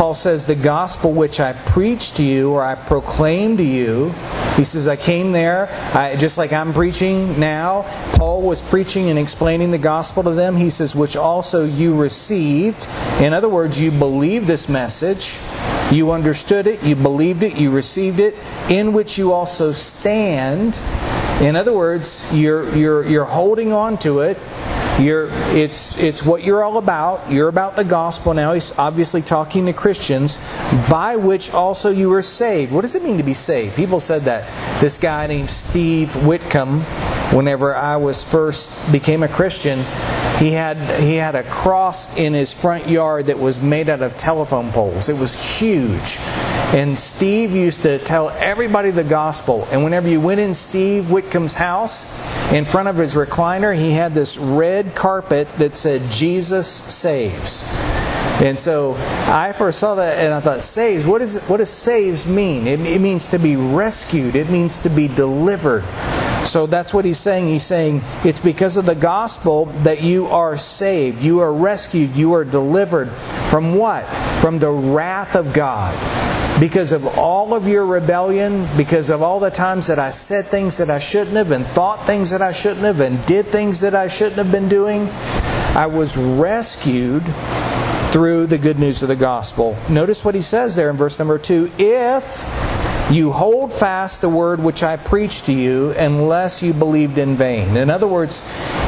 Paul 0.00 0.14
says, 0.14 0.46
The 0.46 0.54
gospel 0.54 1.12
which 1.12 1.40
I 1.40 1.52
preached 1.52 2.16
to 2.16 2.24
you 2.24 2.52
or 2.52 2.64
I 2.64 2.74
proclaimed 2.74 3.58
to 3.58 3.64
you, 3.64 4.14
he 4.56 4.64
says, 4.64 4.88
I 4.88 4.96
came 4.96 5.32
there, 5.32 5.68
I, 5.94 6.16
just 6.16 6.38
like 6.38 6.54
I'm 6.54 6.72
preaching 6.72 7.38
now. 7.38 7.82
Paul 8.14 8.40
was 8.40 8.62
preaching 8.62 9.10
and 9.10 9.18
explaining 9.18 9.72
the 9.72 9.78
gospel 9.78 10.22
to 10.22 10.30
them. 10.30 10.56
He 10.56 10.70
says, 10.70 10.96
which 10.96 11.16
also 11.16 11.66
you 11.66 11.94
received. 11.94 12.88
In 13.20 13.34
other 13.34 13.50
words, 13.50 13.78
you 13.78 13.90
believe 13.90 14.46
this 14.46 14.70
message. 14.70 15.38
You 15.94 16.12
understood 16.12 16.66
it, 16.66 16.82
you 16.82 16.96
believed 16.96 17.42
it, 17.42 17.56
you 17.56 17.70
received 17.70 18.20
it, 18.20 18.36
in 18.70 18.94
which 18.94 19.18
you 19.18 19.34
also 19.34 19.72
stand. 19.72 20.80
In 21.42 21.56
other 21.56 21.74
words, 21.74 22.34
you're, 22.34 22.74
you're, 22.74 23.06
you're 23.06 23.24
holding 23.26 23.74
on 23.74 23.98
to 23.98 24.20
it. 24.20 24.38
You're, 25.00 25.28
it's, 25.56 25.98
it's 25.98 26.22
what 26.22 26.42
you're 26.44 26.62
all 26.62 26.76
about. 26.76 27.30
You're 27.30 27.48
about 27.48 27.74
the 27.74 27.84
gospel 27.84 28.34
now. 28.34 28.52
He's 28.52 28.78
obviously 28.78 29.22
talking 29.22 29.64
to 29.66 29.72
Christians, 29.72 30.36
by 30.90 31.16
which 31.16 31.54
also 31.54 31.90
you 31.90 32.10
were 32.10 32.20
saved. 32.20 32.70
What 32.70 32.82
does 32.82 32.94
it 32.94 33.02
mean 33.02 33.16
to 33.16 33.22
be 33.22 33.32
saved? 33.32 33.76
People 33.76 33.98
said 33.98 34.22
that. 34.22 34.80
This 34.80 34.98
guy 34.98 35.26
named 35.26 35.48
Steve 35.48 36.14
Whitcomb, 36.26 36.80
whenever 37.32 37.74
I 37.74 37.96
was 37.96 38.22
first 38.22 38.70
became 38.92 39.22
a 39.22 39.28
Christian, 39.28 39.78
he 40.38 40.52
had 40.52 40.78
he 41.00 41.16
had 41.16 41.34
a 41.34 41.42
cross 41.44 42.18
in 42.18 42.34
his 42.34 42.52
front 42.52 42.88
yard 42.88 43.26
that 43.26 43.38
was 43.38 43.62
made 43.62 43.88
out 43.88 44.02
of 44.02 44.16
telephone 44.16 44.70
poles. 44.72 45.08
It 45.08 45.18
was 45.18 45.58
huge. 45.58 46.18
And 46.72 46.96
Steve 46.96 47.50
used 47.50 47.82
to 47.82 47.98
tell 47.98 48.30
everybody 48.30 48.92
the 48.92 49.02
gospel. 49.02 49.66
And 49.72 49.82
whenever 49.82 50.08
you 50.08 50.20
went 50.20 50.38
in 50.38 50.54
Steve 50.54 51.10
Whitcomb's 51.10 51.54
house, 51.54 52.24
in 52.52 52.64
front 52.64 52.88
of 52.88 52.96
his 52.96 53.16
recliner, 53.16 53.76
he 53.76 53.90
had 53.90 54.14
this 54.14 54.38
red 54.38 54.94
carpet 54.94 55.48
that 55.58 55.74
said 55.74 56.00
Jesus 56.12 56.68
saves. 56.68 57.68
And 58.40 58.56
so 58.56 58.94
I 59.26 59.52
first 59.52 59.80
saw 59.80 59.96
that 59.96 60.18
and 60.18 60.32
I 60.32 60.40
thought, 60.40 60.60
saves, 60.60 61.08
what, 61.08 61.20
is, 61.22 61.48
what 61.48 61.56
does 61.56 61.70
saves 61.70 62.26
mean? 62.26 62.68
It, 62.68 62.78
it 62.80 63.00
means 63.00 63.28
to 63.28 63.38
be 63.38 63.56
rescued, 63.56 64.36
it 64.36 64.48
means 64.48 64.78
to 64.78 64.88
be 64.88 65.08
delivered. 65.08 65.82
So 66.44 66.66
that's 66.66 66.92
what 66.92 67.04
he's 67.04 67.18
saying. 67.18 67.48
He's 67.48 67.62
saying 67.62 68.02
it's 68.24 68.40
because 68.40 68.76
of 68.76 68.86
the 68.86 68.94
gospel 68.94 69.66
that 69.84 70.02
you 70.02 70.26
are 70.26 70.56
saved, 70.56 71.22
you 71.22 71.40
are 71.40 71.52
rescued, 71.52 72.16
you 72.16 72.34
are 72.34 72.44
delivered 72.44 73.10
from 73.50 73.74
what? 73.74 74.06
From 74.40 74.58
the 74.58 74.70
wrath 74.70 75.36
of 75.36 75.52
God. 75.52 75.98
Because 76.58 76.92
of 76.92 77.06
all 77.18 77.54
of 77.54 77.68
your 77.68 77.86
rebellion, 77.86 78.68
because 78.76 79.08
of 79.08 79.22
all 79.22 79.40
the 79.40 79.50
times 79.50 79.86
that 79.86 79.98
I 79.98 80.10
said 80.10 80.44
things 80.44 80.76
that 80.76 80.90
I 80.90 80.98
shouldn't 80.98 81.36
have, 81.36 81.52
and 81.52 81.64
thought 81.68 82.06
things 82.06 82.30
that 82.30 82.42
I 82.42 82.52
shouldn't 82.52 82.84
have, 82.84 83.00
and 83.00 83.24
did 83.24 83.46
things 83.46 83.80
that 83.80 83.94
I 83.94 84.08
shouldn't 84.08 84.36
have 84.36 84.52
been 84.52 84.68
doing, 84.68 85.08
I 85.74 85.86
was 85.86 86.16
rescued 86.18 87.22
through 88.12 88.46
the 88.46 88.58
good 88.58 88.78
news 88.78 89.02
of 89.02 89.08
the 89.08 89.16
gospel. 89.16 89.78
Notice 89.88 90.24
what 90.24 90.34
he 90.34 90.40
says 90.40 90.74
there 90.74 90.90
in 90.90 90.96
verse 90.96 91.18
number 91.18 91.38
2 91.38 91.70
If 91.78 92.44
you 93.10 93.32
hold 93.32 93.72
fast 93.72 94.20
the 94.20 94.28
word 94.28 94.60
which 94.60 94.82
I 94.82 94.96
preached 94.96 95.46
to 95.46 95.52
you, 95.52 95.90
unless 95.90 96.62
you 96.62 96.72
believed 96.72 97.18
in 97.18 97.36
vain. 97.36 97.76
In 97.76 97.90
other 97.90 98.06
words, 98.06 98.40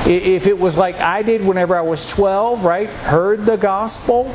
if 0.07 0.47
it 0.47 0.59
was 0.59 0.77
like 0.77 0.97
I 0.97 1.23
did 1.23 1.45
whenever 1.45 1.77
I 1.77 1.83
was 1.83 2.09
12, 2.11 2.65
right? 2.65 2.89
Heard 2.89 3.47
the 3.47 3.57
gospel, 3.57 4.33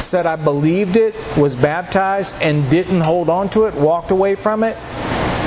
said 0.00 0.24
I 0.24 0.36
believed 0.36 0.96
it, 0.96 1.14
was 1.36 1.54
baptized, 1.54 2.34
and 2.40 2.68
didn't 2.70 3.02
hold 3.02 3.28
on 3.28 3.50
to 3.50 3.64
it, 3.64 3.74
walked 3.74 4.10
away 4.10 4.34
from 4.34 4.64
it, 4.64 4.76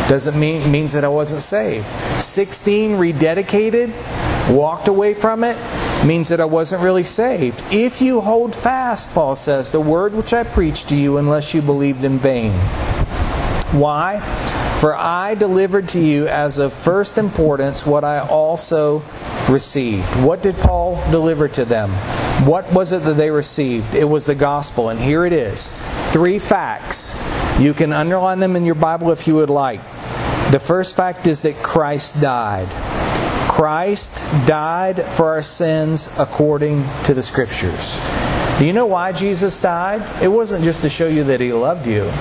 doesn't 0.07 0.39
mean 0.39 0.71
means 0.71 0.93
that 0.93 1.03
I 1.03 1.07
wasn't 1.07 1.41
saved. 1.41 1.87
16 2.21 2.91
rededicated, 2.91 3.91
walked 4.53 4.87
away 4.87 5.15
from 5.15 5.43
it, 5.43 5.57
means 6.05 6.29
that 6.29 6.39
I 6.39 6.45
wasn't 6.45 6.83
really 6.83 7.03
saved. 7.03 7.63
If 7.71 8.03
you 8.03 8.21
hold 8.21 8.55
fast, 8.55 9.15
Paul 9.15 9.35
says, 9.35 9.71
the 9.71 9.81
word 9.81 10.13
which 10.13 10.31
I 10.31 10.43
preached 10.43 10.89
to 10.89 10.95
you, 10.95 11.17
unless 11.17 11.55
you 11.55 11.63
believed 11.63 12.03
in 12.03 12.19
vain. 12.19 12.53
Why? 13.71 14.19
For 14.79 14.95
I 14.95 15.35
delivered 15.35 15.89
to 15.89 15.99
you 15.99 16.27
as 16.27 16.59
of 16.59 16.73
first 16.73 17.17
importance 17.17 17.85
what 17.85 18.03
I 18.03 18.19
also 18.19 19.03
received. 19.49 20.07
What 20.23 20.43
did 20.43 20.55
Paul 20.57 20.95
deliver 21.11 21.47
to 21.49 21.65
them? 21.65 21.89
What 22.47 22.71
was 22.73 22.91
it 22.91 23.03
that 23.03 23.13
they 23.13 23.31
received? 23.31 23.93
It 23.95 24.05
was 24.05 24.25
the 24.25 24.35
gospel, 24.35 24.89
and 24.89 24.99
here 24.99 25.25
it 25.25 25.33
is. 25.33 25.71
Three 26.11 26.39
facts. 26.39 27.21
You 27.59 27.73
can 27.73 27.93
underline 27.93 28.39
them 28.39 28.55
in 28.55 28.65
your 28.65 28.75
Bible 28.75 29.11
if 29.11 29.27
you 29.27 29.35
would 29.35 29.49
like. 29.49 29.81
The 30.51 30.59
first 30.59 30.95
fact 30.95 31.27
is 31.27 31.41
that 31.41 31.55
Christ 31.55 32.21
died. 32.21 32.67
Christ 33.49 34.45
died 34.45 35.03
for 35.03 35.29
our 35.29 35.41
sins 35.41 36.13
according 36.19 36.85
to 37.05 37.13
the 37.13 37.23
Scriptures. 37.23 37.99
Do 38.59 38.65
you 38.65 38.73
know 38.73 38.85
why 38.85 39.11
Jesus 39.11 39.59
died? 39.61 40.21
It 40.21 40.27
wasn't 40.27 40.63
just 40.63 40.81
to 40.81 40.89
show 40.89 41.07
you 41.07 41.23
that 41.25 41.39
He 41.39 41.53
loved 41.53 41.87
you. 41.87 42.11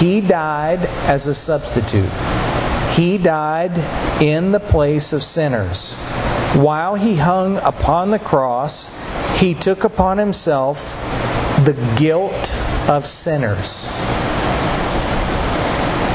He 0.00 0.22
died 0.22 0.78
as 1.06 1.26
a 1.26 1.34
substitute. 1.34 2.10
He 2.96 3.18
died 3.18 3.76
in 4.22 4.50
the 4.50 4.58
place 4.58 5.12
of 5.12 5.22
sinners. 5.22 5.94
While 6.54 6.94
he 6.94 7.16
hung 7.16 7.58
upon 7.58 8.10
the 8.10 8.18
cross, 8.18 8.98
he 9.38 9.52
took 9.52 9.84
upon 9.84 10.16
himself 10.16 10.96
the 11.66 11.74
guilt 11.98 12.56
of 12.88 13.04
sinners. 13.04 13.90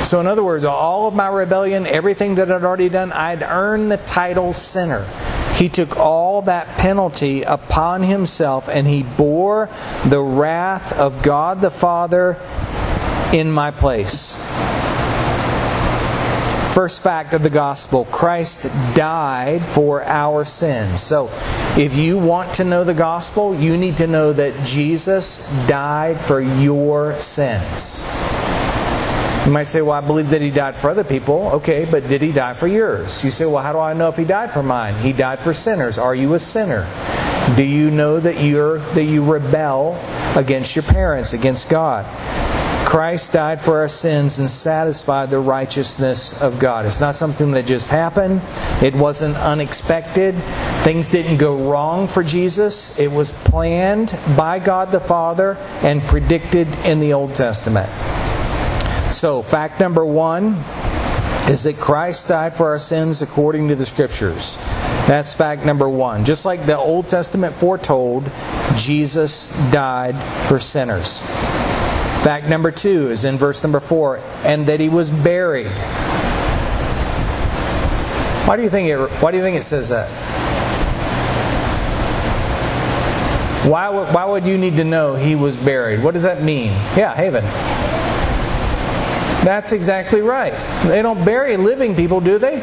So, 0.04 0.20
in 0.20 0.26
other 0.26 0.44
words, 0.44 0.66
all 0.66 1.08
of 1.08 1.14
my 1.14 1.28
rebellion, 1.28 1.86
everything 1.86 2.36
that 2.36 2.52
I'd 2.52 2.64
already 2.64 2.90
done, 2.90 3.12
I'd 3.12 3.44
earned 3.44 3.92
the 3.92 3.98
title 3.98 4.52
sinner. 4.54 5.06
He 5.54 5.70
took 5.70 5.96
all 5.96 6.42
that 6.42 6.68
penalty 6.80 7.44
upon 7.44 8.02
himself 8.02 8.68
and 8.68 8.88
he 8.88 9.04
bore 9.04 9.70
the 10.06 10.22
wrath 10.22 10.92
of 10.98 11.22
God 11.22 11.62
the 11.62 11.70
Father 11.70 12.38
in 13.36 13.52
my 13.52 13.70
place. 13.70 14.34
First 16.74 17.04
fact 17.04 17.34
of 17.34 17.44
the 17.44 17.50
gospel 17.50 18.06
Christ 18.06 18.64
died 18.96 19.66
for 19.66 20.04
our 20.04 20.46
sins. 20.46 21.02
So, 21.02 21.30
if 21.78 21.98
you 21.98 22.18
want 22.18 22.54
to 22.56 22.64
know 22.64 22.86
the 22.86 22.94
gospel, 22.94 23.54
you 23.54 23.76
need 23.76 23.98
to 23.98 24.08
know 24.08 24.32
that 24.32 24.66
Jesus 24.66 25.68
died 25.68 26.20
for 26.20 26.40
your 26.40 27.20
sins. 27.20 28.10
You 29.46 29.52
might 29.52 29.68
say, 29.68 29.82
Well, 29.82 29.92
I 29.92 30.02
believe 30.02 30.30
that 30.30 30.42
he 30.42 30.50
died 30.50 30.76
for 30.76 30.90
other 30.90 31.04
people. 31.04 31.50
Okay, 31.56 31.86
but 31.86 32.08
did 32.08 32.22
he 32.22 32.32
die 32.32 32.54
for 32.54 32.68
yours? 32.68 33.24
You 33.24 33.32
say, 33.32 33.46
Well, 33.46 33.64
how 33.64 33.74
do 33.74 33.80
I 33.80 33.94
know 33.94 34.08
if 34.08 34.16
he 34.16 34.24
died 34.24 34.52
for 34.52 34.64
mine? 34.64 34.96
He 35.02 35.12
died 35.12 35.40
for 35.40 35.52
sinners. 35.52 35.98
Are 35.98 36.16
you 36.16 36.34
a 36.36 36.40
sinner? 36.40 36.88
Do 37.58 37.64
you 37.64 37.92
know 37.92 38.20
that 38.20 38.42
you're 38.42 38.80
that 38.80 39.04
you 39.04 39.24
rebel 39.24 40.00
against 40.36 40.76
your 40.76 40.84
parents, 40.84 41.34
against 41.34 41.70
God? 41.70 42.06
Christ 42.86 43.34
died 43.34 43.60
for 43.60 43.80
our 43.80 43.88
sins 43.88 44.38
and 44.38 44.50
satisfied 44.50 45.32
the 45.32 45.40
righteousness 45.40 46.40
of 46.40 46.60
God. 46.60 46.86
It's 46.86 47.00
not 47.00 47.16
something 47.16 47.52
that 47.52 47.66
just 47.66 47.90
happened. 47.90 48.42
It 48.82 48.96
wasn't 48.96 49.36
unexpected. 49.38 50.36
Things 50.84 51.10
didn't 51.10 51.38
go 51.38 51.70
wrong 51.70 52.08
for 52.08 52.22
Jesus. 52.22 52.98
It 53.00 53.12
was 53.12 53.32
planned 53.32 54.18
by 54.38 54.60
God 54.60 54.92
the 54.92 55.00
Father 55.00 55.58
and 55.82 56.02
predicted 56.04 56.68
in 56.86 57.00
the 57.00 57.14
Old 57.14 57.34
Testament. 57.34 57.90
So, 59.12 59.42
fact 59.42 59.80
number 59.80 60.06
one 60.06 60.54
is 61.50 61.64
that 61.64 61.78
Christ 61.78 62.28
died 62.28 62.56
for 62.56 62.70
our 62.70 62.80
sins 62.80 63.22
according 63.22 63.68
to 63.70 63.76
the 63.76 63.86
Scriptures. 63.86 64.58
That's 65.08 65.34
fact 65.34 65.66
number 65.66 65.90
one. 65.90 66.24
Just 66.24 66.46
like 66.46 66.66
the 66.66 66.78
Old 66.78 67.08
Testament 67.08 67.56
foretold, 67.56 68.32
Jesus 68.76 69.50
died 69.72 70.16
for 70.48 70.60
sinners. 70.60 71.22
Fact 72.26 72.48
number 72.48 72.72
two 72.72 73.12
is 73.12 73.24
in 73.24 73.38
verse 73.38 73.62
number 73.62 73.80
four, 73.80 74.18
and 74.44 74.66
that 74.66 74.80
he 74.80 74.90
was 74.90 75.12
buried. 75.12 75.68
Why 78.48 78.58
do 78.58 78.64
you 78.64 78.70
think 78.72 78.90
it, 78.90 78.98
why 79.22 79.30
do 79.30 79.38
you 79.38 79.44
think 79.44 79.56
it 79.56 79.62
says 79.62 79.90
that? 79.90 80.10
Why 83.70 83.90
would, 83.90 84.12
why 84.12 84.26
would 84.26 84.48
you 84.48 84.58
need 84.58 84.76
to 84.78 84.84
know 84.84 85.14
he 85.14 85.36
was 85.36 85.56
buried? 85.56 86.02
What 86.02 86.16
does 86.16 86.24
that 86.24 86.42
mean? 86.42 86.72
Yeah, 86.98 87.14
Haven. 87.14 87.44
That's 89.46 89.72
exactly 89.72 90.22
right. 90.22 90.54
They 90.88 91.04
don't 91.04 91.24
bury 91.24 91.56
living 91.58 91.96
people, 91.96 92.22
do 92.22 92.40
they? 92.40 92.62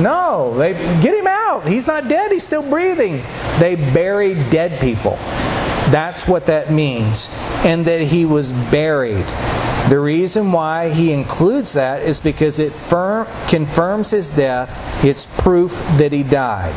No, 0.00 0.52
they 0.58 0.72
get 1.00 1.14
him 1.14 1.28
out. 1.28 1.68
He's 1.68 1.86
not 1.86 2.08
dead, 2.08 2.32
he's 2.32 2.42
still 2.42 2.68
breathing. 2.68 3.22
They 3.60 3.76
bury 3.76 4.34
dead 4.50 4.80
people. 4.80 5.12
That's 5.92 6.26
what 6.26 6.46
that 6.46 6.72
means. 6.72 7.28
And 7.66 7.84
that 7.86 8.00
he 8.00 8.24
was 8.24 8.52
buried. 8.70 9.26
The 9.90 10.00
reason 10.00 10.52
why 10.52 10.90
he 10.90 11.12
includes 11.12 11.74
that 11.74 12.02
is 12.02 12.18
because 12.18 12.58
it 12.58 12.72
firm, 12.72 13.26
confirms 13.48 14.10
his 14.10 14.34
death. 14.34 15.04
It's 15.04 15.26
proof 15.40 15.78
that 15.98 16.12
he 16.12 16.22
died. 16.22 16.74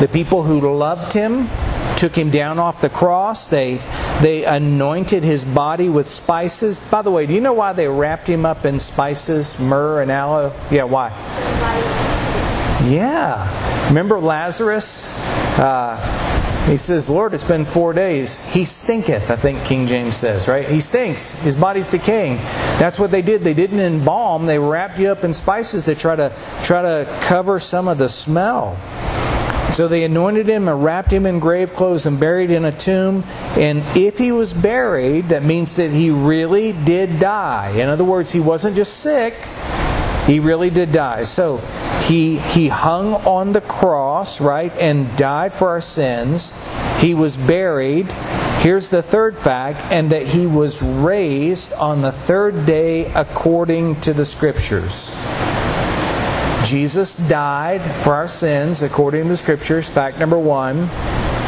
The 0.00 0.08
people 0.08 0.42
who 0.44 0.76
loved 0.76 1.12
him 1.12 1.48
took 1.96 2.16
him 2.16 2.30
down 2.30 2.58
off 2.58 2.80
the 2.80 2.88
cross. 2.88 3.48
They 3.48 3.80
they 4.22 4.44
anointed 4.44 5.22
his 5.22 5.44
body 5.44 5.88
with 5.88 6.08
spices. 6.08 6.78
By 6.78 7.02
the 7.02 7.10
way, 7.10 7.26
do 7.26 7.34
you 7.34 7.40
know 7.40 7.52
why 7.52 7.72
they 7.72 7.88
wrapped 7.88 8.28
him 8.28 8.46
up 8.46 8.64
in 8.64 8.78
spices, 8.78 9.60
myrrh 9.60 10.02
and 10.02 10.10
aloe? 10.10 10.52
Yeah, 10.70 10.84
why? 10.84 11.10
Yeah. 12.88 13.88
Remember 13.88 14.18
Lazarus? 14.18 15.18
Uh, 15.58 16.27
he 16.68 16.76
says, 16.76 17.08
Lord, 17.08 17.34
it's 17.34 17.44
been 17.44 17.64
four 17.64 17.92
days. 17.92 18.52
He 18.52 18.64
stinketh, 18.64 19.30
I 19.30 19.36
think 19.36 19.64
King 19.64 19.86
James 19.86 20.16
says, 20.16 20.48
right? 20.48 20.68
He 20.68 20.80
stinks. 20.80 21.42
His 21.42 21.54
body's 21.54 21.86
decaying. 21.86 22.36
That's 22.78 22.98
what 22.98 23.10
they 23.10 23.22
did. 23.22 23.42
They 23.42 23.54
didn't 23.54 23.80
embalm, 23.80 24.46
they 24.46 24.58
wrapped 24.58 24.98
you 24.98 25.08
up 25.08 25.24
in 25.24 25.32
spices 25.32 25.84
to 25.84 25.94
try 25.94 26.16
to 26.16 26.32
try 26.62 26.82
to 26.82 27.18
cover 27.22 27.58
some 27.58 27.88
of 27.88 27.98
the 27.98 28.08
smell. 28.08 28.76
So 29.72 29.86
they 29.86 30.04
anointed 30.04 30.48
him 30.48 30.66
and 30.66 30.82
wrapped 30.82 31.12
him 31.12 31.26
in 31.26 31.40
grave 31.40 31.72
clothes 31.74 32.06
and 32.06 32.18
buried 32.18 32.50
in 32.50 32.64
a 32.64 32.72
tomb. 32.72 33.22
And 33.56 33.84
if 33.96 34.18
he 34.18 34.32
was 34.32 34.54
buried, 34.54 35.28
that 35.28 35.42
means 35.42 35.76
that 35.76 35.90
he 35.90 36.10
really 36.10 36.72
did 36.72 37.20
die. 37.20 37.70
In 37.70 37.88
other 37.88 38.04
words, 38.04 38.32
he 38.32 38.40
wasn't 38.40 38.76
just 38.76 38.98
sick, 38.98 39.34
he 40.28 40.40
really 40.40 40.68
did 40.68 40.92
die. 40.92 41.22
So 41.22 41.56
he, 42.02 42.38
he 42.38 42.68
hung 42.68 43.14
on 43.14 43.52
the 43.52 43.62
cross, 43.62 44.42
right, 44.42 44.70
and 44.76 45.16
died 45.16 45.54
for 45.54 45.70
our 45.70 45.80
sins. 45.80 46.52
He 46.98 47.14
was 47.14 47.38
buried. 47.38 48.12
Here's 48.60 48.88
the 48.88 49.02
third 49.02 49.38
fact, 49.38 49.90
and 49.90 50.12
that 50.12 50.26
he 50.26 50.46
was 50.46 50.82
raised 50.82 51.72
on 51.72 52.02
the 52.02 52.12
third 52.12 52.66
day 52.66 53.10
according 53.14 54.02
to 54.02 54.12
the 54.12 54.26
Scriptures. 54.26 55.16
Jesus 56.68 57.16
died 57.28 57.80
for 58.04 58.12
our 58.12 58.28
sins 58.28 58.82
according 58.82 59.22
to 59.22 59.28
the 59.30 59.36
Scriptures. 59.36 59.88
Fact 59.88 60.18
number 60.18 60.38
one. 60.38 60.90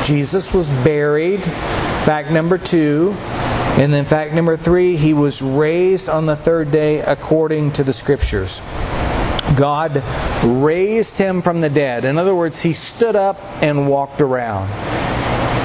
Jesus 0.03 0.55
was 0.55 0.71
buried. 0.83 1.45
Fact 1.45 2.31
number 2.31 2.57
two. 2.57 3.15
And 3.79 3.93
then 3.93 4.05
fact 4.05 4.35
number 4.35 4.57
three, 4.57 4.97
he 4.97 5.15
was 5.15 5.41
raised 5.41 6.09
on 6.09 6.27
the 6.27 6.37
third 6.37 6.71
day 6.71 6.99
according 7.01 7.73
to 7.73 7.85
the 7.85 7.93
Scriptures. 7.93 8.61
God 9.57 10.03
raised 10.45 11.19
him 11.19 11.43
from 11.43 11.61
the 11.61 11.71
dead. 11.71 12.05
In 12.05 12.19
other 12.19 12.35
words, 12.35 12.61
he 12.61 12.73
stood 12.73 13.17
up 13.17 13.39
and 13.63 13.89
walked 13.89 14.21
around. 14.21 14.69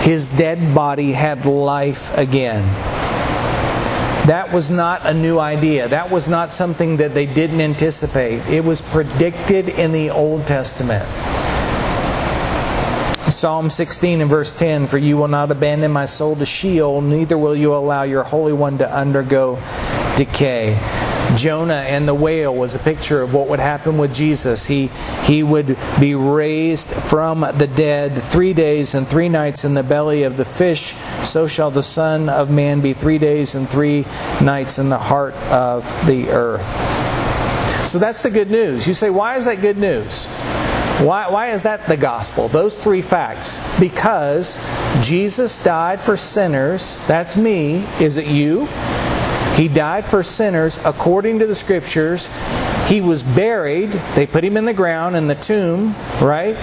His 0.03 0.37
dead 0.37 0.73
body 0.73 1.11
had 1.13 1.45
life 1.45 2.15
again. 2.17 2.63
That 4.27 4.51
was 4.51 4.71
not 4.71 5.05
a 5.05 5.13
new 5.13 5.37
idea. 5.37 5.87
That 5.87 6.09
was 6.09 6.27
not 6.27 6.51
something 6.51 6.97
that 6.97 7.13
they 7.13 7.27
didn't 7.27 7.61
anticipate. 7.61 8.39
It 8.47 8.63
was 8.63 8.81
predicted 8.81 9.69
in 9.69 9.91
the 9.91 10.09
Old 10.09 10.47
Testament. 10.47 11.05
Psalm 13.29 13.71
16 13.71 14.21
and 14.21 14.29
verse 14.29 14.53
10 14.53 14.85
For 14.85 14.97
you 14.97 15.17
will 15.17 15.27
not 15.27 15.49
abandon 15.51 15.91
my 15.91 16.05
soul 16.05 16.35
to 16.35 16.45
Sheol, 16.45 17.01
neither 17.01 17.37
will 17.37 17.55
you 17.55 17.73
allow 17.73 18.03
your 18.03 18.23
Holy 18.23 18.53
One 18.53 18.77
to 18.77 18.91
undergo 18.91 19.55
decay. 20.15 20.79
Jonah 21.35 21.73
and 21.73 22.07
the 22.07 22.13
whale 22.13 22.53
was 22.53 22.75
a 22.75 22.79
picture 22.79 23.21
of 23.21 23.33
what 23.33 23.47
would 23.49 23.59
happen 23.59 23.97
with 23.97 24.13
Jesus. 24.13 24.65
He, 24.65 24.87
he 25.23 25.43
would 25.43 25.75
be 25.99 26.15
raised 26.15 26.87
from 26.87 27.41
the 27.41 27.67
dead 27.67 28.21
three 28.23 28.53
days 28.53 28.93
and 28.93 29.07
three 29.07 29.27
nights 29.27 29.65
in 29.65 29.73
the 29.73 29.83
belly 29.83 30.23
of 30.23 30.37
the 30.37 30.45
fish. 30.45 30.93
So 31.23 31.47
shall 31.47 31.71
the 31.71 31.83
Son 31.83 32.29
of 32.29 32.51
Man 32.51 32.79
be 32.79 32.93
three 32.93 33.17
days 33.17 33.55
and 33.55 33.67
three 33.67 34.05
nights 34.41 34.77
in 34.77 34.89
the 34.89 34.99
heart 34.99 35.33
of 35.51 35.83
the 36.05 36.29
earth. 36.29 36.63
So 37.85 37.99
that's 37.99 38.23
the 38.23 38.29
good 38.29 38.49
news. 38.49 38.87
You 38.87 38.93
say, 38.93 39.09
why 39.09 39.35
is 39.35 39.45
that 39.45 39.61
good 39.61 39.77
news? 39.77 40.27
Why, 40.99 41.29
why 41.29 41.47
is 41.51 41.63
that 41.63 41.87
the 41.87 41.97
gospel? 41.97 42.47
Those 42.47 42.81
three 42.81 43.01
facts. 43.01 43.79
Because 43.79 44.55
Jesus 45.01 45.63
died 45.63 45.99
for 45.99 46.15
sinners. 46.15 47.05
That's 47.05 47.35
me. 47.35 47.85
Is 47.99 48.15
it 48.15 48.27
you? 48.27 48.67
He 49.55 49.67
died 49.67 50.05
for 50.05 50.23
sinners 50.23 50.83
according 50.85 51.39
to 51.39 51.47
the 51.47 51.55
scriptures. 51.55 52.29
He 52.87 53.01
was 53.01 53.23
buried. 53.23 53.91
They 54.15 54.25
put 54.25 54.43
him 54.43 54.55
in 54.55 54.65
the 54.65 54.73
ground 54.73 55.15
in 55.15 55.27
the 55.27 55.35
tomb, 55.35 55.95
right? 56.21 56.55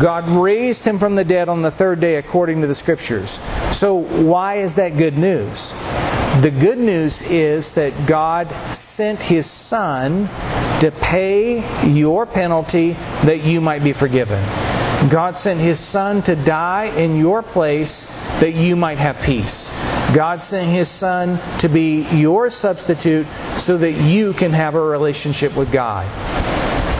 God 0.00 0.28
raised 0.28 0.84
him 0.84 0.98
from 0.98 1.16
the 1.16 1.24
dead 1.24 1.48
on 1.48 1.62
the 1.62 1.70
third 1.70 2.00
day 2.00 2.16
according 2.16 2.60
to 2.60 2.66
the 2.66 2.74
scriptures. 2.74 3.40
So, 3.72 3.96
why 3.96 4.56
is 4.56 4.76
that 4.76 4.96
good 4.96 5.18
news? 5.18 5.72
The 6.40 6.54
good 6.56 6.78
news 6.78 7.30
is 7.30 7.72
that 7.72 7.92
God 8.06 8.48
sent 8.74 9.20
his 9.20 9.50
son 9.50 10.28
to 10.80 10.90
pay 10.90 11.88
your 11.88 12.26
penalty 12.26 12.92
that 13.24 13.44
you 13.44 13.60
might 13.60 13.84
be 13.84 13.92
forgiven. 13.92 14.42
God 15.08 15.36
sent 15.36 15.60
his 15.60 15.78
son 15.78 16.22
to 16.22 16.36
die 16.36 16.86
in 16.96 17.16
your 17.16 17.42
place 17.42 18.38
that 18.40 18.52
you 18.52 18.76
might 18.76 18.98
have 18.98 19.20
peace. 19.22 19.90
God 20.14 20.42
sent 20.42 20.68
His 20.70 20.88
Son 20.88 21.38
to 21.58 21.68
be 21.68 22.02
your 22.10 22.50
substitute 22.50 23.26
so 23.56 23.78
that 23.78 23.92
you 23.92 24.32
can 24.32 24.52
have 24.52 24.74
a 24.74 24.80
relationship 24.80 25.56
with 25.56 25.70
God. 25.70 26.06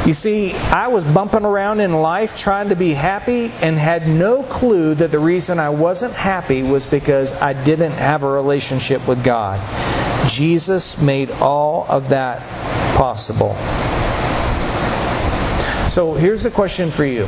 You 0.06 0.14
see, 0.14 0.54
I 0.54 0.88
was 0.88 1.04
bumping 1.04 1.44
around 1.44 1.80
in 1.80 1.92
life 1.92 2.36
trying 2.36 2.68
to 2.68 2.76
be 2.76 2.92
happy 2.92 3.52
and 3.60 3.76
had 3.76 4.08
no 4.08 4.44
clue 4.44 4.94
that 4.94 5.10
the 5.10 5.18
reason 5.18 5.58
I 5.58 5.70
wasn't 5.70 6.14
happy 6.14 6.62
was 6.62 6.86
because 6.86 7.40
I 7.42 7.52
didn't 7.52 7.92
have 7.92 8.22
a 8.22 8.30
relationship 8.30 9.06
with 9.08 9.24
God. 9.24 9.60
Jesus 10.28 11.00
made 11.02 11.30
all 11.32 11.84
of 11.88 12.10
that 12.10 12.40
possible. 13.00 13.54
So 15.88 16.12
here's 16.12 16.42
the 16.42 16.50
question 16.50 16.90
for 16.90 17.06
you. 17.06 17.26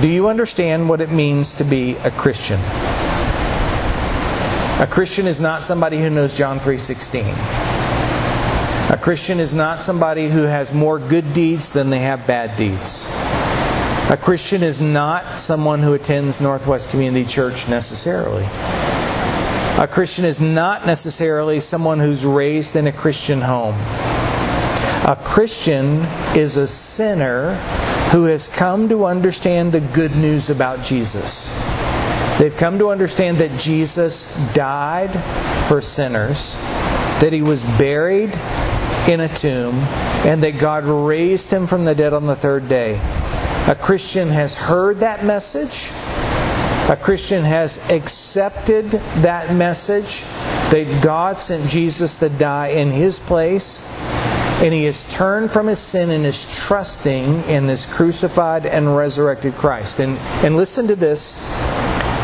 Do 0.00 0.08
you 0.08 0.26
understand 0.26 0.88
what 0.88 1.02
it 1.02 1.10
means 1.10 1.52
to 1.56 1.64
be 1.64 1.96
a 1.96 2.10
Christian? 2.10 2.58
A 4.80 4.88
Christian 4.90 5.26
is 5.26 5.38
not 5.38 5.60
somebody 5.60 6.00
who 6.00 6.08
knows 6.08 6.32
John 6.34 6.60
3:16. 6.60 7.34
A 8.88 8.96
Christian 8.96 9.38
is 9.38 9.52
not 9.52 9.82
somebody 9.82 10.30
who 10.30 10.44
has 10.44 10.72
more 10.72 10.98
good 10.98 11.34
deeds 11.34 11.68
than 11.68 11.90
they 11.90 11.98
have 11.98 12.26
bad 12.26 12.56
deeds. 12.56 13.06
A 14.08 14.16
Christian 14.16 14.62
is 14.62 14.80
not 14.80 15.38
someone 15.38 15.80
who 15.82 15.92
attends 15.92 16.40
Northwest 16.40 16.90
Community 16.90 17.26
Church 17.26 17.68
necessarily. 17.68 18.48
A 19.78 19.88
Christian 19.88 20.24
is 20.24 20.40
not 20.40 20.86
necessarily 20.86 21.58
someone 21.58 21.98
who's 21.98 22.24
raised 22.24 22.76
in 22.76 22.86
a 22.86 22.92
Christian 22.92 23.40
home. 23.40 23.74
A 25.04 25.18
Christian 25.24 26.02
is 26.36 26.56
a 26.56 26.68
sinner 26.68 27.54
who 28.12 28.24
has 28.24 28.46
come 28.46 28.88
to 28.90 29.06
understand 29.06 29.72
the 29.72 29.80
good 29.80 30.14
news 30.14 30.50
about 30.50 30.82
Jesus. 30.82 31.58
They've 32.38 32.56
come 32.56 32.78
to 32.78 32.90
understand 32.90 33.38
that 33.38 33.58
Jesus 33.58 34.52
died 34.52 35.12
for 35.66 35.80
sinners, 35.80 36.54
that 37.20 37.32
he 37.32 37.42
was 37.42 37.64
buried 37.78 38.34
in 39.08 39.20
a 39.20 39.28
tomb, 39.34 39.74
and 40.24 40.42
that 40.42 40.58
God 40.58 40.84
raised 40.84 41.50
him 41.50 41.66
from 41.66 41.84
the 41.84 41.94
dead 41.94 42.12
on 42.12 42.26
the 42.26 42.36
third 42.36 42.68
day. 42.68 43.00
A 43.68 43.74
Christian 43.74 44.28
has 44.28 44.54
heard 44.54 44.98
that 44.98 45.24
message. 45.24 45.90
A 46.90 46.96
Christian 46.96 47.44
has 47.44 47.90
accepted 47.90 48.90
that 49.22 49.54
message 49.54 50.22
that 50.70 51.00
God 51.02 51.38
sent 51.38 51.68
Jesus 51.68 52.16
to 52.18 52.28
die 52.28 52.68
in 52.68 52.90
his 52.90 53.18
place 53.18 53.98
and 54.62 54.72
he 54.72 54.84
has 54.84 55.12
turned 55.12 55.50
from 55.50 55.66
his 55.66 55.80
sin 55.80 56.10
and 56.10 56.24
is 56.24 56.56
trusting 56.56 57.42
in 57.44 57.66
this 57.66 57.92
crucified 57.96 58.64
and 58.64 58.96
resurrected 58.96 59.54
Christ. 59.54 59.98
And, 59.98 60.18
and 60.44 60.56
listen 60.56 60.86
to 60.86 60.94
this 60.94 61.50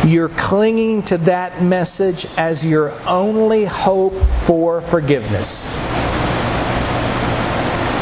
you're 0.06 0.28
clinging 0.28 1.02
to 1.02 1.18
that 1.18 1.62
message 1.62 2.26
as 2.36 2.64
your 2.64 2.92
only 3.06 3.64
hope 3.64 4.14
for 4.44 4.80
forgiveness. 4.80 5.76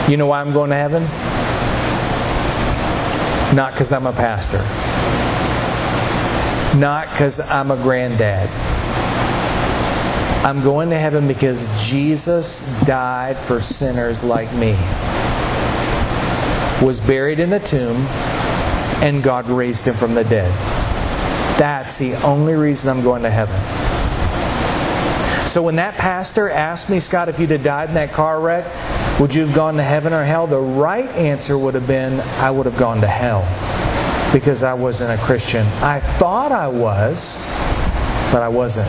You 0.09 0.17
know 0.17 0.27
why 0.27 0.41
I'm 0.41 0.53
going 0.53 0.71
to 0.71 0.77
heaven? 0.77 1.05
Not 3.57 3.73
because 3.73 3.93
I'm 3.93 4.07
a 4.07 4.13
pastor, 4.13 4.59
not 6.79 7.11
because 7.11 7.51
I'm 7.51 7.71
a 7.71 7.77
granddad 7.77 8.51
I'm 10.47 10.63
going 10.63 10.91
to 10.91 10.97
heaven 10.97 11.27
because 11.27 11.91
Jesus 11.91 12.81
died 12.85 13.37
for 13.37 13.61
sinners 13.61 14.23
like 14.23 14.53
me, 14.53 14.75
was 16.81 17.05
buried 17.05 17.41
in 17.41 17.53
a 17.53 17.59
tomb, 17.59 17.97
and 19.03 19.25
God 19.25 19.49
raised 19.49 19.87
him 19.89 19.95
from 19.95 20.15
the 20.15 20.23
dead. 20.23 20.53
That's 21.59 21.99
the 21.99 22.15
only 22.23 22.55
reason 22.55 22.97
I'm 22.97 23.03
going 23.03 23.25
to 23.25 23.31
heaven. 23.31 23.61
So 25.49 25.65
when 25.65 25.75
that 25.77 25.95
pastor 25.95 26.49
asked 26.49 26.91
me, 26.91 27.01
Scott, 27.01 27.29
if 27.29 27.41
you'd 27.41 27.51
have 27.51 27.65
died 27.65 27.89
in 27.89 27.97
that 27.97 28.13
car 28.13 28.41
wreck, 28.41 29.19
would 29.19 29.35
you 29.35 29.45
have 29.45 29.55
gone 29.55 29.75
to 29.79 29.83
heaven 29.83 30.13
or 30.13 30.23
hell? 30.23 30.47
The 30.47 30.61
right 30.61 31.09
answer 31.09 31.59
would 31.59 31.75
have 31.75 31.89
been, 31.89 32.21
I 32.21 32.53
would 32.53 32.67
have 32.67 32.77
gone 32.77 33.01
to 33.01 33.09
hell 33.09 33.43
because 34.33 34.63
I 34.63 34.75
wasn't 34.75 35.19
a 35.19 35.23
Christian. 35.25 35.67
I 35.83 36.01
thought 36.01 36.53
I 36.53 36.69
was, 36.69 37.37
but 38.33 38.43
I 38.43 38.49
wasn't. 38.49 38.87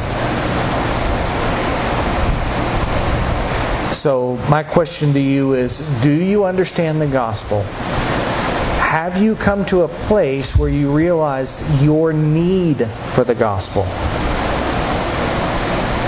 So, 3.93 4.35
my 4.49 4.63
question 4.63 5.13
to 5.13 5.19
you 5.19 5.53
is 5.53 5.79
Do 6.01 6.11
you 6.13 6.45
understand 6.45 7.01
the 7.01 7.07
gospel? 7.07 7.63
Have 8.88 9.21
you 9.21 9.35
come 9.35 9.65
to 9.65 9.81
a 9.81 9.88
place 9.88 10.57
where 10.57 10.69
you 10.69 10.91
realize 10.91 11.83
your 11.83 12.13
need 12.13 12.85
for 12.85 13.23
the 13.23 13.35
gospel? 13.35 13.83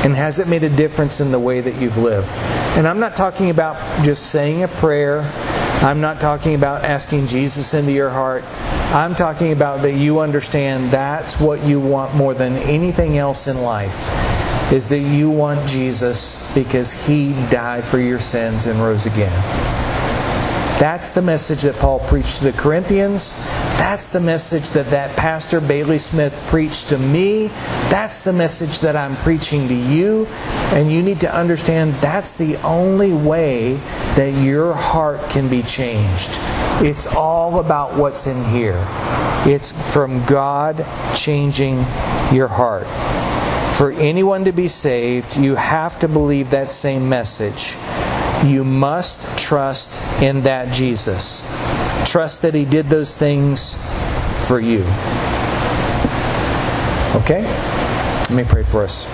And 0.05 0.15
has 0.15 0.39
it 0.39 0.47
made 0.47 0.63
a 0.63 0.69
difference 0.69 1.19
in 1.19 1.31
the 1.31 1.39
way 1.39 1.59
that 1.59 1.75
you've 1.81 1.97
lived? 1.97 2.31
And 2.77 2.87
I'm 2.87 2.99
not 2.99 3.17
talking 3.17 3.49
about 3.49 4.05
just 4.05 4.27
saying 4.27 4.63
a 4.63 4.69
prayer. 4.69 5.21
I'm 5.81 5.99
not 5.99 6.21
talking 6.21 6.55
about 6.55 6.85
asking 6.85 7.27
Jesus 7.27 7.73
into 7.73 7.91
your 7.91 8.09
heart. 8.09 8.43
I'm 8.91 9.13
talking 9.13 9.51
about 9.51 9.83
that 9.83 9.93
you 9.93 10.19
understand 10.19 10.89
that's 10.89 11.39
what 11.39 11.63
you 11.63 11.79
want 11.79 12.15
more 12.15 12.33
than 12.33 12.55
anything 12.55 13.19
else 13.19 13.45
in 13.45 13.61
life 13.61 14.09
is 14.73 14.89
that 14.89 15.01
you 15.01 15.29
want 15.29 15.69
Jesus 15.69 16.51
because 16.55 17.05
he 17.05 17.33
died 17.51 17.83
for 17.83 17.99
your 17.99 18.17
sins 18.17 18.65
and 18.65 18.81
rose 18.81 19.05
again. 19.05 19.78
That's 20.79 21.11
the 21.11 21.21
message 21.21 21.63
that 21.63 21.75
Paul 21.75 21.99
preached 21.99 22.37
to 22.37 22.45
the 22.45 22.53
Corinthians. 22.53 23.43
That's 23.77 24.11
the 24.11 24.21
message 24.21 24.69
that 24.69 24.85
that 24.91 25.13
pastor 25.17 25.59
Bailey 25.59 25.97
Smith 25.97 26.33
preached 26.47 26.87
to 26.87 26.97
me. 26.97 27.47
That's 27.89 28.21
the 28.21 28.31
message 28.31 28.79
that 28.79 28.95
I'm 28.95 29.17
preaching 29.17 29.67
to 29.67 29.73
you. 29.73 30.25
And 30.71 30.89
you 30.89 31.03
need 31.03 31.19
to 31.19 31.35
understand 31.35 31.95
that's 31.95 32.37
the 32.37 32.55
only 32.63 33.11
way 33.11 33.73
that 34.15 34.41
your 34.41 34.73
heart 34.73 35.29
can 35.29 35.49
be 35.49 35.63
changed. 35.63 36.29
It's 36.81 37.13
all 37.13 37.59
about 37.59 37.97
what's 37.97 38.25
in 38.25 38.41
here. 38.53 38.81
It's 39.45 39.93
from 39.93 40.23
God 40.25 40.85
changing 41.13 41.79
your 42.31 42.47
heart. 42.47 42.87
For 43.75 43.91
anyone 43.91 44.45
to 44.45 44.53
be 44.53 44.69
saved, 44.69 45.35
you 45.35 45.55
have 45.55 45.99
to 45.99 46.07
believe 46.07 46.51
that 46.51 46.71
same 46.71 47.09
message. 47.09 47.75
You 48.45 48.63
must 48.63 49.37
trust 49.37 50.21
in 50.21 50.43
that 50.43 50.73
Jesus. 50.73 51.41
Trust 52.05 52.41
that 52.43 52.53
He 52.53 52.65
did 52.65 52.89
those 52.89 53.17
things 53.17 53.75
for 54.47 54.59
you. 54.59 54.83
Okay? 57.21 57.43
Let 57.43 58.31
me 58.31 58.43
pray 58.43 58.63
for 58.63 58.83
us. 58.83 59.05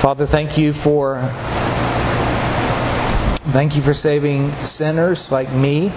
Father, 0.00 0.26
thank 0.26 0.58
you 0.58 0.72
for 0.72 1.20
thank 3.52 3.76
you 3.76 3.82
for 3.82 3.94
saving 3.94 4.52
sinners 4.54 5.32
like 5.32 5.52
me. 5.52 5.90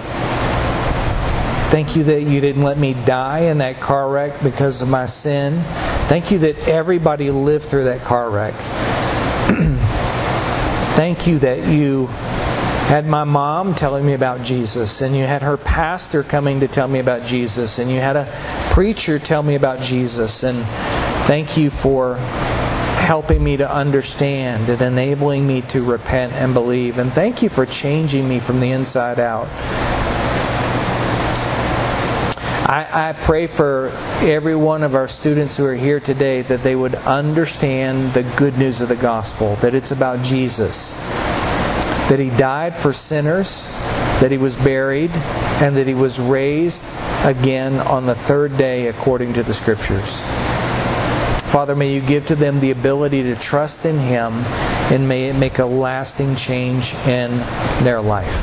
Thank 1.70 1.96
you 1.96 2.04
that 2.04 2.22
you 2.22 2.40
didn't 2.40 2.62
let 2.62 2.78
me 2.78 2.94
die 3.04 3.40
in 3.40 3.58
that 3.58 3.80
car 3.80 4.08
wreck 4.08 4.42
because 4.42 4.80
of 4.80 4.88
my 4.88 5.06
sin. 5.06 5.60
Thank 6.08 6.30
you 6.30 6.38
that 6.38 6.68
everybody 6.68 7.30
lived 7.30 7.64
through 7.64 7.84
that 7.84 8.02
car 8.02 8.30
wreck. 8.30 8.54
Thank 10.94 11.26
you 11.26 11.40
that 11.40 11.66
you 11.66 12.06
had 12.86 13.06
my 13.06 13.24
mom 13.24 13.74
telling 13.74 14.06
me 14.06 14.12
about 14.12 14.44
Jesus, 14.44 15.00
and 15.00 15.16
you 15.16 15.24
had 15.24 15.42
her 15.42 15.56
pastor 15.56 16.22
coming 16.22 16.60
to 16.60 16.68
tell 16.68 16.86
me 16.86 17.00
about 17.00 17.24
Jesus, 17.24 17.78
and 17.80 17.90
you 17.90 17.98
had 17.98 18.14
a 18.14 18.28
preacher 18.70 19.18
tell 19.18 19.42
me 19.42 19.56
about 19.56 19.80
Jesus. 19.80 20.44
And 20.44 20.56
thank 21.26 21.56
you 21.56 21.70
for 21.70 22.14
helping 22.14 23.42
me 23.42 23.56
to 23.56 23.70
understand 23.70 24.68
and 24.68 24.80
enabling 24.80 25.46
me 25.46 25.62
to 25.62 25.82
repent 25.82 26.32
and 26.34 26.54
believe. 26.54 26.98
And 26.98 27.12
thank 27.12 27.42
you 27.42 27.48
for 27.48 27.66
changing 27.66 28.28
me 28.28 28.38
from 28.38 28.60
the 28.60 28.70
inside 28.70 29.18
out. 29.18 29.48
I, 32.74 33.10
I, 33.10 33.12
pray 33.12 33.46
for 33.46 33.90
every 34.20 34.56
one 34.56 34.82
of 34.82 34.96
our 34.96 35.06
students 35.06 35.56
who 35.56 35.64
are 35.64 35.76
here 35.76 36.00
today 36.00 36.42
that 36.42 36.64
they 36.64 36.74
would 36.74 36.96
understand 36.96 38.14
the 38.14 38.24
good 38.36 38.58
news 38.58 38.80
of 38.80 38.88
the 38.88 38.96
gospel, 38.96 39.54
that 39.56 39.76
it's 39.76 39.92
about 39.92 40.24
Jesus, 40.24 40.94
that 42.08 42.18
He 42.18 42.30
died 42.30 42.74
for 42.74 42.92
sinners, 42.92 43.66
that 44.18 44.32
He 44.32 44.38
was 44.38 44.56
buried, 44.56 45.12
and 45.62 45.76
that 45.76 45.86
He 45.86 45.94
was 45.94 46.18
raised 46.18 46.82
again 47.22 47.74
on 47.74 48.06
the 48.06 48.16
third 48.16 48.56
day 48.56 48.88
according 48.88 49.34
to 49.34 49.44
the 49.44 49.54
Scriptures. 49.54 50.22
Father, 51.52 51.76
may 51.76 51.94
you 51.94 52.00
give 52.00 52.26
to 52.26 52.34
them 52.34 52.58
the 52.58 52.72
ability 52.72 53.22
to 53.22 53.36
trust 53.36 53.86
in 53.86 54.00
Him 54.00 54.32
and 54.90 55.06
may 55.06 55.28
it 55.28 55.34
make 55.34 55.60
a 55.60 55.64
lasting 55.64 56.34
change 56.34 56.92
in 57.06 57.38
their 57.84 58.00
life. 58.00 58.34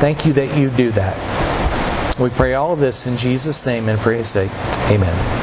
Thank 0.00 0.24
you 0.24 0.32
that 0.32 0.56
you 0.56 0.70
do 0.70 0.90
that. 0.92 1.45
We 2.18 2.30
pray 2.30 2.54
all 2.54 2.72
of 2.72 2.80
this 2.80 3.06
in 3.06 3.16
Jesus' 3.18 3.66
name 3.66 3.90
and 3.90 4.00
for 4.00 4.10
his 4.10 4.28
sake. 4.28 4.50
Amen. 4.90 5.35